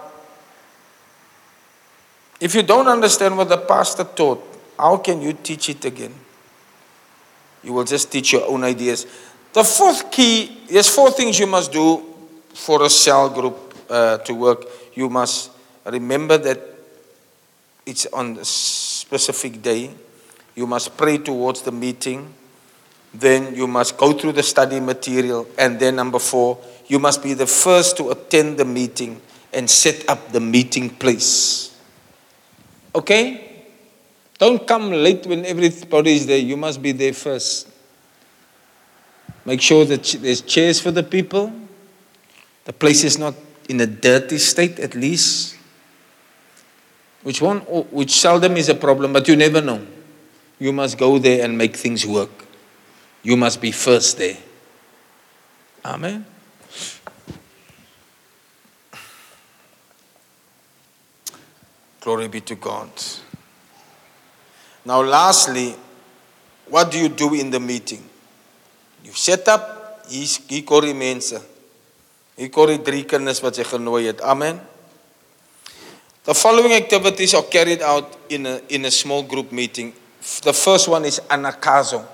[2.41, 4.43] if you don't understand what the pastor taught,
[4.77, 6.15] how can you teach it again?
[7.66, 9.06] You will just teach your own ideas.
[9.52, 12.01] The fourth key there's four things you must do
[12.55, 14.64] for a cell group uh, to work.
[14.94, 15.51] You must
[15.84, 16.60] remember that
[17.84, 19.90] it's on a specific day.
[20.55, 22.32] You must pray towards the meeting.
[23.12, 25.47] Then you must go through the study material.
[25.59, 29.20] And then, number four, you must be the first to attend the meeting
[29.52, 31.76] and set up the meeting place.
[32.94, 33.45] Okay?
[34.39, 36.39] Don't come late when everybody is there.
[36.39, 37.69] You must be there first.
[39.45, 41.53] Make sure that there's chairs for the people.
[42.65, 43.35] The place is not
[43.69, 45.57] in a dirty state, at least.
[47.23, 49.87] Which one, which seldom is a problem, but you never know.
[50.59, 52.31] You must go there and make things work.
[53.23, 54.37] You must be first there.
[55.85, 56.27] Amen.
[62.01, 62.91] Glory be to God.
[64.87, 65.75] Now, lastly,
[66.69, 68.03] what do you do in the meeting?
[69.03, 71.43] You set up, hier kom die mense.
[73.43, 74.21] Wat.
[74.23, 74.61] Amen.
[76.23, 79.93] The following activities are carried out in a, in a small group meeting.
[80.43, 82.05] The first one is anagkazo.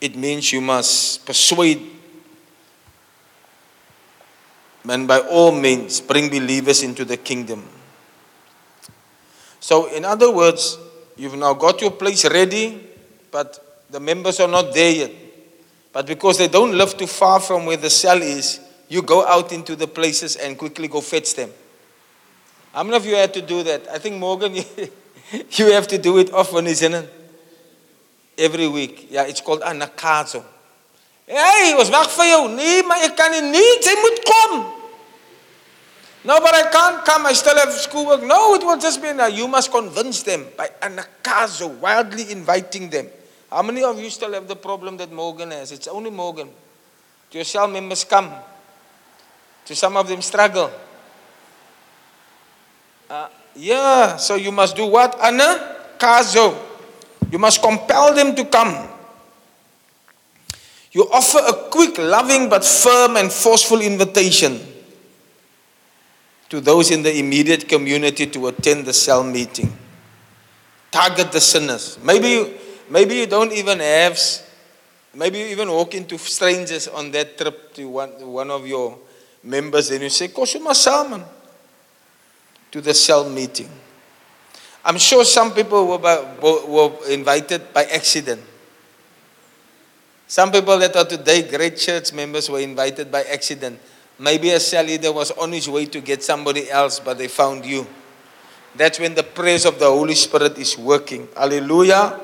[0.00, 1.82] It means you must persuade
[4.88, 7.77] and by all means bring believers into the kingdom.
[9.60, 10.78] So, in other words,
[11.16, 12.80] you've now got your place ready,
[13.30, 15.10] but the members are not there yet.
[15.92, 19.52] But because they don't live too far from where the cell is, you go out
[19.52, 21.50] into the places and quickly go fetch them.
[22.72, 23.88] How many of you had to do that?
[23.88, 24.54] I think Morgan,
[25.50, 27.12] you have to do it often, isn't it?
[28.36, 29.08] Every week.
[29.10, 30.44] Yeah, it's called anagkazo.
[31.26, 32.48] Hey, was weg vir jou.
[32.48, 34.77] Nee, maar ek kan nie nie, jy moet kom.
[36.28, 37.24] No, but I can't come.
[37.24, 38.22] I still have schoolwork.
[38.22, 39.28] No, it will just be now.
[39.28, 43.08] You must convince them by anagkazo, wildly inviting them.
[43.50, 45.72] How many of you still have the problem that Morgan has?
[45.72, 46.50] It's only Morgan.
[47.30, 48.30] To your cell members come.
[49.64, 50.70] To some of them struggle.
[53.08, 55.18] Uh, yeah, so you must do what?
[55.20, 56.58] Anagkazo.
[57.32, 58.86] You must compel them to come.
[60.92, 64.67] You offer a quick, loving, but firm and forceful invitation
[66.48, 69.76] to those in the immediate community to attend the cell meeting.
[70.90, 71.98] Target the sinners.
[72.02, 72.54] Maybe,
[72.88, 74.18] maybe you don't even have,
[75.14, 78.98] maybe you even walk into strangers on that trip to one, one of your
[79.42, 81.22] members and you say, Koshuma Salman,
[82.70, 83.68] to the cell meeting.
[84.84, 88.40] I'm sure some people were, by, were invited by accident.
[90.26, 93.80] Some people that are today great church members were invited by accident.
[94.18, 97.64] Maybe a cell leader was on his way to get somebody else, but they found
[97.64, 97.86] you.
[98.74, 101.28] That's when the praise of the Holy Spirit is working.
[101.36, 102.20] Hallelujah.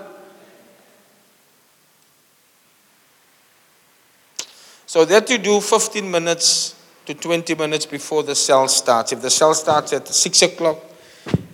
[4.86, 6.74] So that you do 15 minutes
[7.06, 9.12] to 20 minutes before the cell starts.
[9.12, 10.78] If the cell starts at 6 o'clock,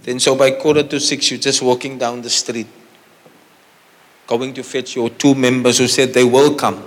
[0.02, 2.66] Then, so by quarter to six, you're just walking down the street,
[4.26, 6.82] going to fetch your two members who said they will come.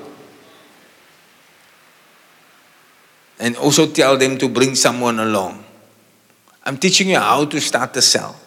[3.44, 5.66] And also tell them to bring someone along.
[6.64, 8.40] I'm teaching you how to start a cell.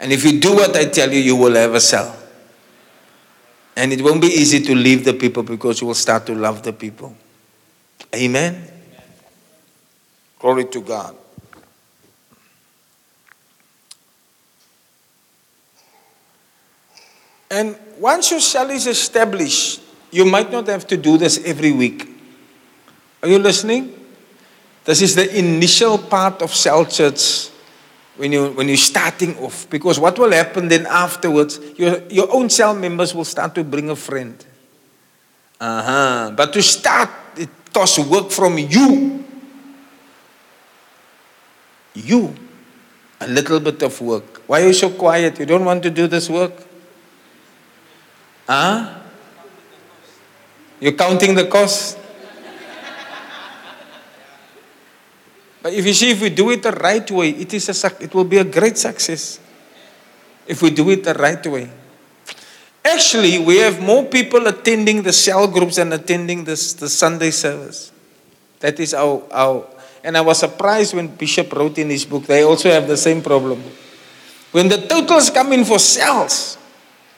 [0.00, 2.16] And if you do what I tell you, you will have a cell.
[3.76, 6.62] And it won't be easy to leave the people because you will start to love
[6.62, 7.14] the people.
[8.14, 8.70] Amen.
[10.38, 11.14] Glory to God.
[17.50, 22.13] And once your cell is established, you might not have to do this every week.
[23.24, 23.98] Are you listening?
[24.84, 27.48] This is the initial part of cell church
[28.18, 29.66] when, you, when you're starting off.
[29.70, 33.88] Because what will happen then afterwards, your, your own cell members will start to bring
[33.88, 34.44] a friend.
[35.58, 36.32] Uh-huh.
[36.36, 39.24] But to start, it costs work from you.
[41.94, 42.34] You.
[43.22, 44.42] A little bit of work.
[44.46, 45.38] Why are you so quiet?
[45.38, 46.52] You don't want to do this work?
[48.46, 49.00] Huh?
[50.78, 52.00] You're counting the cost?
[55.64, 58.12] But if you see, if we do it the right way, it, is a, it
[58.12, 59.40] will be a great success.
[60.46, 61.70] If we do it the right way.
[62.84, 67.90] Actually, we have more people attending the cell groups than attending this, the Sunday service.
[68.60, 69.64] That is our, our.
[70.04, 73.22] And I was surprised when Bishop wrote in his book, they also have the same
[73.22, 73.62] problem.
[74.52, 76.58] When the totals come in for cells,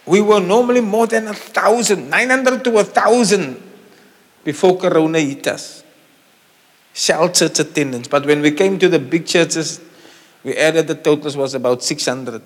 [0.06, 3.60] we were normally more than a thousand, 900 to a thousand
[4.44, 5.82] before Corona hit us.
[6.96, 8.08] Cell church attendance.
[8.08, 9.82] But when we came to the big churches,
[10.42, 12.40] we added the totals was about 600.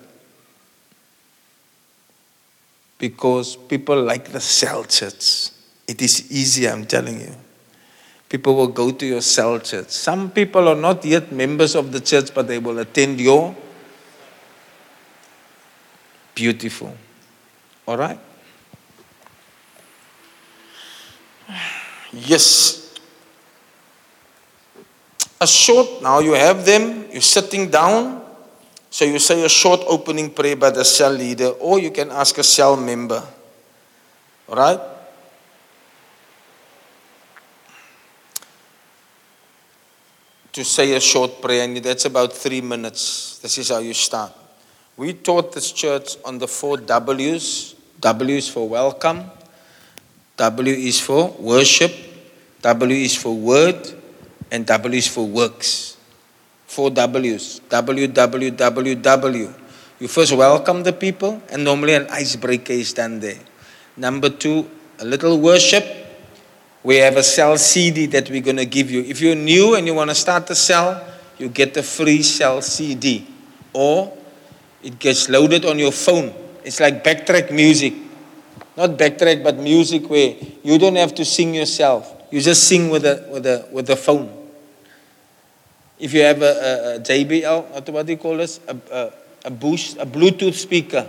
[2.97, 5.51] Because people like the cell church.
[5.87, 7.33] It is easy, I'm telling you.
[8.27, 9.87] People will go to your cell church.
[9.87, 13.55] Some people are not yet members of the church, but they will attend your.
[16.35, 16.93] Beautiful.
[17.87, 18.19] All right?
[22.11, 22.80] Yes.
[25.41, 28.21] A short, now you have them, you're sitting down.
[28.91, 32.37] So you say a short opening prayer by the cell leader, or you can ask
[32.37, 33.23] a cell member.
[34.47, 34.79] All right?
[40.53, 43.39] To say a short prayer, and that's about three minutes.
[43.39, 44.33] This is how you start.
[44.95, 47.73] We taught this church on the four W's.
[48.01, 49.23] W is for welcome,
[50.37, 51.93] W is for worship,
[52.61, 54.00] W is for word,
[54.51, 55.97] and W is for works.
[56.67, 57.59] Four W's.
[57.69, 59.53] W, W, W, W.
[59.99, 63.39] You first welcome the people, and normally an icebreaker is done there.
[63.95, 64.69] Number two,
[64.99, 65.85] a little worship.
[66.83, 69.01] We have a cell CD that we're going to give you.
[69.01, 71.05] If you're new and you want to start a cell,
[71.37, 73.27] you get a free cell CD.
[73.73, 74.17] Or
[74.81, 76.33] it gets loaded on your phone.
[76.63, 77.93] It's like backtrack music.
[78.75, 82.11] Not backtrack, but music where you don't have to sing yourself.
[82.31, 84.40] You just sing with the, with the, with the phone.
[86.01, 88.59] If you have a, a, a JBL, oh, what, what do you call this?
[88.67, 89.01] A, a,
[89.45, 91.07] a, a Bluetooth speaker,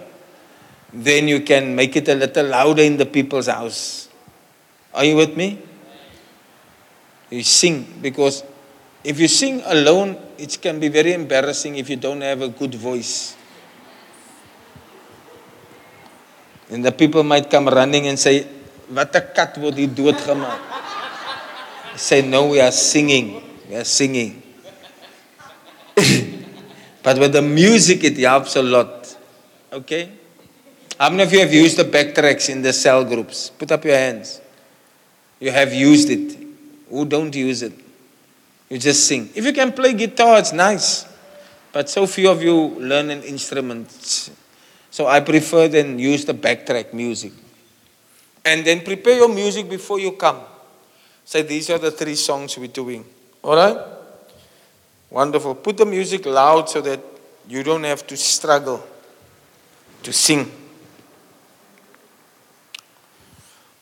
[0.93, 4.10] then you can make it a little louder in the people's house.
[4.93, 5.59] Are you with me?
[7.31, 8.44] You sing because
[9.02, 12.74] if you sing alone, it can be very embarrassing if you don't have a good
[12.74, 13.35] voice.
[16.69, 18.47] And the people might come running and say,
[18.93, 20.60] Wat 'n kat word hier doodgemaak.
[21.97, 23.40] Say no, we are singing.
[23.69, 24.41] We are singing.
[27.02, 29.16] but with the music, it helps a lot.
[29.73, 30.10] Okay?
[30.98, 33.51] How many of you have used the backtracks in the cell groups?
[33.51, 34.40] Put up your hands.
[35.40, 36.39] You have used it.
[36.89, 37.73] Who don't use it?
[38.69, 39.31] You just sing.
[39.35, 41.05] If you can play guitar, it's nice.
[41.73, 43.90] But so few of you learn an instrument.
[44.90, 47.32] So I prefer then use the backtrack music.
[48.44, 50.40] And then prepare your music before you come.
[51.24, 53.05] Say, these are the three songs we're doing.
[53.43, 53.77] All right?
[55.12, 55.55] Wonderful.
[55.56, 56.98] Put the music loud so that
[57.47, 58.82] you don't have to struggle
[60.02, 60.51] to sing.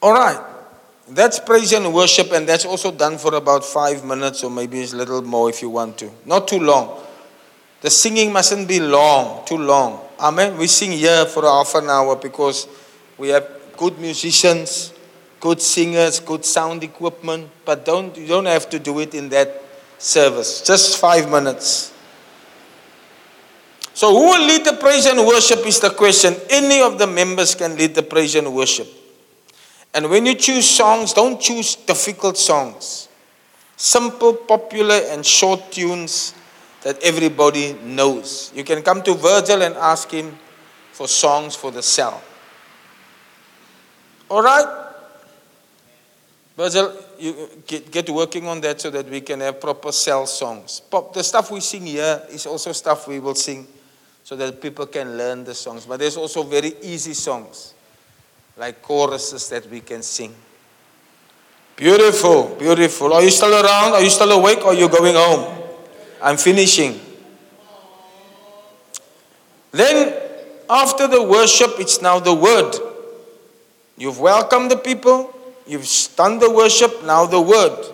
[0.03, 0.45] All right.
[1.09, 4.87] That's praise and worship, and that's also done for about five minutes, or maybe a
[4.87, 6.11] little more if you want to.
[6.27, 7.01] Not too long.
[7.81, 10.01] The singing mustn't be long, too long.
[10.19, 10.59] Amen.
[10.59, 12.67] We sing here for half an hour because
[13.19, 14.93] we have good musicians,
[15.39, 19.70] good singers, good sound equipment, but don't you don't have to do it in that
[20.01, 20.63] service.
[20.63, 21.93] Just five minutes.
[23.95, 26.35] So who will lead the praise and worship is the question.
[26.49, 28.89] Any of the members can lead the praise and worship.
[29.93, 33.09] And when you choose songs, don't choose difficult songs.
[33.77, 36.35] Simple, popular, and short tunes
[36.83, 38.53] that everybody knows.
[38.55, 40.39] You can come to Virgil and ask him
[40.93, 42.23] for songs for the cell.
[44.31, 44.87] All right?
[46.57, 50.81] Virgil, you get, get working on that so that we can have proper cell songs.
[50.81, 53.67] Pop, the stuff we sing here is also stuff we will sing
[54.25, 55.87] so that people can learn the songs.
[55.87, 57.75] But there's also very easy songs,
[58.57, 60.35] like choruses that we can sing.
[61.77, 63.13] Beautiful, beautiful.
[63.15, 63.95] Are you still around?
[63.95, 65.63] Are you still awake or are you going home?
[66.23, 67.01] I'm finishing.
[69.73, 70.15] Then,
[70.69, 72.75] after the worship, it's now the word.
[73.97, 75.35] You've welcomed the people,
[75.71, 75.87] you've
[76.17, 77.87] done the worship, now the word.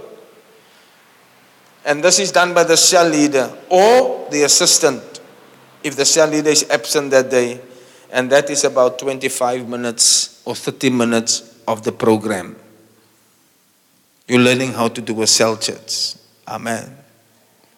[1.85, 5.20] And this is done by the cell leader or the assistant
[5.85, 7.61] if the cell leader is absent that day.
[8.11, 12.57] And that is about 25 minutes or 30 minutes of the program.
[14.27, 16.15] You're learning how to do a cell church.
[16.48, 16.97] Amen.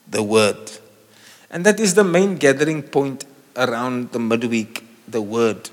[0.08, 0.70] The word.
[1.50, 3.24] And that is the main gathering point
[3.56, 5.68] around the midweek, the word.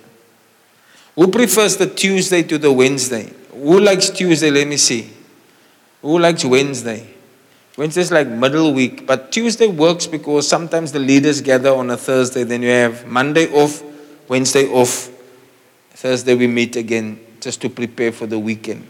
[1.16, 3.32] Who prefers the Tuesday to the Wednesday?
[3.56, 4.52] Who likes Tuesday?
[4.52, 5.10] Let me see.
[6.02, 7.16] Who likes Wednesday?
[7.78, 12.44] Wednesday's like middle week, but Tuesday works because sometimes the leaders gather on a Thursday,
[12.44, 13.84] then you have Monday off,
[14.30, 15.10] Wednesday off,
[15.90, 18.88] Thursday we meet again just to prepare for the weekend.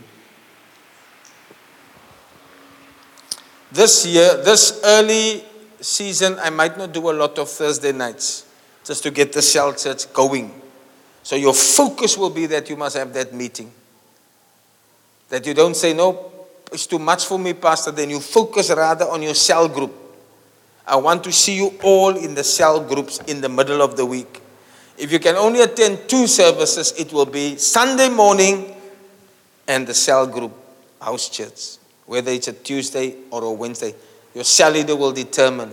[3.72, 5.44] This year, this early
[5.82, 8.46] season, I might not do a lot of Thursday nights
[8.84, 10.62] just to get the cell church going.
[11.24, 13.72] So your focus will be that you must have that meeting.
[15.30, 16.32] That you don't say, no,
[16.72, 17.92] it's too much for me, Pastor.
[17.92, 19.94] Then you focus rather on your cell group.
[20.88, 24.06] I want to see you all in the cell groups in the middle of the
[24.06, 24.42] week.
[24.98, 28.76] If you can only attend two services, it will be Sunday morning
[29.68, 30.54] and the cell group
[31.02, 33.94] house church whether it's a Tuesday or a Wednesday.
[34.34, 35.72] Your cell leader will determine.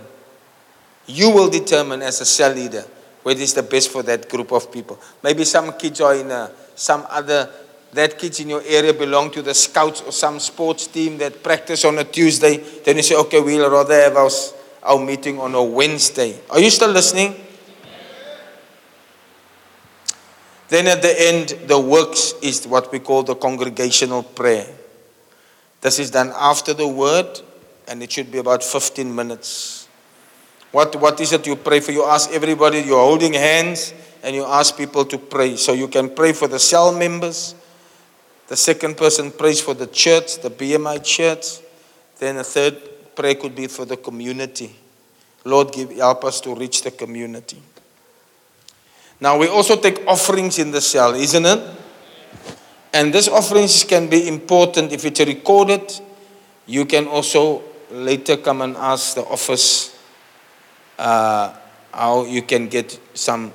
[1.05, 2.85] You will determine as a cell leader
[3.23, 4.99] whether it's the best for that group of people.
[5.23, 7.49] Maybe some kids are in a, some other,
[7.93, 11.85] that kids in your area belong to the scouts or some sports team that practice
[11.85, 12.57] on a Tuesday.
[12.57, 14.29] Then you say, okay, we'll rather have our,
[14.83, 16.39] our meeting on a Wednesday.
[16.49, 17.35] Are you still listening?
[20.69, 24.65] Then at the end, the works is what we call the congregational prayer.
[25.81, 27.41] This is done after the word,
[27.87, 29.87] and it should be about 15 minutes.
[30.71, 31.91] What, what is it you pray for?
[31.91, 33.93] You ask everybody, you're holding hands,
[34.23, 35.57] and you ask people to pray.
[35.57, 37.53] So you can pray for the cell members.
[38.53, 41.57] The second person prays for the church, the BMI church.
[42.19, 42.77] Then a third
[43.15, 44.75] prayer could be for the community.
[45.43, 47.59] Lord, give, help us to reach the community.
[49.19, 51.67] Now, we also take offerings in the cell, isn't it?
[52.93, 55.91] And these offerings can be important if it's recorded.
[56.67, 59.97] You can also later come and ask the office
[60.99, 61.55] uh,
[61.91, 63.51] how you can get some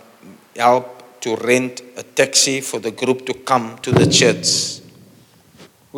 [0.56, 4.87] help to rent a taxi for the group to come to the church.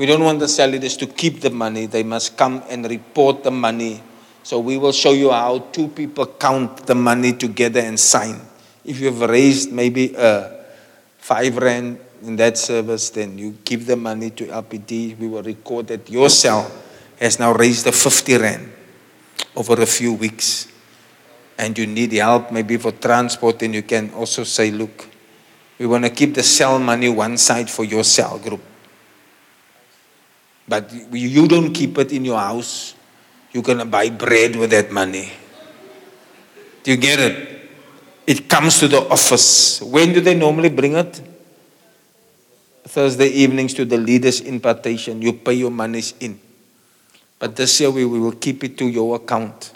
[0.01, 3.45] We don't want the cell leaders to keep the money, they must come and report
[3.45, 4.03] the money.
[4.43, 8.41] So we will show you how two people count the money together and sign.
[8.83, 10.65] If you've raised maybe a
[11.19, 15.19] five rand in that service, then you give the money to LPD.
[15.19, 16.73] We will record that your cell
[17.21, 18.73] has now raised the 50 rand
[19.55, 20.67] over a few weeks.
[21.59, 25.07] And you need help maybe for transport, then you can also say, look,
[25.79, 28.63] we want to keep the cell money one side for your cell group.
[30.71, 32.95] But you don't keep it in your house.
[33.53, 35.33] Going to buy bread with that money.
[36.85, 37.69] Do you get it?
[38.25, 39.83] It comes to the office.
[39.83, 41.21] When do they normally bring it?
[42.85, 45.21] Thursday evenings to the leaders impartation.
[45.21, 46.39] You pay your monies in.
[47.41, 49.73] But this year we, we will keep it to your account.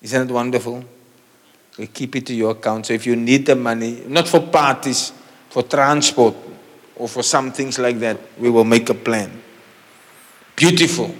[0.00, 0.82] Isn't it wonderful?
[1.76, 2.86] We keep it to your account.
[2.86, 5.12] So if you need the money, not for parties,
[5.50, 6.34] for transport,
[6.96, 9.41] or for some things like that, we will make a plan.
[10.62, 11.12] Beautiful.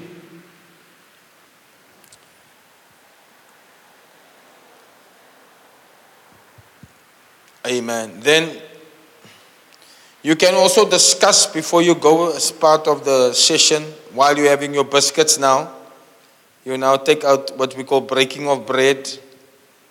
[7.67, 8.21] Amen.
[8.21, 8.57] Then
[10.23, 13.83] you can also discuss before you go as part of the session
[14.13, 15.73] while you're having your biscuits now.
[16.65, 19.11] You now take out what we call breaking of bread.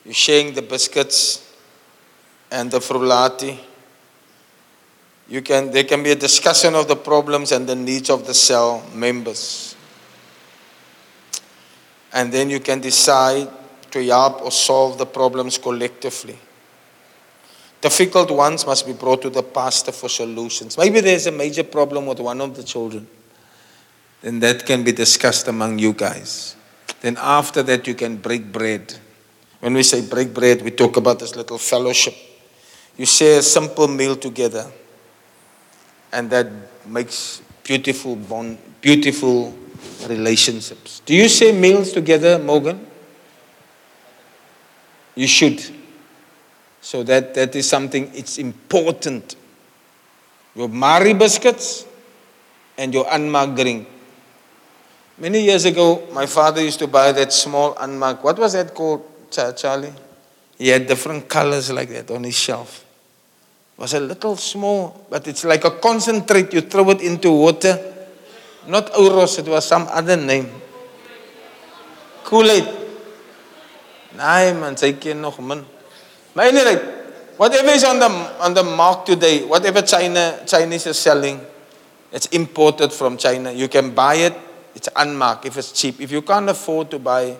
[0.06, 1.54] You're sharing the biscuits
[2.50, 3.60] and the frullati.
[5.32, 8.34] You can, there can be a discussion of the problems and the needs of the
[8.34, 9.76] cell members.
[12.12, 13.48] And then you can decide
[13.92, 16.38] to help or solve the problems collectively.
[17.80, 20.78] Difficult ones must be brought to the pastor for solutions.
[20.78, 23.08] Maybe there's a major problem with one of the children.
[24.22, 26.58] Then that can be discussed among you guys.
[27.00, 29.00] Then after that, you can break bread
[29.62, 32.16] When we say break bread, we talk about this little fellowship.
[32.98, 34.66] You share a simple meal together,
[36.12, 36.48] and that
[36.86, 39.54] makes beautiful bond, beautiful
[40.08, 41.02] relationships.
[41.06, 42.86] Do you share meals together, Morgan?
[45.16, 45.64] You should.
[46.82, 49.36] So that, that is something, it's important.
[50.56, 51.86] Your Marie biscuits
[52.78, 53.88] and your unmarked drink.
[55.18, 59.06] Many years ago, my father used to buy that small unmarked, what was that called,
[59.30, 59.94] Charlie?
[60.58, 62.84] He had different colors like that on his shelf.
[63.82, 66.54] Was a little small, but it's like a concentrate.
[66.54, 67.82] You throw it into water.
[68.68, 70.52] Not Oros, it was some other name.
[72.24, 72.68] Kool-Aid.
[74.14, 75.66] Nee man, sy ken nog min.
[76.38, 76.78] Maar anyway,
[77.38, 78.10] whatever is on the
[78.46, 81.42] on the mark today, whatever China Chinese is selling,
[82.12, 83.52] it's imported from China.
[83.52, 84.38] You can buy it,
[84.76, 86.00] it's unmarked if it's cheap.
[86.00, 87.36] If you can't afford to buy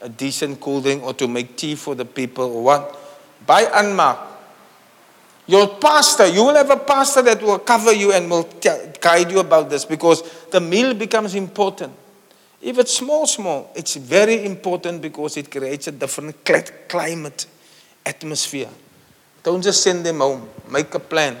[0.00, 2.96] a decent cool drink or to make tea for the people or what,
[3.44, 4.29] buy unmarked.
[5.50, 8.48] Your pastor, you will have a pastor that will cover you and will
[9.00, 10.22] guide you about this because
[10.52, 11.92] the meal becomes important.
[12.62, 16.44] If it's small, small, it's very important because it creates a different
[16.88, 17.46] climate,
[18.06, 18.68] atmosphere.
[19.42, 20.48] Don't just send them home.
[20.70, 21.36] Make a plan.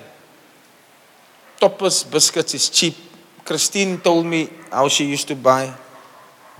[1.60, 2.96] Toppers biscuits is cheap.
[3.44, 5.72] Christine told me how she used to buy.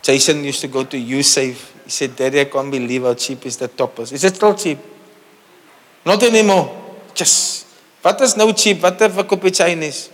[0.01, 1.83] Jason used to go to Usave.
[1.83, 4.13] He said, Daddy, I can't believe how cheap is the toppers.
[4.13, 4.79] Is it still cheap?
[6.07, 6.90] Not anymore.
[7.21, 7.67] Just.
[8.01, 8.81] Wat is nou cheap?
[8.81, 10.09] Wat verkoop jy Chinese?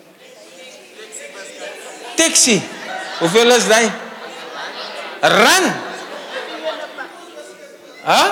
[2.18, 2.56] Taxi.
[3.20, 3.86] Hoeveel is daai?
[5.22, 5.68] Run.
[8.06, 8.26] Huh?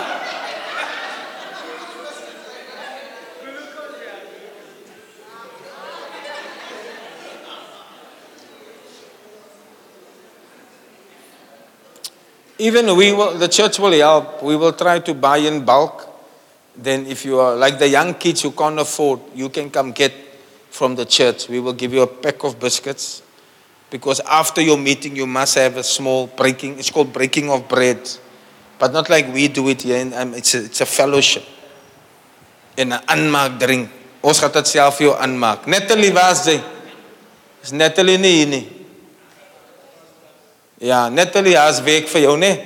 [12.59, 14.43] Even we will, the church will help.
[14.43, 16.14] We will try to buy in bulk.
[16.77, 20.13] Then, if you are like the young kids who can't afford, you can come get
[20.71, 21.49] from the church.
[21.49, 23.23] We will give you a pack of biscuits
[23.91, 26.79] because after your meeting, you must have a small breaking.
[26.81, 28.01] It's called breaking of bread,
[28.79, 30.11] but not like we do it here.
[30.15, 31.45] Um, it's, a, it's a fellowship.
[32.77, 33.89] En 'n unmarked drink.
[34.21, 35.67] Ons gaan dit self vir jou aanmaak.
[35.67, 36.61] Natalie, waar's jy?
[37.63, 38.65] Is Natalie nie hier nie?
[40.79, 42.59] Ja, Natalie, as werk vir jou, nee.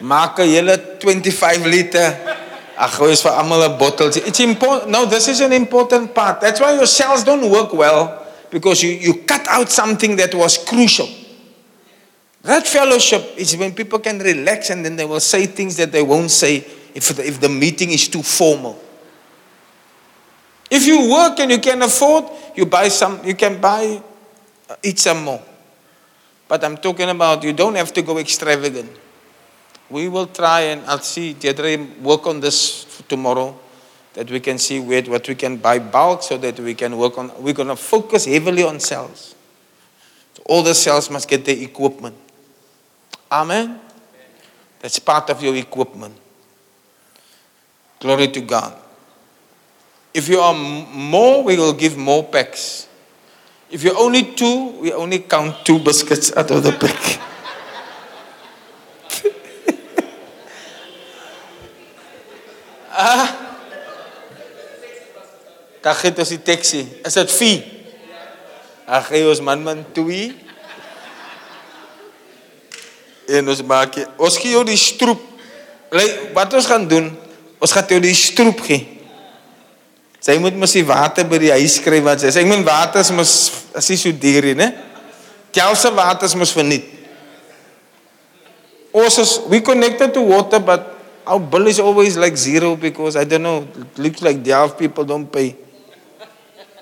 [0.00, 2.35] Maak 'n hele 25 liter.
[2.76, 4.26] Almal 'n botteltjie.
[4.26, 4.90] It's important.
[4.90, 6.40] No, this is an important part.
[6.40, 10.58] That's why your cells don't work well because you, you cut out something that was
[10.58, 11.08] crucial.
[12.42, 16.02] That fellowship is when people can relax and then they will say things that they
[16.02, 18.78] won't say if the, if the meeting is too formal.
[20.70, 22.24] If you work and you can afford,
[22.54, 24.00] you buy some, you can buy,
[24.68, 25.42] uh, eat some more.
[26.48, 28.90] But I'm talking about you don't have to go extravagant.
[29.90, 33.56] We will try and I'll see Deirdre work on this tomorrow
[34.14, 37.18] that we can see where, what we can buy bulk so that we can work
[37.18, 39.34] on we're going to focus heavily on cells.
[40.34, 42.16] So all the cells must get the equipment.
[43.30, 43.80] Amen.
[44.80, 46.16] That's part of your equipment.
[48.00, 48.76] Glory to God.
[50.14, 52.88] If you are more, we will give more packs.
[53.70, 57.20] If you're only two, we only count two biscuits out of the pack.
[62.96, 63.28] ah.
[65.86, 66.82] Dan gee ons die taxi.
[67.06, 67.62] Is dit 4?
[68.98, 70.18] Ag gee ons man man 2.
[73.36, 75.22] En ons maak ons gee jou die stroop.
[76.34, 77.12] Wat ons gaan doen?
[77.62, 78.96] Ons gaan jou die stroop gee.
[80.26, 82.42] Sy moet mos die water by die huis skry wat sy sê.
[82.42, 83.32] Ek meen water is mos
[83.78, 84.72] as jy so duur nie, né?
[85.54, 86.88] Kelse water is mos verniet.
[88.96, 90.95] Ons is we connected to water but
[91.26, 94.78] our bill is always like zero because I don't know, it looks like the half
[94.78, 95.56] people don't pay.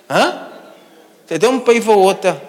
[0.09, 0.51] Huh?
[1.27, 2.41] They don't pay for water.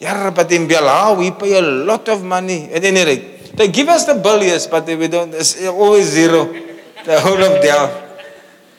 [0.00, 2.70] Yeah, but in Belhar, we pay a lot of money.
[2.72, 5.34] At any rate, they give us the bill, yes, but we don't.
[5.34, 6.46] It's always zero.
[7.04, 8.08] The whole of Belhar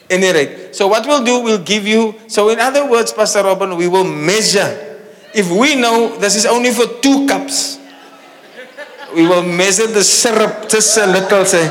[0.10, 0.76] any rate.
[0.76, 2.16] So what we'll do, we'll give you.
[2.28, 4.98] So in other words, Pastor Robin, we will measure.
[5.34, 7.78] If we know this is only for two cups,
[9.16, 11.46] we will measure the syrup just a little.
[11.46, 11.70] Say,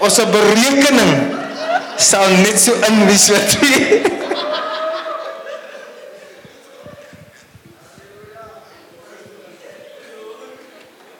[0.00, 1.12] ons berekening
[2.00, 3.50] sal net so in wees wat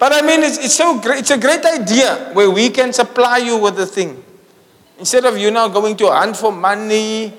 [0.00, 1.18] But I mean, it's, it's so great.
[1.18, 4.24] It's a great idea where we can supply you with the thing.
[4.98, 7.34] Instead of you now going to hunt for money,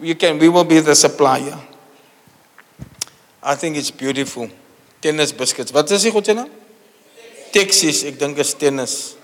[0.00, 1.56] you can, we will be the supplier.
[3.40, 4.50] I think it's beautiful.
[5.00, 5.70] Tennis biscuits.
[5.70, 6.50] Wat is die goedse naam?
[7.54, 9.14] Texas, ek dink is tennis.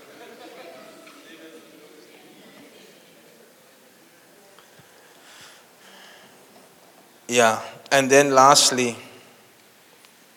[7.29, 7.61] Yeah.
[7.91, 8.95] And then lastly,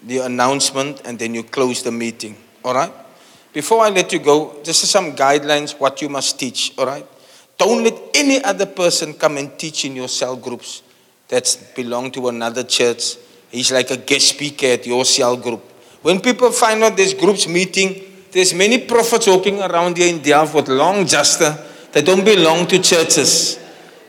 [0.02, 2.36] the announcement, and then you close the meeting.
[2.64, 2.92] All right?
[3.52, 6.72] Before I let you go, this is some guidelines what you must teach.
[6.78, 7.06] All right?
[7.58, 10.82] Don't let any other person come and teach in your cell groups
[11.28, 13.16] that belong to another church.
[13.50, 15.60] He's like a guest speaker at your cell group.
[16.02, 18.02] When people find out there's groups meeting,
[18.32, 21.56] there's many prophets walking around here in Delft with long juster
[21.92, 23.61] that don't belong to churches.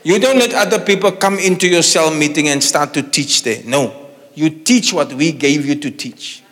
[0.04, 3.64] You don't let other people come into your cell meeting and start to teach there.
[3.66, 4.10] No.
[4.36, 6.44] You teach what we gave you to teach.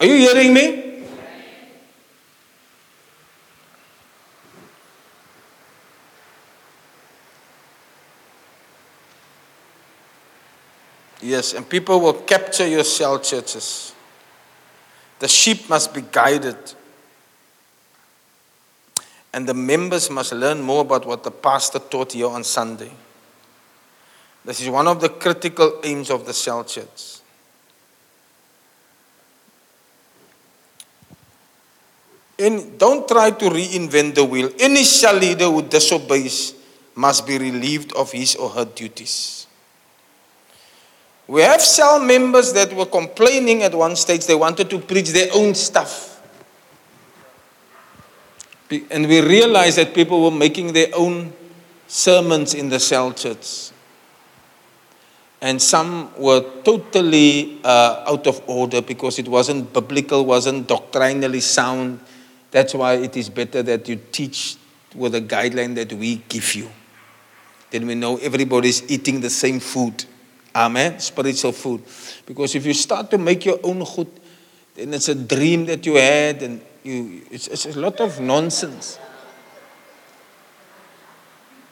[0.00, 0.90] Are you hearing me?
[11.22, 13.92] Yes, and people will capture your cell churches.
[15.18, 16.56] The sheep must be guided.
[19.32, 22.90] And the members must learn more about what the pastor taught here on Sunday.
[24.44, 27.18] This is one of the critical aims of the cell church.
[32.38, 34.50] And don't try to reinvent the wheel.
[34.58, 36.54] Any cell leader who disobeys
[36.94, 39.46] must be relieved of his or her duties.
[41.26, 45.28] We have cell members that were complaining at one stage they wanted to preach their
[45.32, 46.09] own stuff.
[48.90, 51.32] And we realized that people were making their own
[51.88, 53.70] sermons in the cell church.
[55.42, 62.00] And some were totally uh, out of order because it wasn't biblical, wasn't doctrinally sound.
[62.50, 64.56] That's why it is better that you teach
[64.94, 66.70] with a guideline that we give you.
[67.70, 70.04] Then we know everybody's eating the same food.
[70.54, 70.98] Amen.
[70.98, 71.82] Spiritual food.
[72.26, 74.10] Because if you start to make your own good,
[74.74, 78.98] then it's a dream that you had, and you, it's, it's a lot of nonsense.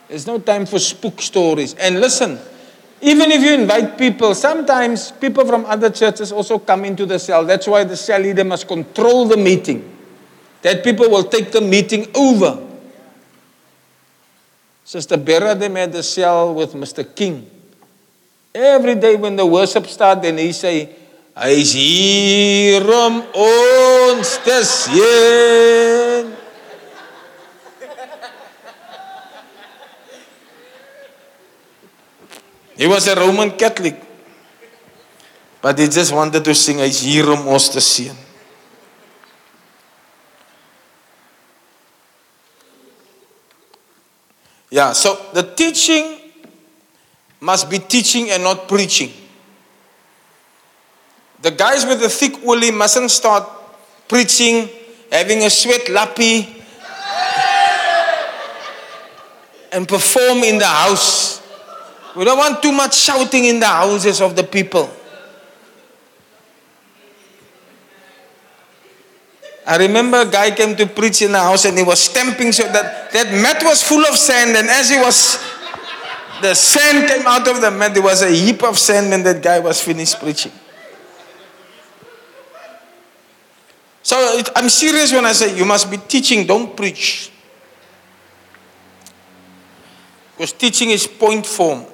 [0.08, 1.74] There's no time for spook stories.
[1.74, 2.38] And listen,
[3.00, 7.44] even if you invite people, sometimes people from other churches also come into the cell.
[7.44, 9.96] That's why the cell leader must control the meeting.
[10.62, 12.66] That people will take the meeting over.
[14.84, 17.04] Sister Berra, they had the cell with Mr.
[17.14, 17.48] King.
[18.54, 20.96] Every day when the worship start, then he say,
[21.38, 24.56] Hy is hier om ons te.
[32.74, 34.02] He was a Roman Catholic.
[35.62, 38.10] But he just wanted to sing, hy's hier om ons te.
[44.70, 46.18] Yeah, so the teaching
[47.40, 49.27] must be teaching and not preaching.
[51.40, 53.48] The guys with the thick woolly mustn't start
[54.08, 54.68] preaching,
[55.10, 56.56] having a sweat lappy,
[59.70, 61.40] and perform in the house.
[62.16, 64.90] We don't want too much shouting in the houses of the people.
[69.66, 72.62] I remember a guy came to preach in the house and he was stamping so
[72.72, 75.38] that that mat was full of sand and as he was
[76.40, 79.42] the sand came out of the mat there was a heap of sand when that
[79.42, 80.52] guy was finished preaching.
[84.02, 87.30] So I'm serious when I say you must be teaching, don't preach.
[90.36, 91.84] Because teaching is point form.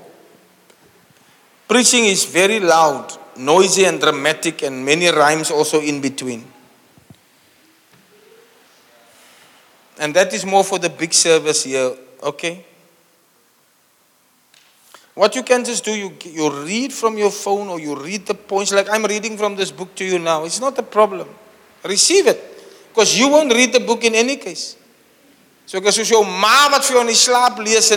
[1.66, 6.44] Preaching is very loud, noisy, and dramatic, and many rhymes also in between.
[9.98, 12.66] And that is more for the big service here, okay?
[15.14, 18.34] What you can just do, you, you read from your phone or you read the
[18.34, 20.44] points, like I'm reading from this book to you now.
[20.44, 21.28] It's not a problem.
[21.84, 22.40] Receive it.
[22.88, 24.76] Because you won't read the book in any case.
[25.66, 27.88] So ek is soos jou ma wat lees.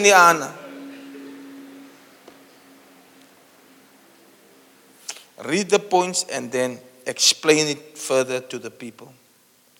[5.45, 9.13] Read the points and then explain it further to the people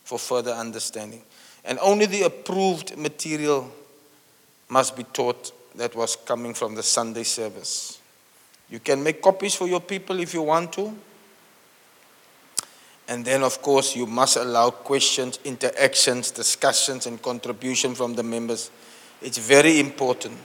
[0.04, 1.24] for further understanding.
[1.66, 3.70] And only the approved material
[4.70, 8.00] must be taught that was coming from the Sunday service.
[8.70, 10.96] You can make copies for your people if you want to.
[13.08, 18.70] And then, of course, you must allow questions, interactions, discussions, and contribution from the members.
[19.22, 20.38] It's very important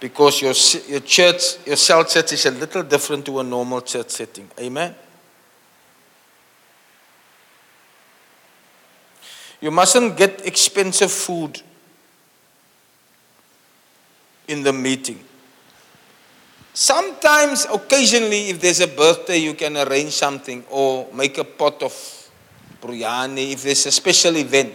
[0.00, 0.54] because your,
[0.88, 4.50] your church, your cell church is a little different to a normal church setting.
[4.58, 4.94] Amen?
[9.60, 11.62] You mustn't get expensive food
[14.48, 15.22] in the meeting.
[16.74, 21.92] Sometimes, occasionally, if there's a birthday, you can arrange something or make a pot of
[22.80, 24.74] biryani if there's a special event.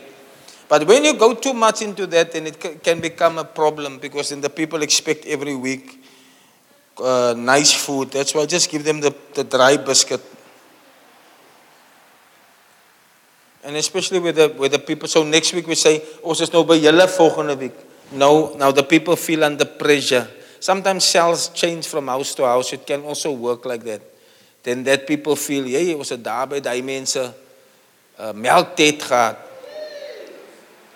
[0.70, 4.30] But when you go too much into that, then it can become a problem because
[4.30, 6.04] then the people expect every week.
[7.00, 8.12] uh, nice food.
[8.12, 10.22] That's why I just give them the, the dry biscuit.
[13.64, 15.08] And especially with the, with the people.
[15.08, 17.76] So next week we say, ons is nou by julle volgende week.
[18.14, 20.28] No, now the people feel under pressure.
[20.60, 22.74] Sometimes cells change from house to house.
[22.74, 24.02] It can also work like that.
[24.64, 27.22] Then that people feel, hey, ons het daar by die mense
[28.20, 29.38] uh, melktyd gehad.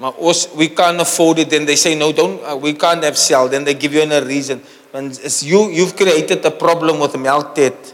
[0.02, 1.50] Maar ons, we can't afford it.
[1.50, 3.48] Then they say, no, don't, uh, we can't have cell.
[3.48, 4.62] Then they give you a reason.
[4.92, 7.94] Want it's you, you've created a problem with melktyd.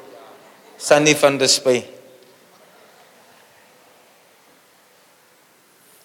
[0.78, 1.84] Sunny van der Spy.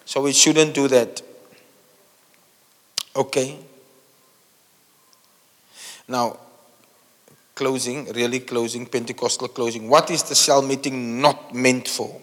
[0.05, 1.21] So we shouldn't do that.
[3.15, 3.57] Okay.
[6.07, 6.37] Now,
[7.55, 9.89] closing, really closing, Pentecostal closing.
[9.89, 12.21] What is the cell meeting not meant for?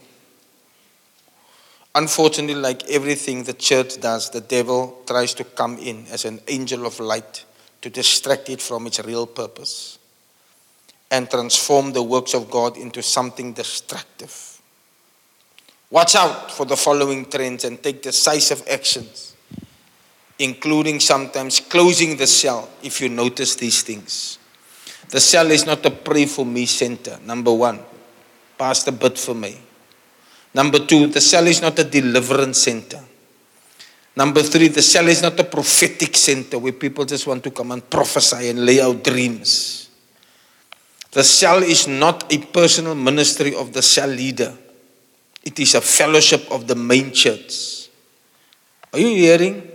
[1.95, 6.87] Unfortunately, like everything the church does, the devil tries to come in as an angel
[6.87, 7.45] of light
[7.83, 9.99] to distract it from its real purpose
[11.11, 14.61] and transform the works of God into something destructive.
[15.91, 19.30] Watch out for the following trends and take decisive actions,
[20.41, 24.39] including sometimes closing the cell if you notice these things.
[25.11, 27.81] The cell is not a pray for me center, number one.
[28.57, 29.59] Pastor, bid for me.
[30.55, 33.01] Number two, the cell is not a deliverance center.
[34.17, 37.73] Number three, the cell is not a prophetic center where people just want to come
[37.73, 39.89] and prophesy and lay out dreams.
[41.13, 44.57] The cell is not a personal ministry of the cell leader,
[45.43, 47.89] it is a fellowship of the main church.
[48.93, 49.70] Are you hearing?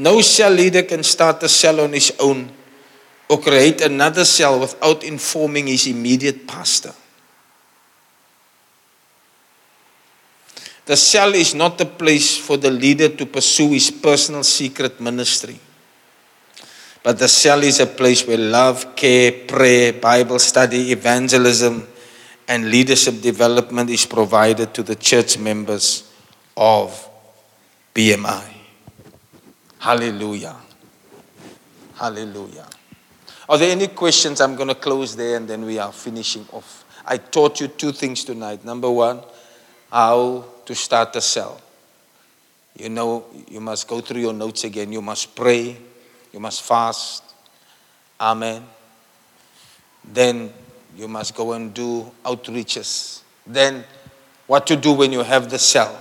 [0.00, 2.50] No cell leader can start a cell on his own
[3.28, 6.94] or create another cell without informing his immediate pastor.
[10.86, 15.60] The cell is not a place for the leader to pursue his personal secret ministry.
[17.02, 21.86] But the cell is a place where love, care, prayer, Bible study, evangelism,
[22.48, 26.10] and leadership development is provided to the church members
[26.56, 27.06] of
[27.94, 28.59] BMI.
[29.80, 30.56] Hallelujah.
[31.94, 32.66] Hallelujah.
[33.48, 34.42] Are there any questions?
[34.42, 36.84] I'm going to close there and then we are finishing off.
[37.06, 38.62] I taught you two things tonight.
[38.62, 39.22] Number one,
[39.90, 41.62] how to start a cell.
[42.76, 44.92] You know, you must go through your notes again.
[44.92, 45.78] You must pray.
[46.30, 47.24] You must fast.
[48.20, 48.62] Amen.
[50.04, 50.52] Then
[50.94, 53.22] you must go and do outreaches.
[53.46, 53.84] Then,
[54.46, 55.98] what to do when you have the cell?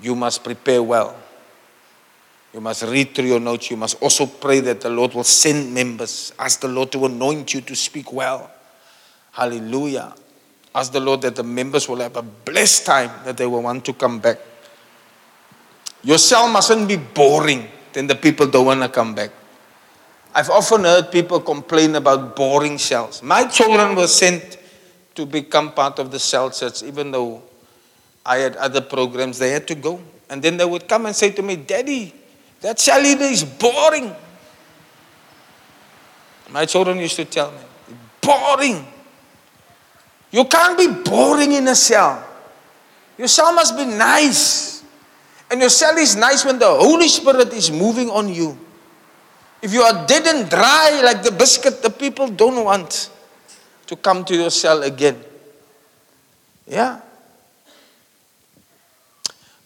[0.00, 1.21] You must prepare well.
[2.52, 3.70] You must read through your notes.
[3.70, 6.32] You must also pray that the Lord will send members.
[6.38, 8.50] Ask the Lord to anoint you to speak well.
[9.32, 10.14] Hallelujah.
[10.74, 13.84] Ask the Lord that the members will have a blessed time, that they will want
[13.86, 14.38] to come back.
[16.02, 19.30] Your cell mustn't be boring, then the people don't want to come back.
[20.34, 23.22] I've often heard people complain about boring cells.
[23.22, 24.58] My children were sent
[25.14, 27.42] to become part of the cell church, even though
[28.24, 30.00] I had other programs, they had to go.
[30.30, 32.14] And then they would come and say to me, Daddy,
[32.62, 34.14] that cell leader is boring.
[36.50, 37.58] My children used to tell me,
[38.20, 38.86] boring.
[40.30, 42.26] You can't be boring in a cell.
[43.18, 44.82] Your cell must be nice.
[45.50, 48.58] And your cell is nice when the Holy Spirit is moving on you.
[49.60, 53.10] If you are dead and dry like the biscuit, the people don't want
[53.86, 55.22] to come to your cell again.
[56.66, 57.00] Yeah.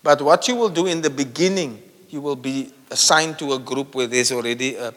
[0.03, 3.95] But what you will do in the beginning, you will be assigned to a group
[3.95, 4.93] where there's already a,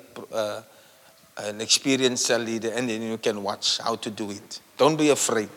[1.37, 4.61] an experienced cell leader, and then you can watch how to do it.
[4.77, 5.49] Don't be afraid.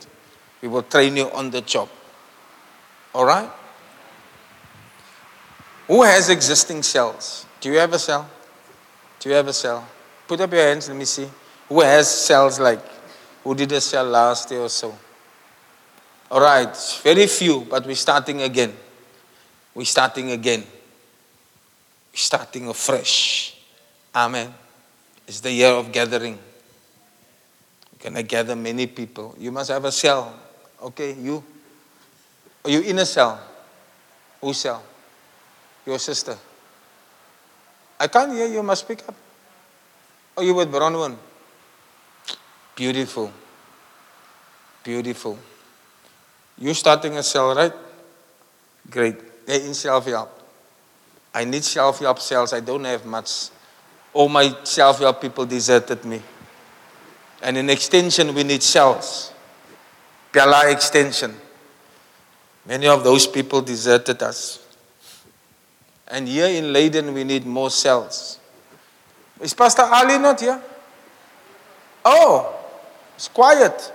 [0.61, 1.89] We will train you on the job.
[3.15, 3.51] All right?
[5.89, 7.47] Who has existing cells?
[7.61, 8.29] Do you have a cell?
[9.21, 9.87] Do you have a cell?
[10.27, 11.29] Put up your hands, let me see.
[11.69, 12.81] Who has cells like,
[13.45, 14.97] who did a cell last year or so?
[16.31, 18.73] All right, very few, but we're starting again.
[19.75, 20.65] We're starting again.
[22.13, 23.57] Starting afresh.
[24.15, 24.53] Amen.
[25.27, 26.39] It's the year of gathering.
[27.93, 29.35] We're going to gather many people.
[29.39, 30.39] You must have a cell.
[30.83, 31.43] Okay, you.
[32.65, 33.41] Are you in a cell?
[34.41, 34.83] Whose cell?
[35.87, 36.37] Your sister.
[37.99, 38.55] I can't hear you.
[38.55, 39.15] You must speak up.
[40.37, 41.17] Are you with Bronwyn?
[42.75, 43.31] Beautiful.
[44.83, 45.39] Beautiful.
[46.59, 47.73] You starting a cell, right?
[48.91, 49.47] Great.
[49.47, 50.42] They're in self-help.
[51.35, 52.53] I need self-help cells.
[52.53, 53.49] I don't have much.
[54.13, 56.23] All my self-help people deserted me.
[57.43, 59.33] And in extension, we need cells.
[60.33, 61.35] Belhar extension.
[62.67, 64.65] Many of those people deserted us.
[66.07, 68.39] And here in Leiden, we need more cells.
[69.41, 70.61] Is Pastor Ali not here?
[72.05, 72.55] Oh,
[73.17, 73.93] it's quiet.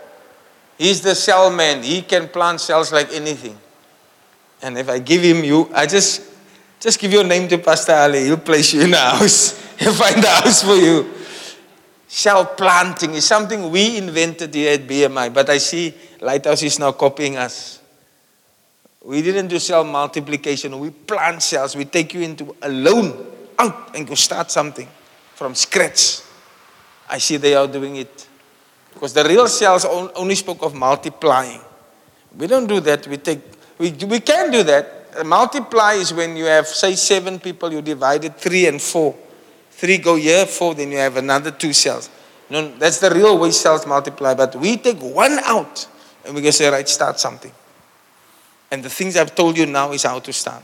[0.78, 1.84] He's the cell man.
[1.84, 3.58] He can plant cells like anything.
[4.62, 6.22] And if I give him you, I just
[6.80, 8.26] just give your name to Pastor Ali.
[8.26, 9.76] He'll place you in a house.
[9.80, 11.14] He'll find a house for you.
[12.08, 16.94] Cell planting is something we invented here at BMI, but I see Lighthouse is now
[16.94, 17.80] copying us.
[19.04, 20.80] We didn't do cell multiplication.
[20.80, 21.76] We plant cells.
[21.76, 23.26] We take you into alone,
[23.58, 24.88] out, and go start something
[25.36, 26.22] from scratch.
[27.10, 28.28] I see they are doing it.
[28.94, 31.62] Because the real cells only spoke of multiplying.
[32.38, 33.08] We don't do that.
[33.08, 33.40] We take,
[33.78, 34.97] we, we can do that.
[35.18, 39.16] Uh, Multiply is when you have, say, seven people, you divide it three and four.
[39.72, 42.10] Three go here, four, then you have another two cells.
[42.50, 44.34] No, that's the real way cells multiply.
[44.34, 45.88] But we take one out
[46.26, 47.52] and we can say, right, start something.
[48.72, 50.64] And the things I've told you now is how to start.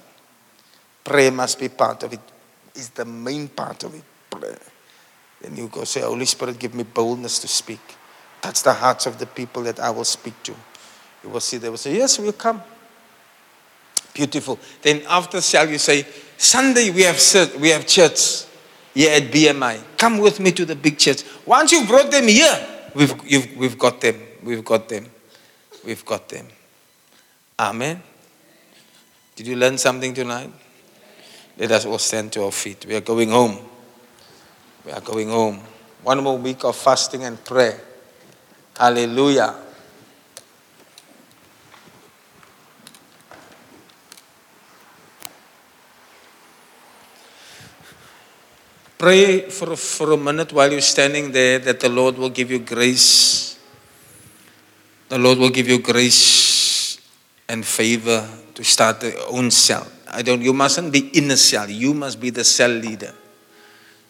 [1.04, 2.20] Prayer must be part of it.
[2.76, 4.04] Is the main part of it.
[4.30, 4.58] Prayer.
[5.42, 7.82] Then you go say, Holy Spirit, give me boldness to speak.
[8.42, 10.56] Touch the hearts of the people that I will speak to.
[11.24, 12.62] You will see, they will say, Yes, we'll come.
[14.14, 14.60] Beautiful.
[14.82, 16.06] Then after cell, you say,
[16.38, 18.46] Sunday we have ser- we have church
[18.94, 19.80] here at BMI.
[19.98, 21.24] Come with me to the big church.
[21.46, 24.22] Once you've brought them here, we've, we've got them.
[24.44, 25.10] We've got them.
[25.84, 26.48] We've got them.
[27.60, 28.02] Amen.
[29.36, 30.52] Did you learn something tonight?
[31.58, 32.86] Let us all stand to our feet.
[32.86, 33.58] We are going home.
[34.86, 35.60] We are going home.
[36.04, 37.80] One more week of fasting and prayer.
[38.78, 39.56] Hallelujah.
[48.98, 52.60] Pray for, for a minute while you're standing there that the Lord will give you
[52.60, 53.60] grace.
[55.10, 56.98] The Lord will give you grace
[57.50, 59.86] and favor to start your own cell.
[60.10, 61.70] I don't, you mustn't be in a cell.
[61.70, 63.14] You must be the cell leader.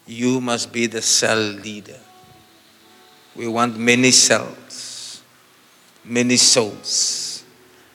[0.06, 1.98] You must be the cell leader.
[3.34, 5.22] We want many cells,
[6.04, 7.42] many souls.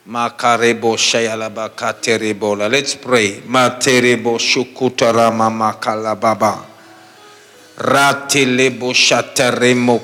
[0.07, 2.69] Makarebo shayalaba katerebola.
[2.69, 3.41] Let's pray.
[3.41, 6.68] Materebo shukutara mama kalababa.
[7.79, 8.93] Ratilebo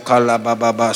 [0.03, 0.93] kalababa.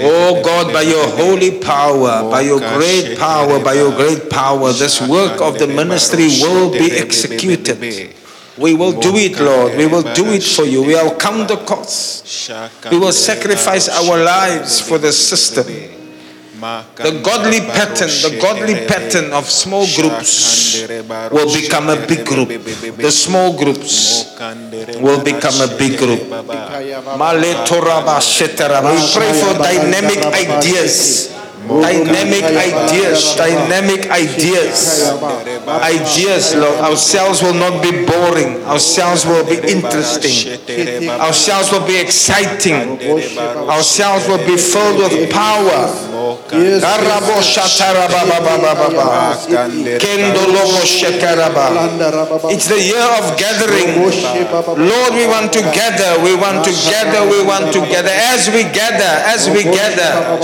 [0.00, 5.00] Oh God, by your holy power, by your great power, by your great power, this
[5.02, 7.78] work of the ministry will be executed.
[8.58, 9.76] We will do it, Lord.
[9.76, 10.82] We will do it for you.
[10.82, 12.26] We will count the cost.
[12.90, 15.66] We will sacrifice our lives for the system.
[16.96, 20.80] The godly pattern, the godly pattern of small groups
[21.30, 22.48] will become a big group.
[22.96, 24.24] The small groups
[25.00, 26.20] will become a big group.
[28.88, 31.35] We pray for dynamic ideas.
[31.66, 35.10] Dynamic ideas, dynamic ideas,
[35.82, 36.78] ideas, Lord.
[36.78, 38.62] Our cells will not be boring.
[38.64, 40.54] Our cells will be interesting.
[41.10, 43.02] Our cells will be exciting.
[43.66, 45.90] Our cells will be filled with power.
[52.54, 53.90] It's the year of gathering.
[54.78, 56.22] Lord, we want to gather.
[56.22, 57.26] We want to gather.
[57.26, 58.14] We want to gather.
[58.32, 60.38] As we gather, as we gather,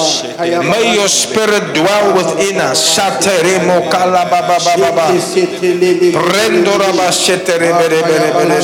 [0.67, 2.97] may your spirit dwell within us.
[2.97, 5.13] Shateremo kalababa baba.
[6.13, 8.63] Prendo raba shetere bere bere bere.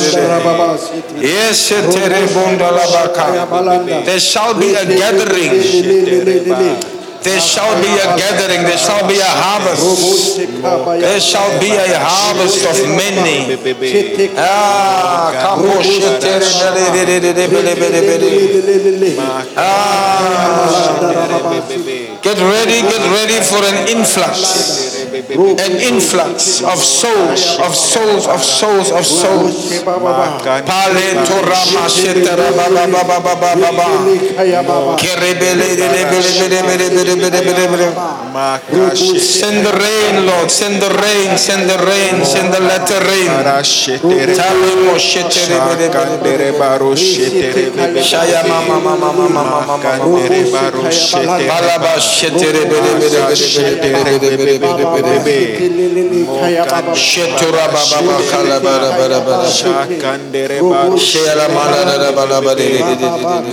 [1.21, 3.25] Yes, shetere bondalabaka.
[4.05, 5.63] There shall be a gathering.
[7.21, 9.83] There shall be a gathering, there shall be a harvest.
[11.03, 13.57] There shall be a harvest of many.
[14.37, 15.31] Ah,
[19.57, 20.69] Ah,
[22.21, 24.87] get ready, get ready for an influx.
[25.59, 29.55] An influx of souls, of souls, of souls, of souls.
[30.65, 30.99] Pale
[39.19, 40.49] Send the rain, Lord.
[40.51, 41.37] Send the rain.
[41.37, 42.25] Send the rain.
[42.25, 43.29] Send the latter rain.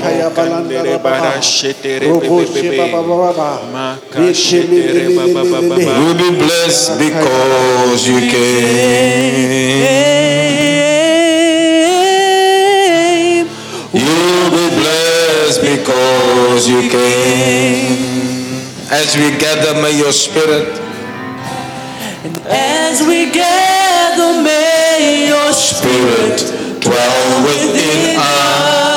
[0.07, 3.46] Shakandere bara shetere bebe bebe.
[5.99, 8.19] We'll be blessed because you
[12.57, 13.47] came.
[13.93, 18.17] You'll be blessed because you came.
[18.91, 20.79] As we gather, may your spirit.
[22.25, 26.39] And as we gather, may your spirit
[26.81, 28.96] dwell within us.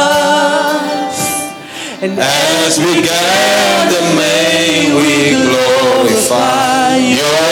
[2.02, 7.44] And As we gather, may we glorify your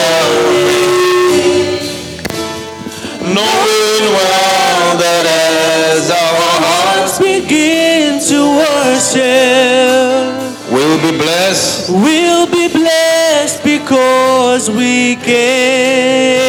[0.48, 1.84] name.
[3.36, 10.32] Knowing well that as our hearts begin to worship,
[10.72, 16.48] we'll be blessed, we'll be blessed because we came.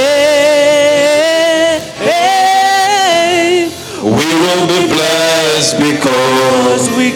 [4.04, 5.97] we will be blessed because.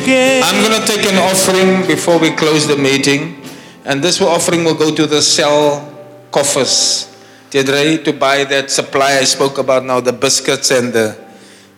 [0.04, 3.40] I'm going to take an offering before we close the meeting.
[3.84, 5.88] And this offering will go to the cell
[6.30, 7.08] coffers.
[7.50, 11.18] Get ready to buy that supply I spoke about now the biscuits and the,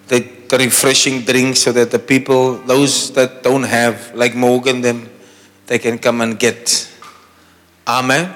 [0.09, 5.11] the, the refreshing drinks so that the people, those that don't have, like Morgan, them,
[5.67, 6.91] they can come and get.
[7.87, 8.35] Amen.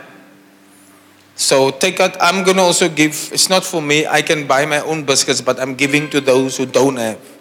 [1.36, 4.66] So take out, I'm going to also give, it's not for me, I can buy
[4.66, 7.37] my own biscuits, but I'm giving to those who don't have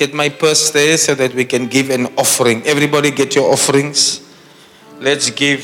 [0.00, 2.62] get my purse there so that we can give an offering.
[2.64, 4.26] Everybody get your offerings.
[4.98, 5.60] Let's give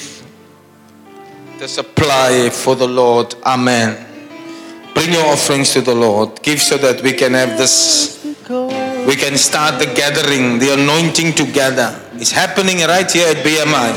[1.58, 3.34] the supply for the Lord.
[3.46, 3.96] Amen.
[4.92, 6.42] Bring your offerings to the Lord.
[6.42, 8.22] Give so that we can have this.
[9.08, 11.98] We can start the gathering, the anointing together.
[12.20, 13.90] It's happening right here at BMI.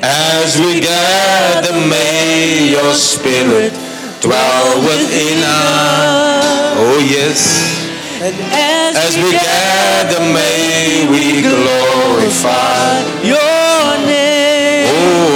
[0.00, 3.74] As we gather, may your spirit
[4.22, 6.80] dwell within us.
[6.80, 7.73] Oh, yes.
[8.26, 13.04] As, As we gather, may we glorify.
[13.20, 14.88] your name.
[14.88, 15.33] Oh,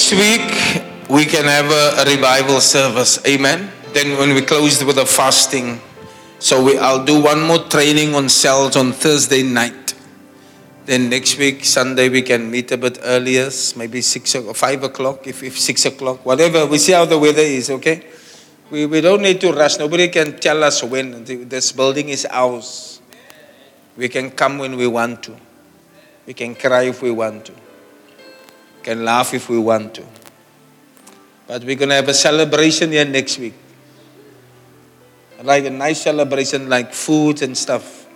[0.00, 3.20] Next week we can have a, a revival service.
[3.26, 3.70] Amen.
[3.92, 5.78] Then when we close with a fasting,
[6.38, 9.92] so we, I'll do one more training on cells on Thursday night.
[10.86, 15.26] Then next week Sunday we can meet a bit earlier, maybe six or five o'clock,
[15.26, 16.64] if, if six o'clock, whatever.
[16.64, 17.68] We see how the weather is.
[17.68, 18.02] Okay.
[18.70, 19.78] We, we don't need to rush.
[19.78, 21.24] Nobody can tell us when.
[21.24, 23.02] This building is ours.
[23.98, 25.36] We can come when we want to.
[26.26, 27.52] We can cry if we want to
[28.82, 30.04] can laugh if we want to.
[31.46, 33.54] But we're going to have a celebration here next week.
[35.42, 38.06] Like a nice celebration, like food and stuff.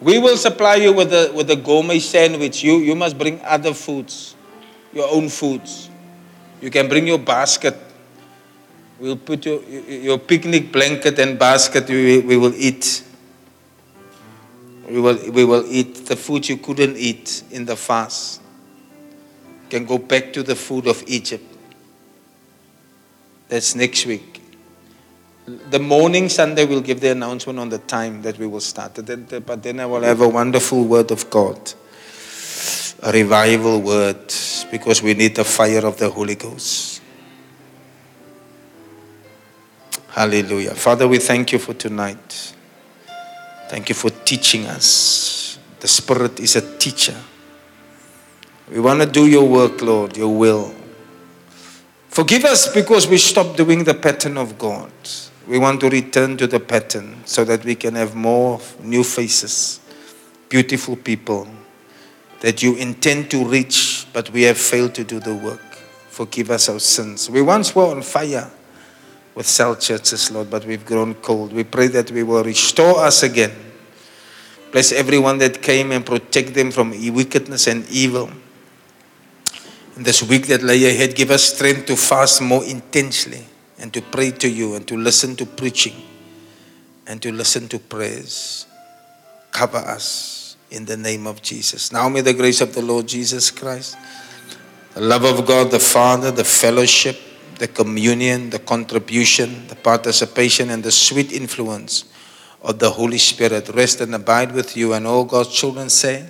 [0.00, 2.62] We will supply you with a, with a gourmet sandwich.
[2.62, 4.34] You, you must bring other foods,
[4.92, 5.90] your own foods.
[6.62, 7.76] You can bring your basket.
[8.98, 13.04] We'll put your, your picnic blanket and basket, we, we will eat.
[14.88, 18.39] We will, we will eat the food you couldn't eat in the fast
[19.70, 21.44] can go back to the food of Egypt.
[23.48, 24.42] That's next week.
[25.46, 28.94] The morning Sunday, we'll give the announcement on the time that we will start.
[28.94, 31.72] But then I will have a wonderful word of God,
[33.02, 34.32] a revival word,
[34.70, 37.02] because we need the fire of the Holy Ghost.
[40.10, 40.74] Hallelujah.
[40.74, 42.54] Father, we thank you for tonight.
[43.68, 45.58] Thank you for teaching us.
[45.80, 47.16] The Spirit is a teacher.
[48.70, 50.74] We want to do your work, Lord, your will.
[52.08, 54.92] Forgive us because we stopped doing the pattern of God.
[55.48, 59.80] We want to return to the pattern so that we can have more new faces,
[60.48, 61.48] beautiful people
[62.40, 65.60] that you intend to reach, but we have failed to do the work.
[66.08, 67.28] Forgive us our sins.
[67.28, 68.50] We once were on fire
[69.34, 71.52] with cell churches, Lord, but we've grown cold.
[71.52, 73.52] We pray that we will restore us again.
[74.70, 78.30] Bless everyone that came and protect them from wickedness and evil.
[80.00, 83.44] This week that lay ahead, give us strength to fast more intensely
[83.78, 85.92] and to pray to you and to listen to preaching
[87.06, 88.66] and to listen to prayers.
[89.52, 91.92] Cover us in the name of Jesus.
[91.92, 93.98] Now may the grace of the Lord Jesus Christ,
[94.94, 97.18] the love of God the Father, the fellowship,
[97.58, 102.04] the communion, the contribution, the participation, and the sweet influence
[102.62, 104.94] of the Holy Spirit rest and abide with you.
[104.94, 106.26] And all God's children say,